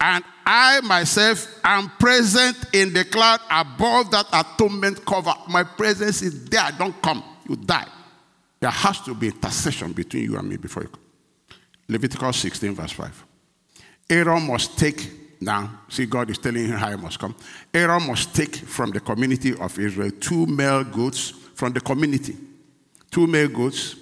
And 0.00 0.22
I 0.46 0.80
myself 0.82 1.60
am 1.64 1.90
present 1.98 2.56
in 2.72 2.92
the 2.92 3.04
cloud 3.04 3.40
above 3.50 4.10
that 4.12 4.26
atonement 4.32 5.04
cover. 5.04 5.34
My 5.48 5.64
presence 5.64 6.22
is 6.22 6.44
there. 6.44 6.70
Don't 6.78 7.00
come. 7.02 7.24
You 7.48 7.56
die. 7.56 7.88
There 8.60 8.70
has 8.70 9.00
to 9.02 9.14
be 9.14 9.28
intercession 9.28 9.92
between 9.92 10.24
you 10.24 10.38
and 10.38 10.48
me 10.48 10.56
before 10.56 10.84
you 10.84 10.88
come. 10.90 11.00
Leviticus 11.88 12.36
16, 12.36 12.74
verse 12.74 12.92
5. 12.92 13.24
Aaron 14.10 14.46
must 14.46 14.78
take 14.78 15.23
now, 15.44 15.80
see, 15.88 16.06
God 16.06 16.30
is 16.30 16.38
telling 16.38 16.66
him 16.66 16.76
how 16.76 16.90
he 16.90 16.96
must 16.96 17.18
come. 17.18 17.34
Aaron 17.72 18.06
must 18.06 18.34
take 18.34 18.56
from 18.56 18.90
the 18.90 19.00
community 19.00 19.54
of 19.54 19.78
Israel 19.78 20.10
two 20.20 20.46
male 20.46 20.84
goats 20.84 21.30
from 21.54 21.72
the 21.72 21.80
community 21.80 22.36
two 23.14 23.28
male 23.28 23.46
goats 23.46 23.94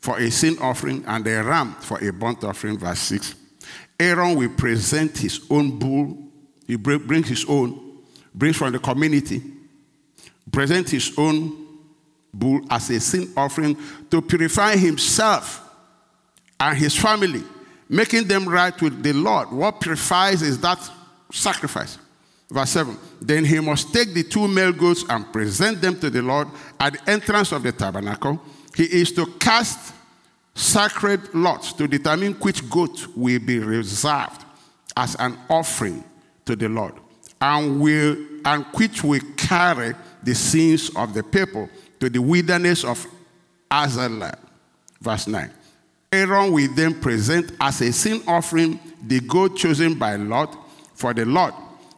for 0.00 0.18
a 0.18 0.28
sin 0.28 0.58
offering 0.60 1.04
and 1.06 1.24
a 1.24 1.44
ram 1.44 1.72
for 1.74 2.02
a 2.04 2.12
burnt 2.12 2.42
offering, 2.42 2.76
verse 2.76 2.98
6. 2.98 3.36
Aaron 4.00 4.34
will 4.34 4.48
present 4.48 5.16
his 5.16 5.46
own 5.48 5.78
bull. 5.78 6.18
He 6.66 6.74
brings 6.74 7.28
his 7.28 7.44
own, 7.48 8.00
brings 8.34 8.56
from 8.56 8.72
the 8.72 8.80
community, 8.80 9.40
present 10.50 10.90
his 10.90 11.12
own 11.16 11.64
bull 12.34 12.60
as 12.70 12.90
a 12.90 12.98
sin 12.98 13.32
offering 13.36 13.76
to 14.10 14.20
purify 14.20 14.74
himself 14.74 15.62
and 16.58 16.76
his 16.76 16.96
family, 16.96 17.44
making 17.90 18.28
them 18.28 18.48
right 18.48 18.80
with 18.80 19.02
the 19.02 19.12
Lord. 19.12 19.50
What 19.50 19.80
purifies 19.80 20.40
is 20.40 20.58
that 20.60 20.78
sacrifice. 21.32 21.98
Verse 22.48 22.70
7 22.70 22.96
Then 23.20 23.44
he 23.44 23.60
must 23.60 23.92
take 23.92 24.14
the 24.14 24.22
two 24.22 24.48
male 24.48 24.72
goats 24.72 25.04
and 25.08 25.30
present 25.32 25.80
them 25.80 25.98
to 26.00 26.08
the 26.08 26.22
Lord 26.22 26.48
at 26.78 26.94
the 26.94 27.10
entrance 27.10 27.52
of 27.52 27.62
the 27.64 27.72
tabernacle. 27.72 28.40
He 28.76 28.84
is 28.84 29.12
to 29.12 29.26
cast 29.38 29.92
sacred 30.54 31.34
lots 31.34 31.72
to 31.74 31.88
determine 31.88 32.34
which 32.34 32.68
goat 32.70 33.06
will 33.16 33.40
be 33.40 33.58
reserved 33.58 34.44
as 34.96 35.16
an 35.16 35.36
offering 35.48 36.04
to 36.44 36.54
the 36.54 36.68
Lord 36.68 36.94
and, 37.40 37.80
will, 37.80 38.16
and 38.44 38.64
which 38.74 39.02
will 39.02 39.20
carry 39.36 39.94
the 40.22 40.34
sins 40.34 40.90
of 40.94 41.14
the 41.14 41.22
people 41.22 41.68
to 41.98 42.08
the 42.08 42.20
wilderness 42.20 42.84
of 42.84 43.04
Azazel. 43.70 44.30
Verse 45.00 45.26
9. 45.26 45.50
Aaron 46.12 46.52
will 46.52 46.72
then 46.74 47.00
present 47.00 47.52
as 47.60 47.80
a 47.80 47.92
sin 47.92 48.22
offering 48.26 48.78
the 49.02 49.20
goat 49.20 49.56
chosen 49.56 49.94
by 49.94 50.16
Lot 50.16 50.56
for 50.94 51.14
the 51.14 51.24
Lord 51.24 51.54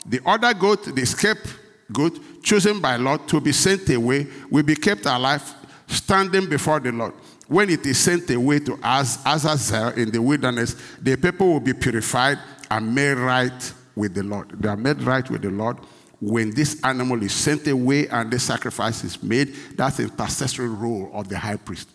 the 0.07 0.21
other 0.27 0.53
goat, 0.55 0.95
the 0.95 1.05
scapegoat, 1.07 2.43
chosen 2.43 2.81
by 2.81 2.97
Lot 2.97 3.29
to 3.29 3.41
be 3.41 3.53
sent 3.53 3.89
away, 3.91 4.27
will 4.51 4.65
be 4.65 4.75
kept 4.75 5.07
alive, 5.07 5.43
standing 5.87 6.49
before 6.49 6.81
the 6.81 6.93
Lord. 6.93 7.15
When 7.47 7.71
it 7.71 7.85
is 7.87 7.99
sent 7.99 8.31
away 8.31 8.61
to 8.61 8.79
Az- 8.83 9.19
Azazel 9.25 9.91
in 9.91 10.11
the 10.11 10.21
wilderness, 10.21 10.75
the 11.01 11.17
people 11.17 11.49
will 11.53 11.61
be 11.61 11.75
purified 11.75 12.39
and 12.71 12.95
made 12.95 13.15
right 13.15 13.73
with 13.95 14.15
the 14.15 14.23
Lord. 14.23 14.51
They 14.61 14.69
are 14.69 14.77
made 14.77 15.03
right 15.03 15.29
with 15.29 15.43
the 15.43 15.51
Lord 15.51 15.77
when 16.21 16.51
this 16.51 16.83
animal 16.83 17.23
is 17.23 17.33
sent 17.33 17.67
away 17.67 18.09
and 18.09 18.31
the 18.31 18.39
sacrifice 18.39 19.05
is 19.05 19.23
made. 19.23 19.55
That's 19.77 19.99
the 19.99 20.05
intercessory 20.05 20.69
role 20.69 21.11
of 21.13 21.29
the 21.29 21.39
high 21.39 21.57
priest. 21.57 21.89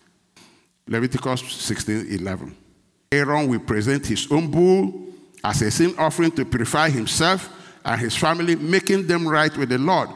Leviticus 0.87 1.41
16 1.41 2.07
11. 2.09 2.55
Aaron 3.11 3.47
will 3.47 3.59
present 3.59 4.05
his 4.05 4.29
own 4.31 4.49
bull 4.49 5.07
as 5.43 5.61
a 5.61 5.71
sin 5.71 5.93
offering 5.97 6.31
to 6.31 6.45
purify 6.45 6.89
himself 6.89 7.49
and 7.85 8.01
his 8.01 8.15
family, 8.15 8.55
making 8.55 9.07
them 9.07 9.27
right 9.27 9.55
with 9.57 9.69
the 9.69 9.77
Lord 9.77 10.09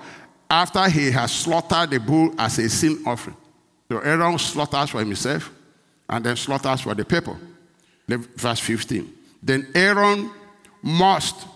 after 0.50 0.90
he 0.90 1.10
has 1.12 1.32
slaughtered 1.32 1.92
the 1.92 2.00
bull 2.00 2.34
as 2.38 2.60
a 2.60 2.70
sin 2.70 3.02
offering. 3.06 3.38
So 3.90 4.00
Aaron 4.00 4.38
slaughters 4.38 4.90
for 4.90 5.00
himself 5.00 5.50
and 6.10 6.26
then 6.26 6.36
slaughters 6.36 6.82
for 6.82 6.94
the 6.94 7.06
people. 7.06 7.38
Verse 8.08 8.60
15. 8.60 9.14
Then 9.42 9.68
Aaron 9.74 10.30
must 10.82 11.48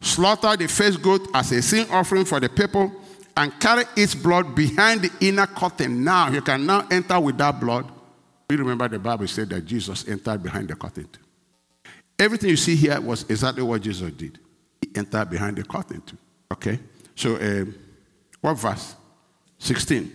slaughter 0.00 0.56
the 0.56 0.68
first 0.68 1.02
goat 1.02 1.28
as 1.34 1.52
a 1.52 1.60
sin 1.60 1.86
offering 1.90 2.24
for 2.24 2.40
the 2.40 2.48
people 2.48 2.90
and 3.36 3.58
carry 3.60 3.84
its 3.96 4.14
blood 4.14 4.54
behind 4.54 5.02
the 5.02 5.10
inner 5.20 5.46
curtain. 5.46 6.02
Now, 6.02 6.30
you 6.30 6.40
can 6.40 6.64
now 6.64 6.86
enter 6.90 7.20
with 7.20 7.36
that 7.38 7.60
blood. 7.60 7.90
You 8.50 8.56
remember 8.56 8.88
the 8.88 8.98
Bible 8.98 9.26
said 9.28 9.50
that 9.50 9.66
Jesus 9.66 10.08
entered 10.08 10.42
behind 10.42 10.68
the 10.68 10.74
curtain. 10.74 11.08
Everything 12.18 12.50
you 12.50 12.56
see 12.56 12.74
here 12.74 13.00
was 13.00 13.28
exactly 13.28 13.62
what 13.62 13.82
Jesus 13.82 14.10
did 14.12 14.38
he 14.80 14.90
entered 14.94 15.30
behind 15.30 15.56
the 15.56 15.64
curtain 15.64 16.00
too. 16.02 16.16
Okay? 16.52 16.78
So, 17.14 17.36
um, 17.36 17.74
what 18.40 18.54
verse? 18.54 18.94
16, 19.58 20.10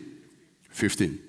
15. 0.70 1.20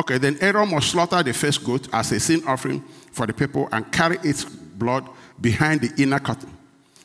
Okay, 0.00 0.18
then 0.18 0.36
Aaron 0.40 0.70
must 0.70 0.90
slaughter 0.90 1.22
the 1.22 1.32
first 1.32 1.64
goat 1.64 1.88
as 1.92 2.12
a 2.12 2.20
sin 2.20 2.42
offering 2.46 2.80
for 3.10 3.26
the 3.26 3.32
people 3.32 3.68
and 3.72 3.90
carry 3.90 4.18
its 4.22 4.44
blood 4.44 5.08
behind 5.40 5.80
the 5.80 6.02
inner 6.02 6.18
curtain. 6.18 6.54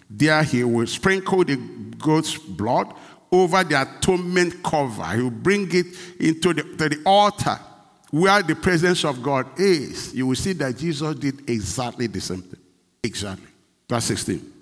There 0.10 0.44
he 0.44 0.64
will 0.64 0.88
sprinkle 0.88 1.44
the 1.46 1.56
goat's 1.98 2.38
blood 2.38 2.94
over 3.32 3.64
the 3.64 3.82
atonement 3.82 4.62
cover. 4.62 5.06
He 5.16 5.24
will 5.24 5.32
bring 5.32 5.70
it 5.72 5.88
into 6.20 6.54
the, 6.54 6.64
the 6.64 7.02
altar 7.06 7.58
where 8.12 8.44
the 8.44 8.56
presence 8.56 9.04
of 9.06 9.24
God 9.24 9.60
is. 9.60 10.14
You 10.14 10.28
will 10.28 10.36
see 10.36 10.54
that 10.54 10.78
Jesus 10.78 11.16
did 11.16 11.50
exactly 11.50 12.08
the 12.08 12.22
same 12.22 12.42
thing. 12.42 12.60
Exactly. 13.02 13.48
Verse 13.90 14.06
16. 14.06 14.54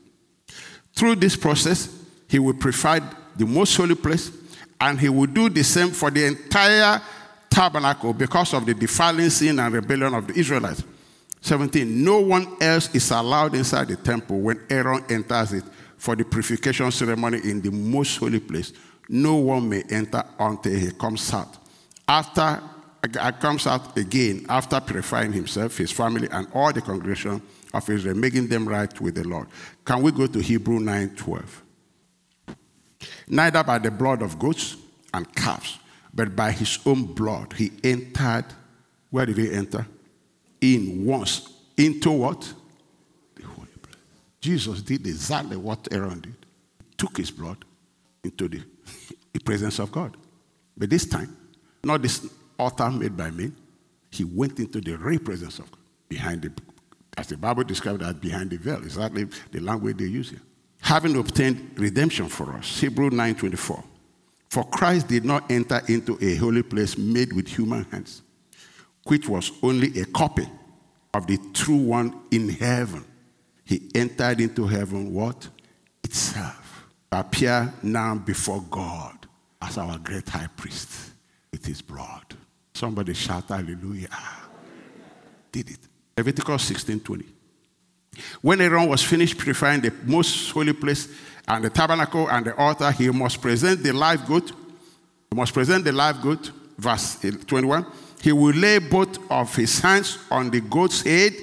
Through 0.93 1.16
this 1.16 1.36
process, 1.36 2.04
he 2.28 2.39
will 2.39 2.54
provide 2.54 3.04
the 3.36 3.45
most 3.45 3.76
holy 3.76 3.95
place, 3.95 4.32
and 4.80 5.00
he 5.00 5.10
will 5.10 5.26
do 5.26 5.50
the 5.50 5.64
same 5.64 5.89
for 5.89 6.12
the 6.12 6.26
entire 6.26 7.02
tabernacle 7.50 8.14
because 8.14 8.54
of 8.54 8.66
the 8.66 8.74
defiling 8.74 9.30
sin 9.30 9.60
and 9.60 9.74
rebellion 9.74 10.14
of 10.14 10.28
the 10.28 10.39
Israelites. 10.39 10.84
17. 11.41 12.04
No 12.04 12.20
one 12.20 12.58
else 12.62 12.93
is 12.93 13.10
allowed 13.12 13.56
inside 13.56 13.88
the 13.88 13.95
temple 13.95 14.39
when 14.39 14.62
Aaron 14.70 15.04
enters 15.10 15.54
it 15.54 15.64
for 15.97 16.16
the 16.16 16.24
purification 16.24 16.91
ceremony 16.91 17.39
in 17.43 17.62
the 17.62 17.72
most 17.72 18.18
holy 18.18 18.39
place. 18.39 18.74
No 19.08 19.36
one 19.36 19.68
may 19.68 19.84
enter 19.89 20.24
until 20.38 20.78
he 20.78 20.91
comes 20.91 21.34
out. 21.34 21.58
After 22.08 22.62
comes 23.39 23.66
out 23.66 23.97
again 23.97 24.45
after 24.50 24.80
purifying 24.80 25.32
himself, 25.32 25.78
his 25.78 25.91
family, 25.91 26.28
and 26.32 26.47
all 26.54 26.74
the 26.74 26.82
congregation 26.82 27.41
of 27.74 27.89
Israel, 27.89 28.16
making 28.16 28.47
them 28.47 28.68
right 28.68 29.00
with 29.00 29.16
the 29.16 29.28
Lord. 29.28 29.47
Can 29.86 30.02
we 30.02 30.12
go 30.12 30.28
to 30.28 30.39
Hebrew 30.39 30.80
9 30.80 31.16
12? 31.16 31.64
Neither 33.28 33.64
by 33.64 33.80
the 33.80 33.91
blood 33.91 34.22
of 34.22 34.38
goats 34.38 34.76
and 35.14 35.34
calves, 35.36 35.80
but 36.14 36.36
by 36.36 36.52
his 36.52 36.80
own 36.86 37.06
blood 37.06 37.54
he 37.54 37.72
entered. 37.84 38.45
Where 39.10 39.26
did 39.26 39.38
he 39.38 39.52
enter? 39.52 39.88
In 40.62 41.06
once. 41.06 41.50
Into 41.78 42.12
what? 42.12 42.41
The 43.36 43.43
holy 43.43 43.68
place. 43.82 43.95
Jesus 44.41 44.82
did 44.82 45.08
exactly 45.08 45.58
what 45.58 45.88
Aaron 45.91 46.20
did. 46.20 46.36
He 46.89 46.95
took 46.97 47.18
his 47.18 47.32
blood 47.32 47.64
into 48.24 48.47
the, 48.50 48.62
the 49.32 49.39
presence 49.45 49.80
of 49.80 49.91
God. 49.91 50.18
But 50.78 50.89
this 50.89 51.06
time, 51.06 51.36
not 51.84 52.02
this 52.02 52.28
altar 52.60 52.89
made 52.89 53.16
by 53.16 53.32
men, 53.32 53.55
he 54.12 54.24
went 54.24 54.60
into 54.60 54.82
the 54.82 54.97
real 54.97 55.20
presence 55.20 55.60
of 55.60 55.70
God 55.72 55.80
behind 56.07 56.41
the 56.41 56.51
as 57.18 57.28
the 57.28 57.38
Bible 57.38 57.64
describes 57.64 57.99
that 57.99 58.22
behind 58.22 58.49
the 58.49 58.57
veil, 58.57 58.78
exactly 58.78 59.28
the 59.51 59.60
language 59.60 59.97
they 59.97 60.05
use 60.05 60.30
here. 60.30 60.41
Having 60.82 61.18
obtained 61.18 61.72
redemption 61.76 62.30
for 62.30 62.53
us, 62.53 62.80
Hebrew 62.80 63.10
9:24. 63.10 63.84
For 64.49 64.64
Christ 64.70 65.10
did 65.10 65.26
not 65.26 65.51
enter 65.51 65.82
into 65.88 66.18
a 66.22 66.36
holy 66.36 66.64
place 66.64 66.97
made 66.97 67.34
with 67.34 67.47
human 67.47 67.84
hands, 67.91 68.22
which 69.03 69.28
was 69.28 69.51
only 69.62 69.99
a 69.99 70.05
copy 70.05 70.47
of 71.14 71.28
the 71.28 71.38
true 71.53 71.76
one 71.76 72.16
in 72.32 72.49
heaven. 72.49 73.03
He 73.66 73.91
entered 73.93 74.39
into 74.39 74.66
heaven 74.66 75.14
what? 75.14 75.49
Itself. 76.03 76.88
Appear 77.12 77.74
now 77.84 78.16
before 78.16 78.64
God 78.70 79.28
as 79.62 79.78
our 79.78 79.97
great 79.99 80.30
high 80.30 80.47
priest 80.55 80.89
with 81.51 81.66
his 81.66 81.82
blood. 81.82 82.36
Somebody 82.80 83.14
shout 83.14 83.50
hallelujah. 83.50 84.08
Did 85.52 85.70
it. 85.70 85.80
Leviticus 86.16 86.64
16 86.64 87.02
20. 87.02 87.26
When 88.40 88.62
Aaron 88.62 88.88
was 88.88 89.04
finished 89.04 89.38
purifying 89.38 89.82
the 89.82 89.92
most 90.06 90.52
holy 90.52 90.72
place 90.72 91.10
and 91.46 91.66
the 91.66 91.70
tabernacle 91.70 92.30
and 92.30 92.46
the 92.46 92.56
altar, 92.56 92.90
he 92.92 93.10
must 93.10 93.42
present 93.42 93.84
the 93.84 93.92
live 93.92 94.26
goat. 94.26 94.54
He 95.30 95.36
must 95.36 95.54
present 95.54 95.84
the 95.84 95.92
live 95.92 96.22
goat, 96.22 96.52
verse 96.78 97.20
21. 97.20 97.86
He 98.22 98.32
will 98.32 98.56
lay 98.56 98.80
both 98.80 99.30
of 99.30 99.54
his 99.54 99.78
hands 99.82 100.18
on 100.32 100.50
the 100.50 100.62
goat's 100.62 101.02
head 101.02 101.34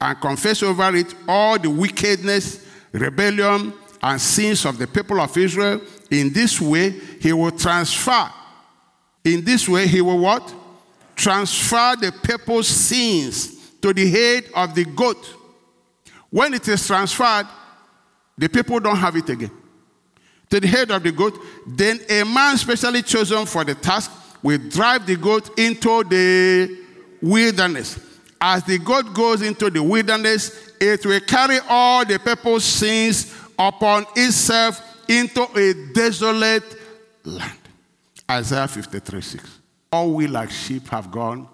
and 0.00 0.20
confess 0.20 0.60
over 0.64 0.96
it 0.96 1.14
all 1.28 1.56
the 1.56 1.70
wickedness, 1.70 2.66
rebellion, 2.90 3.72
and 4.02 4.20
sins 4.20 4.64
of 4.64 4.76
the 4.76 4.88
people 4.88 5.20
of 5.20 5.36
Israel. 5.38 5.82
In 6.10 6.32
this 6.32 6.60
way, 6.60 6.90
he 7.20 7.32
will 7.32 7.52
transfer. 7.52 8.28
In 9.22 9.44
this 9.44 9.68
way, 9.68 9.86
he 9.86 10.00
will 10.00 10.18
what? 10.18 10.56
Transfer 11.20 11.96
the 12.00 12.12
people's 12.12 12.66
sins 12.66 13.72
to 13.82 13.92
the 13.92 14.08
head 14.08 14.44
of 14.54 14.74
the 14.74 14.86
goat. 14.86 15.36
When 16.30 16.54
it 16.54 16.66
is 16.66 16.86
transferred, 16.86 17.46
the 18.38 18.48
people 18.48 18.80
don't 18.80 18.96
have 18.96 19.14
it 19.16 19.28
again. 19.28 19.50
To 20.48 20.58
the 20.58 20.66
head 20.66 20.90
of 20.90 21.02
the 21.02 21.12
goat, 21.12 21.38
then 21.66 22.00
a 22.08 22.24
man 22.24 22.56
specially 22.56 23.02
chosen 23.02 23.44
for 23.44 23.64
the 23.64 23.74
task 23.74 24.10
will 24.42 24.56
drive 24.70 25.04
the 25.04 25.16
goat 25.16 25.58
into 25.58 26.04
the 26.04 26.78
wilderness. 27.20 27.98
As 28.40 28.64
the 28.64 28.78
goat 28.78 29.12
goes 29.12 29.42
into 29.42 29.68
the 29.68 29.82
wilderness, 29.82 30.72
it 30.80 31.04
will 31.04 31.20
carry 31.20 31.58
all 31.68 32.02
the 32.02 32.18
people's 32.18 32.64
sins 32.64 33.30
upon 33.58 34.06
itself 34.16 34.80
into 35.06 35.42
a 35.54 35.92
desolate 35.92 36.64
land. 37.24 37.58
Isaiah 38.30 38.66
53 38.66 39.20
6. 39.20 39.59
All 39.92 40.12
we 40.12 40.26
like 40.26 40.50
sheep 40.50 40.88
have 40.88 41.10
gone 41.10 41.48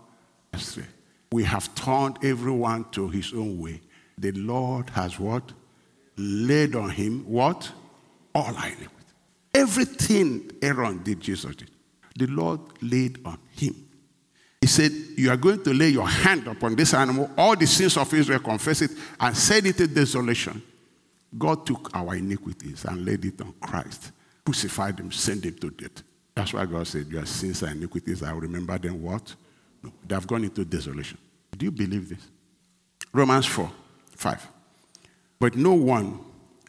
astray 0.52 0.86
we 1.32 1.44
have 1.44 1.74
turned 1.74 2.18
everyone 2.24 2.84
to 2.92 3.08
his 3.08 3.32
own 3.32 3.58
way. 3.58 3.80
The 4.18 4.32
Lord 4.32 4.90
has 4.90 5.18
what? 5.18 5.52
Laid 6.16 6.74
on 6.74 6.90
him 6.90 7.24
what? 7.26 7.70
All 8.34 8.56
iniquity. 8.56 8.90
Everything 9.54 10.50
Aaron 10.62 11.02
did, 11.02 11.20
Jesus 11.20 11.54
did. 11.56 11.70
The 12.16 12.26
Lord 12.26 12.60
laid 12.80 13.18
on 13.26 13.38
him. 13.50 13.74
He 14.60 14.66
said, 14.66 14.92
You 15.16 15.30
are 15.30 15.36
going 15.36 15.62
to 15.64 15.74
lay 15.74 15.90
your 15.90 16.08
hand 16.08 16.46
upon 16.46 16.74
this 16.74 16.94
animal, 16.94 17.30
all 17.36 17.56
the 17.56 17.66
sins 17.66 17.96
of 17.96 18.12
Israel, 18.14 18.38
confess 18.38 18.82
it, 18.82 18.92
and 19.20 19.36
send 19.36 19.66
it 19.66 19.76
to 19.76 19.86
desolation. 19.86 20.62
God 21.36 21.66
took 21.66 21.94
our 21.94 22.14
iniquities 22.14 22.84
and 22.86 23.04
laid 23.04 23.24
it 23.26 23.40
on 23.42 23.52
Christ, 23.60 24.12
crucified 24.44 24.98
him, 24.98 25.12
sent 25.12 25.44
him 25.44 25.54
to 25.56 25.70
death. 25.70 26.02
That's 26.36 26.52
why 26.52 26.66
God 26.66 26.86
said, 26.86 27.06
Your 27.08 27.24
sins 27.24 27.62
and 27.62 27.78
iniquities, 27.78 28.22
I 28.22 28.32
will 28.32 28.42
remember 28.42 28.76
them 28.78 29.02
what? 29.02 29.34
No, 29.82 29.90
they 30.06 30.14
have 30.14 30.26
gone 30.26 30.44
into 30.44 30.64
desolation. 30.66 31.18
Do 31.56 31.64
you 31.64 31.72
believe 31.72 32.10
this? 32.10 32.28
Romans 33.12 33.46
4 33.46 33.70
5. 34.14 34.48
But 35.40 35.56
no 35.56 35.72
one 35.72 36.20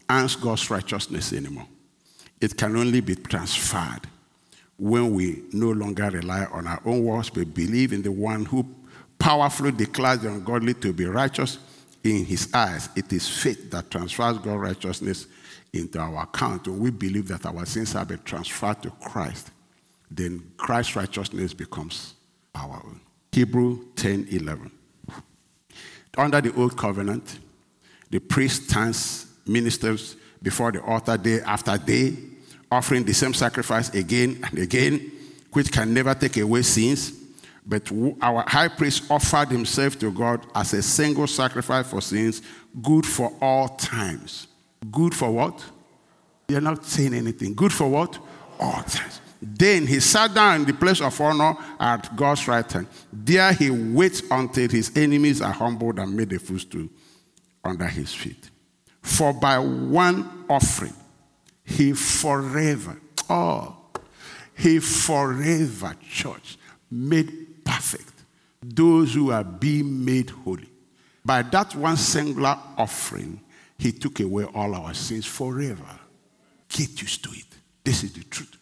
earns 0.10 0.38
God's 0.38 0.70
righteousness 0.72 1.34
anymore. 1.34 1.68
It 2.40 2.56
can 2.56 2.78
only 2.78 3.02
be 3.02 3.16
transferred 3.16 4.08
when 4.78 5.14
we 5.14 5.44
no 5.52 5.72
longer 5.72 6.10
rely 6.12 6.46
on 6.46 6.66
our 6.68 6.82
own 6.86 7.04
works, 7.04 7.30
but 7.30 7.54
believe 7.54 7.92
in 7.92 8.02
the 8.02 8.12
one 8.12 8.46
who 8.46 8.66
powerfully 9.20 9.72
declares 9.72 10.20
the 10.20 10.30
ungodly 10.30 10.76
to 10.76 10.94
be 10.94 11.06
righteous 11.06 11.58
in 12.04 12.24
his 12.24 12.54
eyes. 12.54 12.88
It 12.96 13.12
is 13.12 13.28
faith 13.28 13.70
that 13.72 13.92
transfers 13.92 14.38
God's 14.38 14.62
righteousness 14.62 15.28
into 15.74 16.00
our 16.00 16.24
account. 16.24 16.68
When 16.68 16.80
we 16.80 16.92
believe 16.92 17.28
that 17.30 17.46
our 17.46 17.66
sins 17.66 17.92
have 17.94 18.08
been 18.08 18.22
transferred 18.24 18.82
to 18.84 18.92
Christ, 18.92 19.52
then 20.10 20.52
Christ's 20.58 20.96
righteousness 20.96 21.54
becomes 21.54 22.14
our 22.56 22.82
own. 22.86 23.02
Hebrew 23.32 23.86
10 23.96 24.28
11. 24.32 24.72
Under 26.18 26.42
the 26.42 26.54
old 26.56 26.76
covenant, 26.76 27.40
the 28.10 28.20
priest 28.20 28.70
stands, 28.70 29.28
ministers 29.46 30.16
before 30.42 30.72
the 30.72 30.82
altar 30.82 31.18
day 31.18 31.42
after 31.42 31.78
day, 31.78 32.16
offering 32.72 33.04
the 33.04 33.14
same 33.14 33.34
sacrifice 33.34 33.94
again 33.94 34.40
and 34.44 34.58
again, 34.60 35.12
which 35.52 35.72
can 35.72 35.94
never 35.94 36.14
take 36.14 36.38
away 36.38 36.62
sins. 36.64 37.12
But 37.66 37.92
our 38.22 38.44
high 38.48 38.70
priest 38.70 39.12
offered 39.12 39.50
himself 39.50 40.00
to 40.00 40.12
God 40.12 40.46
as 40.56 40.74
a 40.74 40.82
single 40.82 41.28
sacrifice 41.28 41.90
for 41.90 42.02
sins, 42.02 42.42
good 42.82 43.06
for 43.06 43.32
all 43.42 43.68
times. 43.70 44.48
Good 44.92 45.14
for 45.14 45.30
what? 45.32 45.64
You're 46.48 46.62
not 46.62 46.86
saying 46.86 47.14
anything. 47.14 47.54
Good 47.54 47.74
for 47.74 47.90
what? 47.90 48.18
All 48.60 48.82
times. 48.84 49.22
Then 49.42 49.86
he 49.86 50.00
sat 50.00 50.34
down 50.34 50.62
in 50.62 50.66
the 50.66 50.74
place 50.74 51.02
of 51.02 51.20
honor 51.22 51.56
at 51.80 52.16
God's 52.16 52.48
right 52.48 52.70
hand. 52.72 52.88
There 53.14 53.54
he 53.54 53.70
waits 53.70 54.24
until 54.30 54.70
his 54.70 54.96
enemies 54.98 55.42
are 55.42 55.52
humbled 55.52 56.00
and 56.00 56.16
made 56.16 56.34
a 56.34 56.40
footstool 56.40 56.90
under 57.64 57.88
his 57.88 58.14
feet. 58.14 58.50
For 59.02 59.34
by 59.34 59.60
one 59.60 60.46
offering, 60.50 60.94
he 61.64 61.94
forever, 61.94 63.00
oh, 63.30 63.76
he 64.56 64.80
forever, 64.80 65.96
church, 66.10 66.58
made 66.90 67.64
perfect 67.64 68.18
those 68.62 69.14
who 69.14 69.32
are 69.32 69.44
being 69.44 70.04
made 70.04 70.30
holy. 70.30 70.70
By 71.24 71.42
that 71.44 71.76
one 71.76 71.98
singular 71.98 72.58
offering, 72.78 73.42
he 73.78 73.92
took 73.92 74.20
away 74.20 74.46
all 74.46 74.74
our 74.76 74.94
sins 74.94 75.26
forever. 75.26 76.00
Get 76.70 77.02
used 77.02 77.24
to 77.24 77.32
it. 77.32 77.46
This 77.84 78.04
is 78.04 78.14
the 78.14 78.24
truth. 78.24 78.57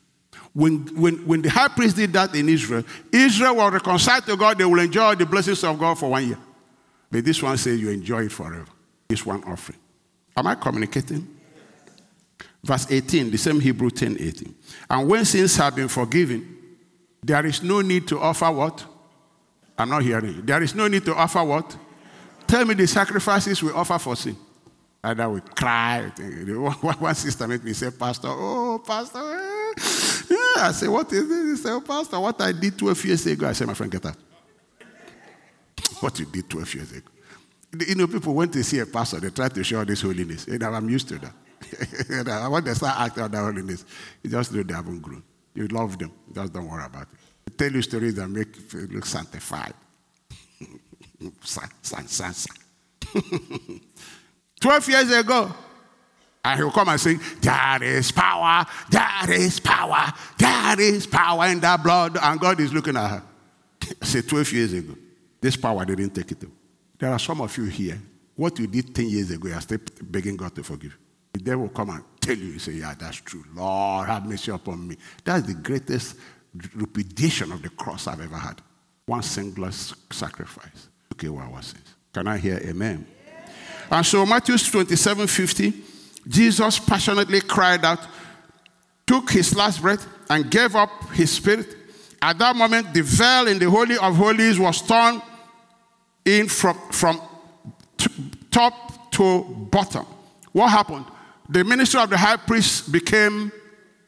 When, 0.56 0.88
when, 0.96 1.16
when 1.28 1.42
the 1.42 1.50
high 1.50 1.68
priest 1.68 1.98
did 1.98 2.14
that 2.14 2.34
in 2.34 2.48
Israel, 2.48 2.84
Israel 3.12 3.58
will 3.58 3.70
reconcile 3.70 4.22
to 4.22 4.38
God, 4.38 4.58
they 4.58 4.64
will 4.64 4.80
enjoy 4.80 5.14
the 5.16 5.26
blessings 5.26 5.62
of 5.66 5.78
God 5.78 6.00
for 6.00 6.12
one 6.12 6.26
year. 6.26 6.38
But 7.12 7.26
this 7.26 7.44
one 7.44 7.58
says 7.58 7.80
you 7.80 7.90
enjoy 7.90 8.24
it 8.24 8.32
forever. 8.32 8.66
This 9.10 9.26
one 9.26 9.44
offering. 9.44 9.78
Am 10.38 10.48
I 10.48 10.56
communicating? 10.56 11.28
Verse 12.64 12.90
18, 12.90 13.32
the 13.32 13.38
same 13.38 13.60
Hebrew 13.60 13.90
10 13.90 14.18
18. 14.18 14.56
And 14.90 15.10
when 15.10 15.26
sins 15.26 15.58
have 15.58 15.76
been 15.76 15.90
forgiven, 15.90 16.58
there 17.22 17.46
is 17.46 17.62
no 17.62 17.82
need 17.82 18.08
to 18.08 18.20
offer 18.20 18.50
what? 18.50 18.86
I'm 19.78 19.90
not 19.90 20.04
hearing. 20.04 20.46
There 20.46 20.64
is 20.64 20.74
no 20.74 20.88
need 20.88 21.04
to 21.04 21.16
offer 21.16 21.44
what? 21.44 21.76
Tell 22.48 22.64
me 22.64 22.76
the 22.76 22.88
sacrifices 22.88 23.62
we 23.62 23.72
offer 23.72 24.00
for 24.00 24.16
sin. 24.16 24.38
And 25.04 25.22
I 25.22 25.28
will 25.28 25.42
cry. 25.42 26.02
One 27.00 27.16
sister 27.16 27.46
made 27.46 27.64
me 27.64 27.74
say, 27.74 27.92
Pastor, 27.92 28.30
oh, 28.30 28.82
Pastor, 28.88 29.20
eh. 29.20 30.15
I 30.58 30.72
said, 30.72 30.90
What 30.90 31.12
is 31.12 31.28
this? 31.28 31.60
He 31.60 31.64
said, 31.64 31.74
Oh, 31.74 31.82
Pastor, 31.82 32.20
what 32.20 32.40
I 32.42 32.52
did 32.52 32.78
12 32.78 33.06
years 33.06 33.26
ago. 33.26 33.48
I 33.48 33.54
said, 33.54 33.68
My 33.68 33.74
friend, 33.74 33.92
get 33.92 34.06
out. 34.06 34.16
what 36.00 36.18
you 36.20 36.26
did 36.26 36.50
12 36.50 36.76
years 36.76 36.92
ago. 36.92 37.10
You 37.88 37.96
know, 37.96 38.08
people 38.08 38.34
went 38.34 38.54
to 38.54 38.64
see 38.64 38.80
a 38.80 38.86
pastor, 38.86 39.20
they 39.20 39.30
try 39.30 39.50
to 39.50 39.64
show 39.64 39.84
this 39.84 40.02
holiness. 40.02 40.48
And 40.48 40.64
I'm 40.64 40.90
used 40.90 41.10
to 41.10 41.20
that. 41.20 41.34
when 42.52 42.64
they 42.64 42.74
start 42.74 43.00
acting 43.00 43.24
on 43.24 43.32
that 43.32 43.38
holiness, 43.38 43.86
you 44.24 44.30
just 44.30 44.54
know 44.54 44.64
they 44.64 44.74
haven't 44.74 45.02
grown. 45.02 45.24
You 45.54 45.68
love 45.68 45.98
them, 45.98 46.12
just 46.34 46.54
don't 46.54 46.68
worry 46.68 46.86
about 46.86 47.04
it. 47.04 47.08
They 47.46 47.66
tell 47.66 47.76
you 47.76 47.82
stories 47.82 48.16
that 48.16 48.28
make 48.28 48.74
you 48.74 48.88
look 48.88 49.06
sanctified. 49.06 49.74
Son, 51.42 51.70
son, 51.82 52.08
son, 52.08 52.34
son. 52.34 52.56
12 54.60 54.90
years 54.90 55.12
ago. 55.12 55.54
And 56.46 56.60
he'll 56.60 56.72
come 56.72 56.90
and 56.90 57.02
sing, 57.02 57.20
There 57.42 57.84
is 57.84 58.12
power, 58.12 58.66
there 58.90 59.32
is 59.32 59.60
power, 59.60 60.14
there 60.38 60.80
is 60.80 61.08
power 61.08 61.48
in 61.48 61.60
that 61.62 61.82
blood. 61.82 62.18
And 62.22 62.40
God 62.40 62.60
is 62.60 62.72
looking 62.72 62.96
at 62.96 63.08
her. 63.10 63.24
Say 64.04 64.22
12 64.22 64.54
years 64.54 64.74
ago. 64.74 64.96
This 65.42 65.56
power 65.56 65.84
didn't 65.86 66.12
take 66.12 66.32
it. 66.32 66.44
There 67.00 67.12
are 67.12 67.20
some 67.20 67.42
of 67.42 67.58
you 67.58 67.66
here. 67.66 68.00
What 68.36 68.60
you 68.60 68.68
did 68.68 68.94
10 68.94 69.10
years 69.10 69.32
ago, 69.32 69.48
you 69.48 69.56
are 69.56 69.62
still 69.62 69.80
begging 70.04 70.38
God 70.38 70.54
to 70.56 70.64
forgive. 70.64 70.96
The 71.34 71.40
devil 71.40 71.64
will 71.64 71.70
come 71.70 71.90
and 71.90 72.04
tell 72.22 72.38
you, 72.38 72.54
you 72.54 72.60
say, 72.60 72.74
Yeah, 72.74 72.94
that's 72.98 73.18
true. 73.18 73.44
Lord, 73.56 74.08
have 74.08 74.28
mercy 74.28 74.52
upon 74.52 74.88
me. 74.88 74.98
That's 75.24 75.48
the 75.48 75.56
greatest 75.56 76.16
repudiation 76.76 77.52
of 77.52 77.64
the 77.64 77.70
cross 77.70 78.06
I've 78.06 78.22
ever 78.22 78.38
had. 78.38 78.62
One 79.08 79.24
single 79.24 79.72
sacrifice 79.72 80.90
took 81.10 81.24
away 81.24 81.44
our 81.44 81.62
sins. 81.64 81.96
Can 82.14 82.28
I 82.28 82.38
hear 82.38 82.58
amen? 82.58 83.08
And 83.90 84.06
so, 84.06 84.26
Matthew 84.26 84.58
27 84.58 85.28
50, 85.28 85.74
Jesus 86.28 86.80
passionately 86.80 87.42
cried 87.42 87.86
out, 87.86 88.00
took 89.06 89.32
his 89.32 89.56
last 89.56 89.82
breath, 89.82 90.08
and 90.30 90.50
gave 90.50 90.76
up 90.76 90.90
his 91.12 91.32
spirit. 91.32 91.76
At 92.22 92.40
that 92.40 92.56
moment, 92.56 92.94
the 92.94 93.02
veil 93.02 93.48
in 93.48 93.60
the 93.60 93.70
Holy 93.70 93.98
of 93.98 94.16
Holies 94.16 94.58
was 94.58 94.82
torn 94.82 95.22
in 96.26 96.48
from, 96.48 96.78
from 96.92 97.22
t- 97.98 98.10
top 98.50 99.12
to 99.12 99.44
bottom. 99.72 100.06
What 100.52 100.70
happened? 100.70 101.06
The 101.48 101.64
ministry 101.64 102.02
of 102.02 102.10
the 102.10 102.18
high 102.18 102.38
priest 102.38 102.92
became 102.92 103.52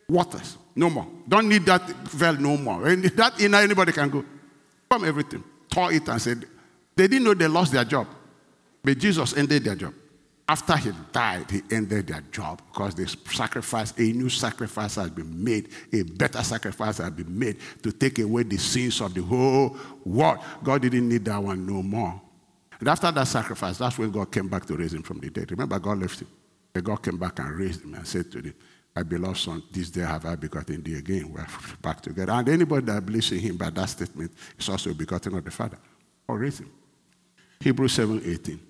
worthless. 0.09 0.57
No 0.75 0.89
more. 0.89 1.07
Don't 1.27 1.47
need 1.47 1.65
that 1.65 1.87
veil 1.87 2.33
no 2.33 2.57
more. 2.57 2.87
And 2.87 3.03
that 3.03 3.39
inner 3.39 3.59
anybody 3.59 3.91
can 3.91 4.09
go. 4.09 4.25
From 4.89 5.05
everything. 5.05 5.43
Tore 5.69 5.91
it 5.91 6.07
and 6.07 6.21
said, 6.21 6.45
they 6.95 7.07
didn't 7.07 7.25
know 7.25 7.33
they 7.33 7.47
lost 7.47 7.71
their 7.71 7.83
job. 7.83 8.07
But 8.83 8.97
Jesus 8.97 9.35
ended 9.37 9.63
their 9.63 9.75
job. 9.75 9.93
After 10.49 10.77
he 10.77 10.91
died, 11.11 11.51
he 11.51 11.61
ended 11.71 12.07
their 12.07 12.21
job 12.31 12.61
because 12.71 12.95
the 12.95 13.05
sacrifice, 13.29 13.93
a 13.97 14.13
new 14.13 14.29
sacrifice 14.29 14.95
has 14.95 15.09
been 15.09 15.43
made, 15.43 15.69
a 15.91 16.03
better 16.03 16.41
sacrifice 16.41 16.99
has 16.99 17.11
been 17.11 17.37
made 17.37 17.57
to 17.83 17.91
take 17.91 18.19
away 18.19 18.43
the 18.43 18.57
sins 18.57 19.01
of 19.01 19.13
the 19.13 19.21
whole 19.21 19.75
world. 20.05 20.39
God 20.63 20.81
didn't 20.81 21.09
need 21.09 21.25
that 21.25 21.43
one 21.43 21.65
no 21.65 21.83
more. 21.83 22.21
And 22.79 22.87
after 22.87 23.11
that 23.11 23.27
sacrifice, 23.27 23.77
that's 23.77 23.97
when 23.97 24.09
God 24.11 24.31
came 24.31 24.47
back 24.47 24.65
to 24.67 24.77
raise 24.77 24.93
him 24.93 25.03
from 25.03 25.19
the 25.19 25.29
dead. 25.29 25.51
Remember, 25.51 25.79
God 25.79 25.99
left 25.99 26.21
him. 26.21 26.29
But 26.71 26.83
God 26.83 27.03
came 27.03 27.17
back 27.17 27.39
and 27.39 27.51
raised 27.51 27.83
him 27.83 27.95
and 27.95 28.07
said 28.07 28.31
to 28.31 28.39
him, 28.39 28.53
My 28.95 29.03
beloved 29.03 29.37
son, 29.37 29.63
this 29.71 29.89
day 29.89 30.01
have 30.01 30.25
I 30.25 30.35
begotten 30.35 30.81
thee 30.81 30.95
again. 30.95 31.33
We're 31.33 31.47
back 31.81 31.99
together. 31.99 32.31
And 32.31 32.47
anybody 32.47 32.85
that 32.85 33.05
believes 33.05 33.31
in 33.33 33.39
him 33.39 33.57
by 33.57 33.71
that 33.71 33.89
statement 33.89 34.31
is 34.57 34.69
also 34.69 34.93
begotten 34.93 35.35
of 35.35 35.43
the 35.43 35.51
Father 35.51 35.79
or 36.27 36.37
raised 36.37 36.59
him. 36.61 36.71
Hebrews 37.59 37.93
7 37.93 38.21
18. 38.23 38.66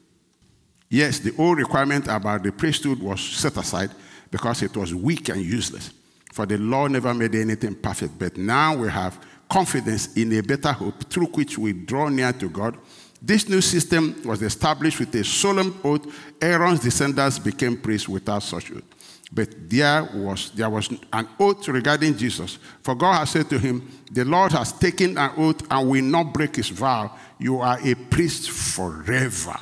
Yes, 0.90 1.20
the 1.20 1.34
old 1.38 1.58
requirement 1.58 2.08
about 2.08 2.44
the 2.44 2.52
priesthood 2.52 3.00
was 3.00 3.20
set 3.22 3.58
aside 3.58 3.92
because 4.32 4.64
it 4.64 4.76
was 4.76 4.96
weak 4.96 5.30
and 5.30 5.42
useless. 5.42 5.92
For 6.34 6.46
the 6.46 6.58
law 6.58 6.88
never 6.88 7.14
made 7.14 7.36
anything 7.36 7.76
perfect. 7.76 8.18
But 8.18 8.38
now 8.38 8.76
we 8.76 8.90
have 8.90 9.20
confidence 9.50 10.16
in 10.16 10.32
a 10.34 10.42
better 10.42 10.72
hope 10.72 11.10
through 11.10 11.28
which 11.28 11.58
we 11.58 11.74
draw 11.74 12.10
near 12.10 12.32
to 12.34 12.50
God. 12.50 12.78
This 13.22 13.50
new 13.50 13.62
system 13.62 14.22
was 14.24 14.42
established 14.42 15.00
with 15.00 15.14
a 15.16 15.24
solemn 15.24 15.80
oath. 15.84 16.06
Aaron's 16.42 16.80
descendants 16.80 17.40
became 17.40 17.78
priests 17.78 18.08
without 18.08 18.44
such 18.44 18.72
oath. 18.72 18.84
But 19.32 19.70
there 19.70 20.08
was, 20.14 20.52
there 20.52 20.70
was 20.70 20.90
an 21.12 21.28
oath 21.40 21.68
regarding 21.68 22.16
Jesus. 22.16 22.60
For 22.82 22.96
God 22.96 23.20
has 23.20 23.32
said 23.32 23.50
to 23.50 23.60
him, 23.60 23.90
The 24.12 24.24
Lord 24.24 24.54
has 24.54 24.72
taken 24.72 25.18
an 25.18 25.32
oath 25.36 25.62
and 25.70 25.90
will 25.90 26.04
not 26.04 26.34
break 26.34 26.56
his 26.56 26.70
vow. 26.70 27.12
You 27.40 27.60
are 27.60 27.78
a 27.84 27.96
priest 27.96 28.52
forever. 28.52 29.58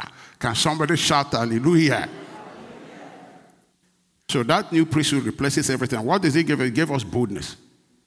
Can 0.45 0.53
somebody 0.53 0.95
shout 0.95 1.31
hallelujah? 1.31 2.07
So 4.29 4.43
that 4.43 4.71
new 4.71 4.85
priesthood 4.85 5.23
replaces 5.23 5.71
everything. 5.71 5.99
What 6.05 6.21
does 6.21 6.35
it 6.35 6.43
give? 6.43 6.61
It 6.61 6.75
gave 6.75 6.91
us 6.91 7.03
boldness. 7.03 7.55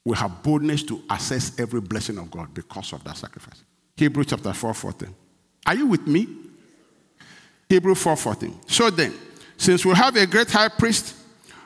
We 0.04 0.16
have 0.16 0.40
boldness 0.40 0.84
to 0.84 1.02
access 1.10 1.58
every 1.58 1.80
blessing 1.80 2.16
of 2.16 2.30
God 2.30 2.54
because 2.54 2.92
of 2.92 3.02
that 3.02 3.16
sacrifice. 3.16 3.64
Hebrew 3.96 4.22
chapter 4.22 4.52
4 4.52 4.72
14. 4.72 5.12
Are 5.66 5.74
you 5.74 5.88
with 5.88 6.06
me? 6.06 6.28
Hebrew 7.68 7.96
4 7.96 8.14
14. 8.14 8.60
So 8.68 8.88
then, 8.88 9.14
since 9.56 9.84
we 9.84 9.94
have 9.94 10.14
a 10.14 10.24
great 10.24 10.48
high 10.48 10.68
priest 10.68 11.16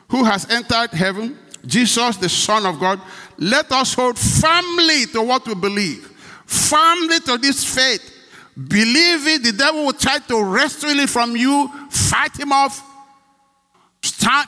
who 0.09 0.23
has 0.23 0.49
entered 0.49 0.89
heaven, 0.89 1.37
Jesus, 1.67 2.17
the 2.17 2.29
Son 2.29 2.65
of 2.65 2.79
God, 2.79 2.99
let 3.37 3.71
us 3.71 3.93
hold 3.93 4.17
firmly 4.17 5.05
to 5.11 5.21
what 5.21 5.45
we 5.45 5.53
believe, 5.53 6.07
firmly 6.47 7.19
to 7.19 7.37
this 7.37 7.63
faith 7.63 8.12
Believe 8.55 9.27
it, 9.27 9.43
the 9.43 9.51
devil 9.51 9.85
will 9.85 9.93
try 9.93 10.19
to 10.19 10.43
wrestle 10.43 10.99
it 10.99 11.09
from 11.09 11.35
you, 11.35 11.69
fight 11.89 12.39
him 12.39 12.51
off, 12.51 12.83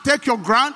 take 0.04 0.26
your 0.26 0.38
ground, 0.38 0.76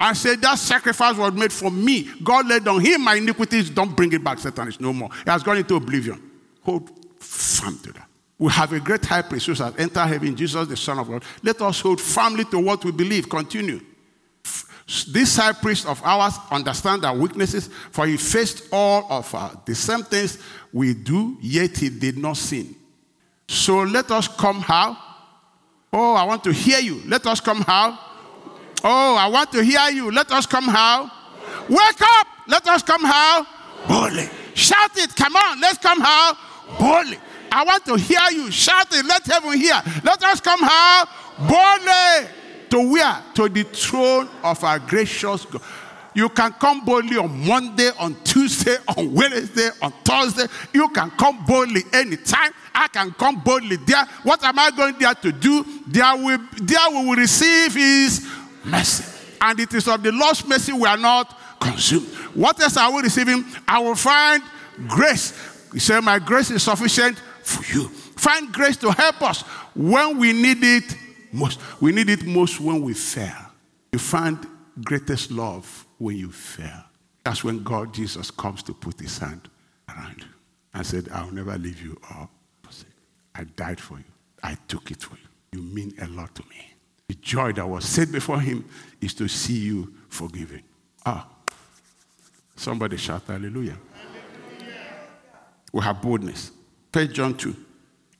and 0.00 0.16
say, 0.16 0.36
That 0.36 0.58
sacrifice 0.58 1.16
was 1.16 1.32
made 1.34 1.52
for 1.52 1.70
me. 1.70 2.10
God 2.22 2.46
laid 2.48 2.66
on 2.66 2.80
him 2.80 3.02
my 3.02 3.16
iniquities. 3.16 3.68
Don't 3.68 3.94
bring 3.94 4.12
it 4.12 4.24
back, 4.24 4.38
Satan. 4.38 4.68
It's 4.68 4.80
no 4.80 4.92
more. 4.92 5.10
It 5.26 5.28
has 5.28 5.42
gone 5.42 5.58
into 5.58 5.76
oblivion. 5.76 6.30
Hold 6.62 6.90
firm 7.18 7.78
to 7.80 7.92
that. 7.92 8.08
We 8.38 8.50
have 8.52 8.72
a 8.72 8.80
great 8.80 9.04
high 9.04 9.20
priest 9.20 9.46
who 9.46 9.52
has 9.52 9.76
entered 9.76 10.06
heaven, 10.06 10.34
Jesus, 10.34 10.66
the 10.66 10.76
Son 10.76 10.98
of 10.98 11.08
God. 11.08 11.22
Let 11.42 11.60
us 11.60 11.80
hold 11.80 12.00
firmly 12.00 12.46
to 12.46 12.58
what 12.58 12.82
we 12.84 12.90
believe. 12.90 13.28
Continue. 13.28 13.82
This 15.08 15.36
high 15.36 15.52
priest 15.52 15.86
of 15.86 16.02
ours 16.02 16.34
understand 16.50 17.04
our 17.04 17.16
weaknesses, 17.16 17.68
for 17.92 18.06
he 18.06 18.16
faced 18.16 18.64
all 18.72 19.06
of 19.08 19.32
our, 19.34 19.52
the 19.64 19.74
same 19.74 20.02
things 20.02 20.38
we 20.72 20.94
do, 20.94 21.38
yet 21.40 21.76
he 21.76 21.88
did 21.88 22.18
not 22.18 22.36
sin. 22.36 22.74
So 23.46 23.82
let 23.82 24.10
us 24.10 24.26
come 24.26 24.60
how? 24.60 24.96
Oh, 25.92 26.14
I 26.14 26.24
want 26.24 26.42
to 26.44 26.52
hear 26.52 26.80
you. 26.80 27.02
Let 27.06 27.24
us 27.26 27.40
come 27.40 27.62
how? 27.62 27.98
Oh, 28.82 29.16
I 29.16 29.28
want 29.28 29.52
to 29.52 29.62
hear 29.62 29.90
you. 29.90 30.10
Let 30.10 30.30
us 30.32 30.46
come 30.46 30.64
how? 30.64 31.10
Wake 31.68 32.02
up. 32.02 32.26
Let 32.48 32.66
us 32.66 32.82
come 32.82 33.04
how? 33.04 33.46
Boldly. 33.86 34.28
Shout 34.54 34.96
it. 34.96 35.14
Come 35.14 35.36
on. 35.36 35.60
Let's 35.60 35.78
come 35.78 36.00
how? 36.00 36.36
Boldly. 36.78 37.18
I 37.52 37.64
want 37.64 37.84
to 37.86 37.96
hear 37.96 38.30
you. 38.32 38.50
Shout 38.50 38.86
it. 38.92 39.04
Let 39.06 39.24
heaven 39.26 39.58
hear. 39.58 39.80
Let 40.02 40.22
us 40.24 40.40
come 40.40 40.60
how? 40.60 41.06
Boldly. 41.38 42.39
To 42.70 42.92
where? 42.92 43.22
To 43.34 43.48
the 43.48 43.64
throne 43.64 44.28
of 44.42 44.62
our 44.64 44.78
gracious 44.78 45.44
God. 45.44 45.62
You 46.14 46.28
can 46.28 46.52
come 46.54 46.84
boldly 46.84 47.16
on 47.16 47.46
Monday, 47.46 47.90
on 47.98 48.16
Tuesday, 48.24 48.76
on 48.96 49.12
Wednesday, 49.12 49.70
on 49.80 49.92
Thursday. 50.04 50.46
You 50.72 50.88
can 50.88 51.10
come 51.12 51.44
boldly 51.44 51.82
anytime. 51.92 52.52
I 52.74 52.88
can 52.88 53.12
come 53.12 53.40
boldly 53.40 53.76
there. 53.76 54.04
What 54.22 54.42
am 54.44 54.58
I 54.58 54.70
going 54.70 54.98
there 54.98 55.14
to 55.14 55.32
do? 55.32 55.64
There, 55.86 56.16
will, 56.16 56.38
there 56.56 56.90
we 56.90 57.06
will 57.06 57.16
receive 57.16 57.74
His 57.74 58.26
mercy. 58.64 59.04
And 59.40 59.58
it 59.60 59.72
is 59.72 59.88
of 59.88 60.02
the 60.02 60.12
Lord's 60.12 60.46
mercy 60.46 60.72
we 60.72 60.86
are 60.86 60.96
not 60.96 61.38
consumed. 61.60 62.06
What 62.34 62.60
else 62.60 62.76
are 62.76 62.92
we 62.92 63.02
receiving? 63.02 63.44
I 63.66 63.78
will 63.80 63.94
find 63.94 64.42
grace. 64.88 65.32
He 65.72 65.78
said, 65.78 66.00
My 66.00 66.18
grace 66.18 66.50
is 66.50 66.62
sufficient 66.62 67.18
for 67.42 67.64
you. 67.72 67.88
Find 67.88 68.52
grace 68.52 68.76
to 68.78 68.90
help 68.92 69.22
us 69.22 69.42
when 69.74 70.18
we 70.18 70.32
need 70.32 70.58
it 70.62 70.96
most. 71.32 71.60
We 71.80 71.92
need 71.92 72.08
it 72.08 72.24
most 72.24 72.60
when 72.60 72.82
we 72.82 72.94
fail. 72.94 73.46
You 73.92 73.98
find 73.98 74.38
greatest 74.84 75.30
love 75.30 75.86
when 75.98 76.16
you 76.16 76.30
fail. 76.30 76.84
That's 77.24 77.44
when 77.44 77.62
God, 77.62 77.92
Jesus, 77.92 78.30
comes 78.30 78.62
to 78.64 78.72
put 78.74 78.98
his 79.00 79.18
hand 79.18 79.48
around 79.88 80.16
you 80.18 80.28
and 80.74 80.86
said, 80.86 81.08
I'll 81.12 81.30
never 81.30 81.56
leave 81.58 81.82
you 81.82 82.00
or 82.10 82.28
forsake. 82.62 82.88
I 83.34 83.44
died 83.44 83.80
for 83.80 83.98
you. 83.98 84.04
I 84.42 84.56
took 84.68 84.90
it 84.90 85.02
for 85.02 85.16
you. 85.16 85.28
You 85.52 85.62
mean 85.62 85.94
a 86.00 86.06
lot 86.06 86.34
to 86.36 86.42
me. 86.48 86.74
The 87.08 87.14
joy 87.16 87.52
that 87.52 87.68
was 87.68 87.84
set 87.84 88.10
before 88.12 88.40
him 88.40 88.64
is 89.00 89.14
to 89.14 89.28
see 89.28 89.58
you 89.58 89.92
forgiven. 90.08 90.62
Ah. 91.04 91.26
Somebody 92.56 92.96
shout 92.96 93.22
hallelujah. 93.26 93.76
hallelujah. 93.94 94.76
We 95.72 95.82
have 95.82 96.00
boldness. 96.00 96.52
First 96.92 97.12
John 97.12 97.34
2. 97.34 97.56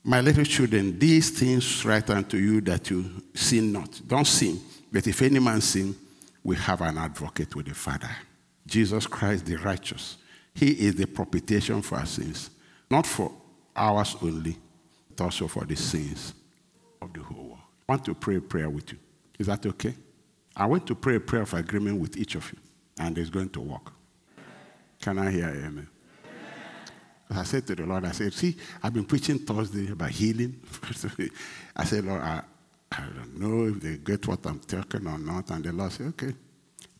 My 0.03 0.19
little 0.19 0.43
children, 0.43 0.97
these 0.97 1.29
things 1.29 1.85
write 1.85 2.09
unto 2.09 2.37
you 2.37 2.59
that 2.61 2.89
you 2.89 3.05
sin 3.33 3.71
not. 3.71 4.01
Don't 4.07 4.25
sin. 4.25 4.59
But 4.91 5.05
if 5.07 5.21
any 5.21 5.39
man 5.39 5.61
sin, 5.61 5.95
we 6.43 6.55
have 6.55 6.81
an 6.81 6.97
advocate 6.97 7.55
with 7.55 7.67
the 7.67 7.75
Father, 7.75 8.09
Jesus 8.65 9.05
Christ 9.05 9.45
the 9.45 9.57
righteous. 9.57 10.17
He 10.53 10.71
is 10.71 10.95
the 10.95 11.05
propitiation 11.05 11.81
for 11.81 11.99
our 11.99 12.05
sins, 12.05 12.49
not 12.89 13.05
for 13.05 13.31
ours 13.75 14.17
only, 14.21 14.57
but 15.09 15.23
also 15.23 15.47
for 15.47 15.65
the 15.65 15.75
sins 15.75 16.33
of 17.01 17.13
the 17.13 17.21
whole 17.21 17.43
world. 17.43 17.59
I 17.87 17.93
want 17.93 18.05
to 18.05 18.15
pray 18.15 18.37
a 18.37 18.41
prayer 18.41 18.69
with 18.69 18.91
you. 18.91 18.97
Is 19.39 19.47
that 19.47 19.65
okay? 19.65 19.93
I 20.55 20.65
want 20.65 20.87
to 20.87 20.95
pray 20.95 21.15
a 21.15 21.19
prayer 21.19 21.43
of 21.43 21.53
agreement 21.53 21.99
with 21.99 22.17
each 22.17 22.35
of 22.35 22.51
you, 22.51 22.57
and 22.99 23.17
it's 23.17 23.29
going 23.29 23.49
to 23.49 23.61
work. 23.61 23.93
Can 24.99 25.19
I 25.19 25.31
hear 25.31 25.47
amen? 25.47 25.87
I 27.37 27.43
said 27.43 27.65
to 27.67 27.75
the 27.75 27.85
Lord, 27.85 28.05
I 28.05 28.11
said, 28.11 28.33
see, 28.33 28.57
I've 28.83 28.93
been 28.93 29.05
preaching 29.05 29.39
Thursday 29.39 29.91
about 29.91 30.09
healing. 30.09 30.59
I 31.75 31.85
said, 31.85 32.05
Lord, 32.05 32.21
I, 32.21 32.43
I 32.91 33.01
don't 33.15 33.39
know 33.39 33.67
if 33.67 33.81
they 33.81 33.97
get 33.97 34.27
what 34.27 34.45
I'm 34.45 34.59
talking 34.59 35.07
or 35.07 35.17
not. 35.17 35.49
And 35.51 35.63
the 35.63 35.71
Lord 35.71 35.91
said, 35.91 36.07
okay, 36.07 36.33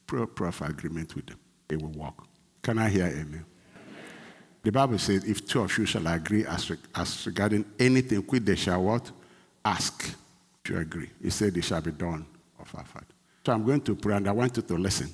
pray 0.08 0.52
for 0.52 0.66
agreement 0.66 1.16
with 1.16 1.26
them. 1.28 1.40
It 1.70 1.82
will 1.82 1.90
work. 1.90 2.16
Can 2.62 2.78
I 2.78 2.90
hear 2.90 3.08
amen? 3.08 3.18
amen. 3.18 3.46
The 4.64 4.72
Bible 4.72 5.00
says, 5.00 5.26
if 5.26 5.46
two 5.46 5.62
of 5.62 5.78
you 5.78 5.86
shall 5.86 6.08
agree 6.08 6.46
as, 6.46 6.72
as 6.96 7.26
regarding 7.26 7.66
anything 7.80 8.20
which 8.20 8.46
they 8.46 8.56
shall 8.56 8.84
what? 8.84 9.12
Ask. 9.66 10.16
If 10.64 10.72
you 10.72 10.78
agree. 10.78 11.10
He 11.22 11.30
said, 11.30 11.58
it 11.58 11.64
shall 11.64 11.82
be 11.82 11.92
done 11.92 12.26
of 12.60 12.74
our 12.76 12.86
Father. 12.86 13.08
So 13.46 13.54
I'm 13.54 13.66
going 13.66 13.82
to 13.82 13.96
pray 13.96 14.16
and 14.16 14.28
I 14.28 14.32
want 14.32 14.56
you 14.56 14.64
to 14.64 14.76
listen. 14.76 15.10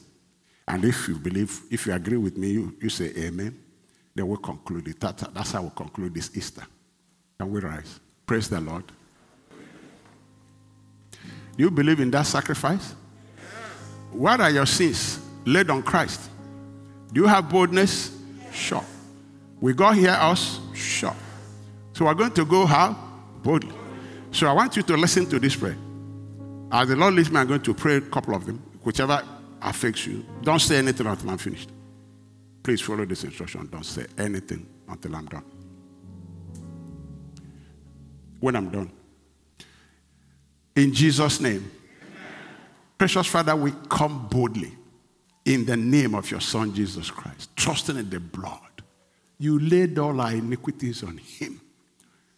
And 0.68 0.84
if 0.84 1.07
you 1.07 1.15
believe, 1.15 1.61
if 1.72 1.88
you 1.88 1.93
agree 1.93 2.18
with 2.18 2.38
me, 2.38 2.49
you, 2.49 2.76
you 2.82 2.89
say 2.89 3.13
amen, 3.18 3.57
then 4.18 4.28
we'll 4.28 4.38
conclude 4.38 4.88
it. 4.88 4.99
That, 4.99 5.18
that's 5.34 5.51
how 5.51 5.61
we'll 5.61 5.72
conclude 5.72 6.13
this 6.13 6.36
Easter. 6.36 6.63
Can 7.39 7.51
we 7.51 7.59
rise? 7.59 7.99
Praise 8.26 8.49
the 8.49 8.59
Lord. 8.59 8.84
Do 11.11 11.18
you 11.63 11.72
believe 11.72 11.99
in 11.99 12.11
that 12.11 12.26
sacrifice? 12.26 12.95
What 14.11 14.41
are 14.41 14.49
your 14.49 14.65
sins 14.65 15.20
laid 15.45 15.70
on 15.70 15.84
Christ? 15.84 16.30
Do 17.13 17.22
you 17.22 17.28
have 17.28 17.49
boldness? 17.49 18.18
Sure. 18.51 18.84
We 19.59 19.74
God 19.74 19.93
hear 19.93 20.11
us? 20.11 20.59
Sure. 20.74 21.15
So 21.93 22.05
we're 22.05 22.13
going 22.13 22.32
to 22.32 22.45
go 22.45 22.65
how? 22.65 22.95
Boldly. 23.43 23.74
So 24.32 24.47
I 24.47 24.53
want 24.53 24.76
you 24.76 24.84
to 24.84 24.97
listen 24.97 25.26
to 25.28 25.39
this 25.39 25.55
prayer. 25.55 25.78
As 26.72 26.89
the 26.89 26.95
Lord 26.95 27.13
leads 27.13 27.32
me, 27.32 27.39
I'm 27.39 27.47
going 27.47 27.61
to 27.61 27.74
pray 27.74 27.97
a 27.97 28.01
couple 28.01 28.36
of 28.36 28.45
them, 28.45 28.57
whichever 28.84 29.24
affects 29.61 30.05
you. 30.05 30.26
Don't 30.41 30.59
say 30.59 30.78
anything 30.78 31.07
until 31.07 31.30
I'm 31.30 31.38
finished. 31.38 31.70
Please 32.68 32.82
follow 32.82 33.05
this 33.05 33.24
instruction. 33.24 33.65
Don't 33.72 33.86
say 33.86 34.05
anything 34.18 34.68
until 34.89 35.15
I'm 35.15 35.26
done. 35.28 35.45
When 38.41 38.57
I'm 38.57 38.70
done. 38.70 38.91
In 40.76 40.93
Jesus' 40.93 41.39
name. 41.39 41.72
Amen. 42.01 42.26
Precious 42.97 43.26
Father, 43.28 43.55
we 43.55 43.72
come 43.88 44.28
boldly 44.28 44.74
in 45.45 45.65
the 45.65 45.78
name 45.78 46.13
of 46.13 46.30
your 46.30 46.41
Son, 46.41 46.76
Jesus 46.76 47.09
Christ, 47.09 47.55
trusting 47.55 47.95
in 47.95 48.09
the 48.09 48.20
blood. 48.20 48.59
You 49.39 49.59
laid 49.59 49.97
all 49.97 50.20
our 50.20 50.34
iniquities 50.34 51.03
on 51.03 51.20
him. 51.20 51.61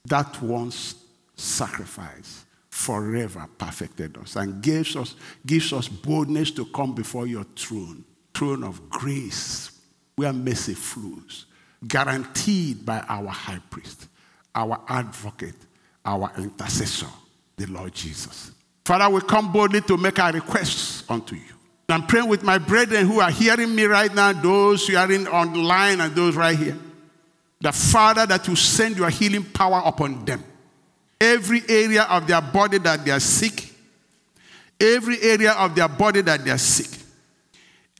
That 0.05 0.39
once 0.43 0.93
sacrifice 1.37 2.45
forever 2.69 3.49
perfected 3.57 4.15
us 4.17 4.35
and 4.35 4.61
gives 4.61 4.95
us, 4.95 5.15
gives 5.43 5.73
us 5.73 5.87
boldness 5.87 6.51
to 6.51 6.65
come 6.65 6.93
before 6.93 7.25
your 7.25 7.45
throne, 7.55 8.05
throne 8.35 8.63
of 8.63 8.91
grace, 8.91 9.78
where 10.19 10.33
mercy 10.33 10.73
flows, 10.73 11.45
guaranteed 11.87 12.85
by 12.85 12.99
our 13.07 13.29
high 13.29 13.61
priest, 13.69 14.09
our 14.53 14.81
advocate, 14.89 15.55
our 16.03 16.29
intercessor, 16.37 17.07
the 17.55 17.65
Lord 17.67 17.93
Jesus. 17.93 18.51
Father, 18.83 19.09
we 19.09 19.21
come 19.21 19.49
boldly 19.53 19.79
to 19.79 19.95
make 19.95 20.19
our 20.19 20.33
requests 20.33 21.09
unto 21.09 21.35
you. 21.35 21.53
I'm 21.87 22.05
praying 22.05 22.27
with 22.27 22.43
my 22.43 22.57
brethren 22.57 23.07
who 23.07 23.21
are 23.21 23.31
hearing 23.31 23.73
me 23.73 23.85
right 23.85 24.13
now, 24.13 24.33
those 24.33 24.85
who 24.87 24.97
are 24.97 25.09
in 25.09 25.25
online 25.25 26.01
and 26.01 26.13
those 26.13 26.35
right 26.35 26.57
here. 26.57 26.77
The 27.61 27.71
Father, 27.71 28.25
that 28.25 28.45
you 28.45 28.57
send 28.57 28.97
your 28.97 29.09
healing 29.09 29.45
power 29.45 29.81
upon 29.85 30.25
them. 30.25 30.43
Every 31.21 31.61
area 31.69 32.03
of 32.03 32.27
their 32.27 32.41
body 32.41 32.77
that 32.79 33.05
they 33.05 33.11
are 33.11 33.21
sick, 33.21 33.71
every 34.81 35.21
area 35.21 35.53
of 35.53 35.75
their 35.75 35.87
body 35.87 36.19
that 36.23 36.43
they 36.43 36.51
are 36.51 36.57
sick, 36.57 36.98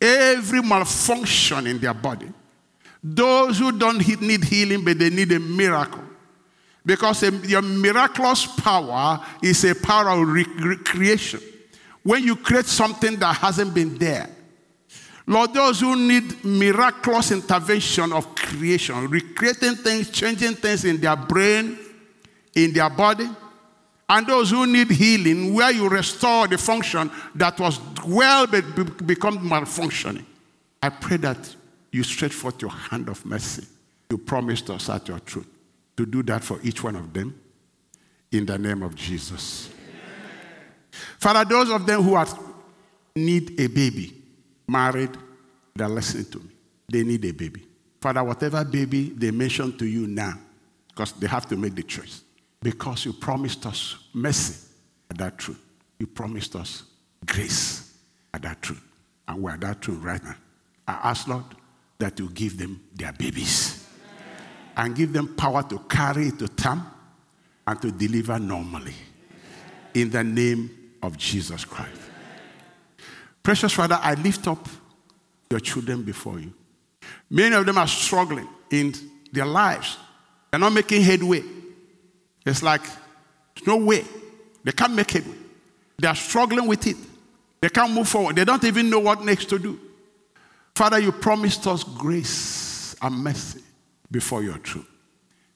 every 0.02 0.62
malfunction 0.62 1.68
in 1.68 1.80
their 1.80 1.94
body. 1.94 2.32
Those 3.04 3.60
who 3.60 3.72
don't 3.72 3.98
need 4.22 4.44
healing, 4.44 4.84
but 4.84 5.00
they 5.00 5.10
need 5.10 5.32
a 5.32 5.40
miracle. 5.40 6.04
Because 6.86 7.22
your 7.48 7.62
miraculous 7.62 8.46
power 8.46 9.24
is 9.42 9.64
a 9.64 9.76
power 9.76 10.10
of 10.10 10.28
recreation. 10.28 11.40
When 12.04 12.24
you 12.24 12.36
create 12.36 12.66
something 12.66 13.18
that 13.18 13.36
hasn't 13.36 13.74
been 13.74 13.98
there. 13.98 14.30
Lord, 15.28 15.54
those 15.54 15.80
who 15.82 15.96
need 15.96 16.44
miraculous 16.44 17.32
intervention 17.32 18.12
of 18.14 18.34
creation, 18.34 19.08
recreating 19.10 19.76
things, 19.76 20.10
changing 20.10 20.56
things 20.56 20.86
in 20.86 21.00
their 21.00 21.16
brain, 21.16 21.78
in 22.56 22.74
their 22.74 22.90
body, 22.90 23.30
and 24.10 24.26
those 24.26 24.50
who 24.50 24.66
need 24.66 24.90
healing, 24.90 25.54
where 25.54 25.72
you 25.72 25.88
restore 25.88 26.48
the 26.48 26.58
function 26.58 27.12
that 27.36 27.60
was 27.60 27.80
well 28.06 28.48
but 28.48 29.06
become 29.06 29.38
malfunctioning. 29.48 30.26
I 30.82 30.90
pray 30.90 31.18
that 31.18 31.56
you 31.92 32.04
stretch 32.04 32.34
forth 32.34 32.62
your 32.62 32.72
hand 32.72 33.08
of 33.08 33.24
mercy. 33.26 33.66
You 34.10 34.18
promised 34.18 34.70
us 34.72 34.90
at 34.90 35.08
your 35.08 35.20
truth 35.20 35.48
to 35.98 36.06
do 36.06 36.24
that 36.24 36.44
for 36.44 36.60
each 36.64 36.84
one 36.84 36.96
of 36.96 37.14
them 37.14 37.40
in 38.32 38.46
the 38.46 38.58
name 38.58 38.82
of 38.82 38.96
Jesus. 38.96 39.70
Father, 41.20 41.46
those 41.46 41.70
of 41.70 41.86
them 41.86 42.02
who 42.02 42.16
are, 42.16 42.28
need 43.16 43.60
a 43.60 43.68
baby, 43.68 44.14
married, 44.68 45.12
they're 45.76 45.88
listening 45.88 46.26
to 46.26 46.40
me. 46.40 46.50
They 46.92 47.04
need 47.04 47.24
a 47.26 47.32
baby. 47.32 47.66
Father, 48.02 48.24
whatever 48.24 48.64
baby 48.66 49.10
they 49.10 49.30
mention 49.30 49.78
to 49.78 49.86
you 49.86 50.08
now, 50.08 50.34
because 50.88 51.12
they 51.14 51.28
have 51.28 51.48
to 51.50 51.56
make 51.56 51.76
the 51.76 51.84
choice. 51.84 52.24
Because 52.62 53.06
you 53.06 53.14
promised 53.14 53.66
us 53.66 53.98
mercy 54.14 54.68
at 55.10 55.18
that 55.18 55.38
truth. 55.38 55.60
You 55.98 56.08
promised 56.08 56.56
us 56.56 56.84
grace 57.26 57.94
at 58.34 58.42
that 58.42 58.62
truth. 58.62 58.82
And 59.28 59.42
we're 59.42 59.52
at 59.52 59.62
that 59.62 59.82
truth 59.82 60.04
right 60.04 60.24
now. 60.24 60.36
I 60.88 61.10
ask, 61.10 61.28
Lord, 61.28 61.46
that 62.00 62.18
you 62.20 62.30
give 62.30 62.58
them 62.58 62.82
their 62.96 63.14
babies 63.14 63.88
and 64.76 64.96
give 64.96 65.14
them 65.14 65.36
power 65.36 65.62
to 65.64 65.80
carry 65.90 66.28
it 66.28 66.40
to 66.40 66.48
term 66.48 66.86
and 67.68 67.82
to 67.82 67.92
deliver 67.92 68.40
normally. 68.40 68.96
In 69.94 70.10
the 70.10 70.24
name 70.24 70.94
of 71.02 71.18
Jesus 71.18 71.66
Christ. 71.66 72.00
Precious 73.44 73.74
Father, 73.74 74.00
I 74.02 74.14
lift 74.16 74.48
up 74.48 74.68
your 75.50 75.60
children 75.60 76.04
before 76.04 76.40
you. 76.40 76.54
Many 77.30 77.56
of 77.56 77.66
them 77.66 77.78
are 77.78 77.88
struggling 77.88 78.48
in 78.70 78.94
their 79.32 79.46
lives. 79.46 79.98
They're 80.52 80.60
not 80.60 80.74
making 80.74 81.02
headway. 81.02 81.44
It's 82.50 82.64
like, 82.64 82.82
no 83.66 83.78
way. 83.78 84.04
They 84.64 84.72
can't 84.72 84.94
make 84.94 85.16
it. 85.16 85.24
They 85.98 86.08
are 86.08 86.16
struggling 86.16 86.68
with 86.68 86.88
it. 86.88 86.98
They 87.62 87.70
can't 87.70 87.94
move 87.94 88.08
forward. 88.08 88.36
They 88.36 88.46
don't 88.46 88.64
even 88.64 88.90
know 88.90 89.00
what 89.00 89.24
next 89.24 89.46
to 89.50 89.60
do. 89.60 89.80
Father, 90.76 91.00
you 91.00 91.12
promised 91.12 91.68
us 91.68 91.84
grace 91.84 92.96
and 93.02 93.16
mercy 93.16 93.62
before 94.10 94.44
your 94.44 94.58
truth. 94.60 94.88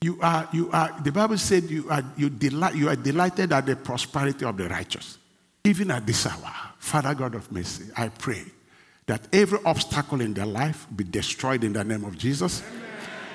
You 0.02 0.20
are, 0.22 0.50
you 0.52 0.70
are, 0.72 0.94
the 1.02 1.14
Bible 1.14 1.38
said 1.38 1.64
you 1.64 1.90
are, 1.90 2.04
you, 2.18 2.30
delight, 2.30 2.76
you 2.76 2.90
are 2.90 2.96
delighted 2.96 3.54
at 3.54 3.66
the 3.66 3.78
prosperity 3.78 4.44
of 4.44 4.58
the 4.58 4.68
righteous. 4.68 5.18
Even 5.64 5.92
at 5.92 6.06
this 6.06 6.28
hour, 6.28 6.54
Father 6.78 7.16
God 7.16 7.36
of 7.36 7.50
mercy, 7.52 7.86
I 7.96 8.10
pray 8.10 8.44
that 9.06 9.22
every 9.32 9.60
obstacle 9.66 10.20
in 10.20 10.34
their 10.34 10.46
life 10.46 10.88
be 10.94 11.06
destroyed 11.06 11.64
in 11.64 11.72
the 11.72 11.86
name 11.86 12.04
of 12.04 12.18
Jesus 12.18 12.62
Amen. 12.62 12.82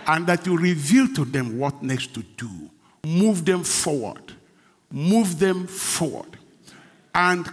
and 0.09 0.27
that 0.27 0.47
you 0.47 0.59
reveal 0.59 1.09
to 1.15 1.25
them 1.25 1.59
what 1.59 1.83
next 1.83 2.13
to 2.15 2.23
do. 2.37 2.71
Move 3.09 3.47
them 3.47 3.65
forward. 3.65 4.35
Move 4.91 5.39
them 5.39 5.67
forward. 5.67 6.37
And 7.15 7.49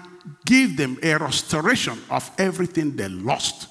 give 0.45 0.75
them 0.75 0.97
a 1.01 1.15
restoration 1.17 1.97
of 2.09 2.29
everything 2.37 2.97
they 2.97 3.07
lost 3.07 3.69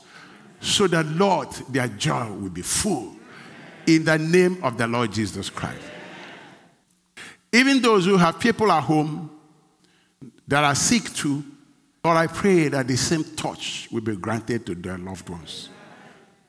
so 0.61 0.87
that, 0.87 1.05
Lord, 1.05 1.51
their 1.69 1.89
joy 1.89 2.33
will 2.33 2.49
be 2.49 2.63
full 2.63 3.15
in 3.87 4.05
the 4.05 4.17
name 4.17 4.65
of 4.65 4.79
the 4.79 4.87
Lord 4.87 5.13
Jesus 5.13 5.51
Christ. 5.51 5.83
Even 7.53 7.83
those 7.83 8.07
who 8.07 8.17
have 8.17 8.41
people 8.41 8.73
at 8.73 8.83
home 8.83 9.31
that 10.49 10.65
are 10.65 10.75
sick 10.75 11.13
too, 11.13 11.45
Lord, 12.03 12.17
I 12.17 12.29
pray 12.29 12.69
that 12.69 12.89
the 12.89 12.97
same 12.97 13.25
touch 13.37 13.89
will 13.93 14.01
be 14.01 14.17
granted 14.17 14.65
to 14.67 14.75
their 14.75 14.97
loved 14.97 15.29
ones. 15.29 15.69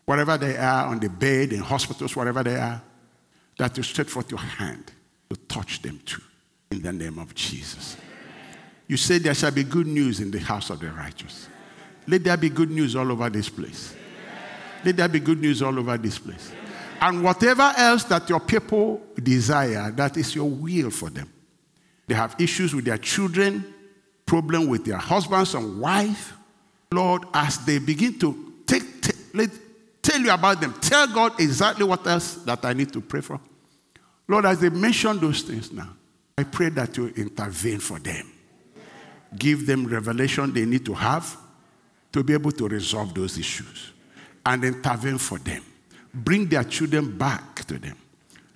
Wherever 0.06 0.38
they 0.38 0.56
are, 0.56 0.88
on 0.88 1.00
the 1.00 1.10
bed, 1.10 1.52
in 1.52 1.60
hospitals, 1.60 2.16
wherever 2.16 2.42
they 2.42 2.56
are, 2.56 2.82
that 3.58 3.76
you 3.76 3.84
stretch 3.84 4.08
forth 4.08 4.32
your 4.32 4.40
hand 4.40 4.94
to 5.30 5.36
touch 5.48 5.82
them 5.82 6.00
too, 6.06 6.22
in 6.72 6.82
the 6.82 6.94
name 6.94 7.20
of 7.20 7.34
Jesus. 7.36 7.98
You 8.88 8.98
say 8.98 9.18
there 9.18 9.34
shall 9.34 9.52
be 9.52 9.64
good 9.64 9.88
news 9.88 10.20
in 10.20 10.32
the 10.32 10.40
house 10.40 10.70
of 10.70 10.80
the 10.80 10.92
righteous. 10.92 11.50
Let 12.08 12.24
there 12.24 12.38
be 12.38 12.50
good 12.50 12.70
news 12.70 12.96
all 12.96 13.12
over 13.12 13.30
this 13.30 13.50
place. 13.50 13.96
Let 14.84 14.98
there 14.98 15.08
be 15.08 15.20
good 15.20 15.42
news 15.42 15.64
all 15.64 15.78
over 15.80 15.98
this 15.98 16.20
place. 16.20 16.52
And 17.02 17.24
whatever 17.24 17.74
else 17.76 18.04
that 18.06 18.30
your 18.30 18.40
people 18.40 19.02
desire, 19.22 19.92
that 19.92 20.16
is 20.18 20.36
your 20.36 20.50
will 20.50 20.92
for 20.92 21.10
them. 21.10 21.32
They 22.08 22.14
have 22.14 22.36
issues 22.40 22.76
with 22.76 22.86
their 22.86 23.00
children, 23.00 23.74
problem 24.26 24.68
with 24.68 24.86
their 24.86 24.98
husbands 24.98 25.56
and 25.56 25.80
wife. 25.80 26.34
Lord, 26.92 27.24
as 27.34 27.66
they 27.66 27.80
begin 27.80 28.20
to 28.20 28.54
take, 28.68 29.02
take 29.02 29.16
let, 29.34 29.50
tell 30.04 30.22
you 30.22 30.32
about 30.32 30.62
them, 30.62 30.74
tell 30.80 31.08
God 31.08 31.40
exactly 31.40 31.86
what 31.86 32.06
else 32.06 32.36
that 32.36 32.64
I 32.64 32.74
need 32.74 32.94
to 32.94 33.02
pray 33.02 33.22
for. 33.22 33.40
Lord, 34.28 34.46
as 34.46 34.60
they 34.60 34.70
mention 34.70 35.20
those 35.20 35.42
things 35.42 35.72
now, 35.72 35.90
I 36.38 36.44
pray 36.44 36.70
that 36.70 36.98
you 36.98 37.08
intervene 37.16 37.80
for 37.80 38.00
them. 38.00 38.32
Give 39.38 39.66
them 39.66 39.86
revelation 39.86 40.54
they 40.54 40.66
need 40.66 40.86
to 40.86 40.94
have 40.94 41.38
to 42.12 42.24
be 42.24 42.34
able 42.34 42.52
to 42.54 42.68
resolve 42.68 43.14
those 43.14 43.38
issues 43.38 43.92
and 44.46 44.64
intervene 44.64 45.18
for 45.18 45.38
them 45.40 45.64
bring 46.16 46.48
their 46.48 46.64
children 46.64 47.18
back 47.18 47.66
to 47.66 47.78
them. 47.78 47.98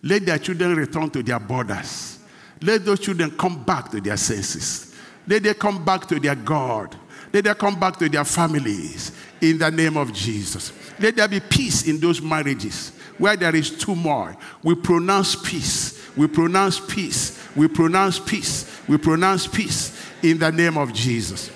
Let 0.03 0.25
their 0.25 0.37
children 0.37 0.75
return 0.75 1.09
to 1.11 1.21
their 1.21 1.39
borders. 1.39 2.19
Let 2.61 2.85
those 2.85 2.99
children 2.99 3.31
come 3.31 3.63
back 3.63 3.91
to 3.91 3.99
their 3.99 4.17
senses. 4.17 4.95
Let 5.27 5.43
them 5.43 5.55
come 5.55 5.83
back 5.83 6.07
to 6.07 6.19
their 6.19 6.35
God. 6.35 6.95
Let 7.33 7.43
them 7.43 7.55
come 7.55 7.79
back 7.79 7.97
to 7.97 8.07
their 8.07 8.23
families. 8.23 9.11
in 9.41 9.57
the 9.57 9.71
name 9.71 9.95
of 9.95 10.11
Jesus. 10.13 10.73
Let 10.99 11.15
there 11.15 11.27
be 11.27 11.39
peace 11.39 11.87
in 11.87 11.99
those 11.99 12.21
marriages 12.21 12.91
where 13.19 13.35
there 13.35 13.55
is 13.55 13.77
turmoil. 13.77 14.35
We 14.63 14.75
pronounce 14.75 15.35
peace. 15.35 16.09
We 16.17 16.27
pronounce 16.27 16.79
peace. 16.79 17.39
We 17.55 17.67
pronounce 17.67 18.19
peace. 18.19 18.81
We 18.87 18.97
pronounce 18.97 19.45
peace 19.45 20.03
in 20.23 20.39
the 20.39 20.51
name 20.51 20.77
of 20.77 20.93
Jesus. 20.93 21.51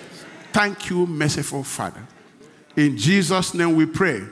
Thank 0.52 0.90
you, 0.90 1.08
merciful 1.08 1.64
Father. 1.64 2.06
In 2.76 2.98
Jesus' 2.98 3.54
name 3.54 3.76
we 3.76 3.86
pray. 3.86 4.18
Amen. 4.18 4.32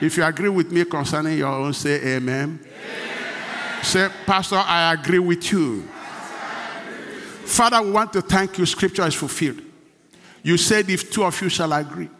If 0.00 0.16
you 0.16 0.24
agree 0.24 0.48
with 0.48 0.72
me 0.72 0.84
concerning 0.84 1.38
your 1.38 1.48
own, 1.48 1.72
say 1.72 2.16
amen. 2.16 2.60
amen. 2.60 3.84
Say, 3.84 4.08
Pastor, 4.24 4.56
I 4.56 4.92
agree 4.92 5.18
with 5.18 5.52
you. 5.52 5.82
Father, 7.44 7.80
we 7.80 7.92
want 7.92 8.12
to 8.12 8.22
thank 8.22 8.58
you. 8.58 8.66
Scripture 8.66 9.06
is 9.06 9.14
fulfilled. 9.14 9.62
You 10.42 10.56
said, 10.56 10.90
if 10.90 11.10
two 11.10 11.24
of 11.24 11.40
you 11.40 11.48
shall 11.48 11.72
agree, 11.72 12.10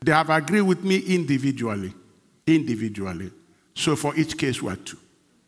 they 0.00 0.12
have 0.12 0.30
agreed 0.30 0.62
with 0.62 0.84
me 0.84 0.98
individually. 0.98 1.92
Individually. 2.46 3.30
So 3.78 3.94
for 3.94 4.12
each 4.16 4.36
case, 4.36 4.60
what 4.60 4.84
two? 4.84 4.98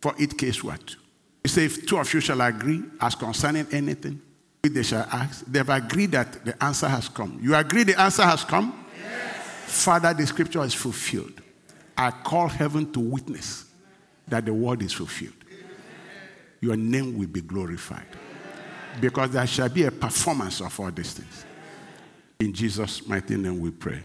For 0.00 0.14
each 0.16 0.38
case, 0.38 0.62
what 0.62 0.86
two? 0.86 0.98
You 1.42 1.48
say, 1.48 1.64
if 1.64 1.84
two 1.84 1.98
of 1.98 2.14
you 2.14 2.20
shall 2.20 2.40
agree 2.40 2.80
as 3.00 3.16
concerning 3.16 3.66
anything, 3.72 4.22
they 4.62 4.84
shall 4.84 5.04
ask. 5.10 5.44
They've 5.46 5.68
agreed 5.68 6.12
that 6.12 6.44
the 6.44 6.62
answer 6.62 6.86
has 6.86 7.08
come. 7.08 7.40
You 7.42 7.56
agree 7.56 7.82
the 7.82 8.00
answer 8.00 8.22
has 8.22 8.44
come? 8.44 8.86
Yes. 9.02 9.82
Father, 9.82 10.14
the 10.14 10.24
scripture 10.28 10.62
is 10.62 10.74
fulfilled. 10.74 11.42
I 11.98 12.12
call 12.12 12.46
heaven 12.46 12.92
to 12.92 13.00
witness 13.00 13.64
that 14.28 14.44
the 14.44 14.54
word 14.54 14.82
is 14.82 14.92
fulfilled. 14.92 15.34
Your 16.60 16.76
name 16.76 17.18
will 17.18 17.26
be 17.26 17.40
glorified. 17.40 18.06
Because 19.00 19.30
there 19.30 19.46
shall 19.48 19.70
be 19.70 19.84
a 19.84 19.90
performance 19.90 20.60
of 20.60 20.78
all 20.78 20.92
these 20.92 21.14
things. 21.14 21.44
In 22.38 22.52
Jesus' 22.52 23.04
mighty 23.08 23.36
name 23.36 23.58
we 23.58 23.72
pray. 23.72 24.02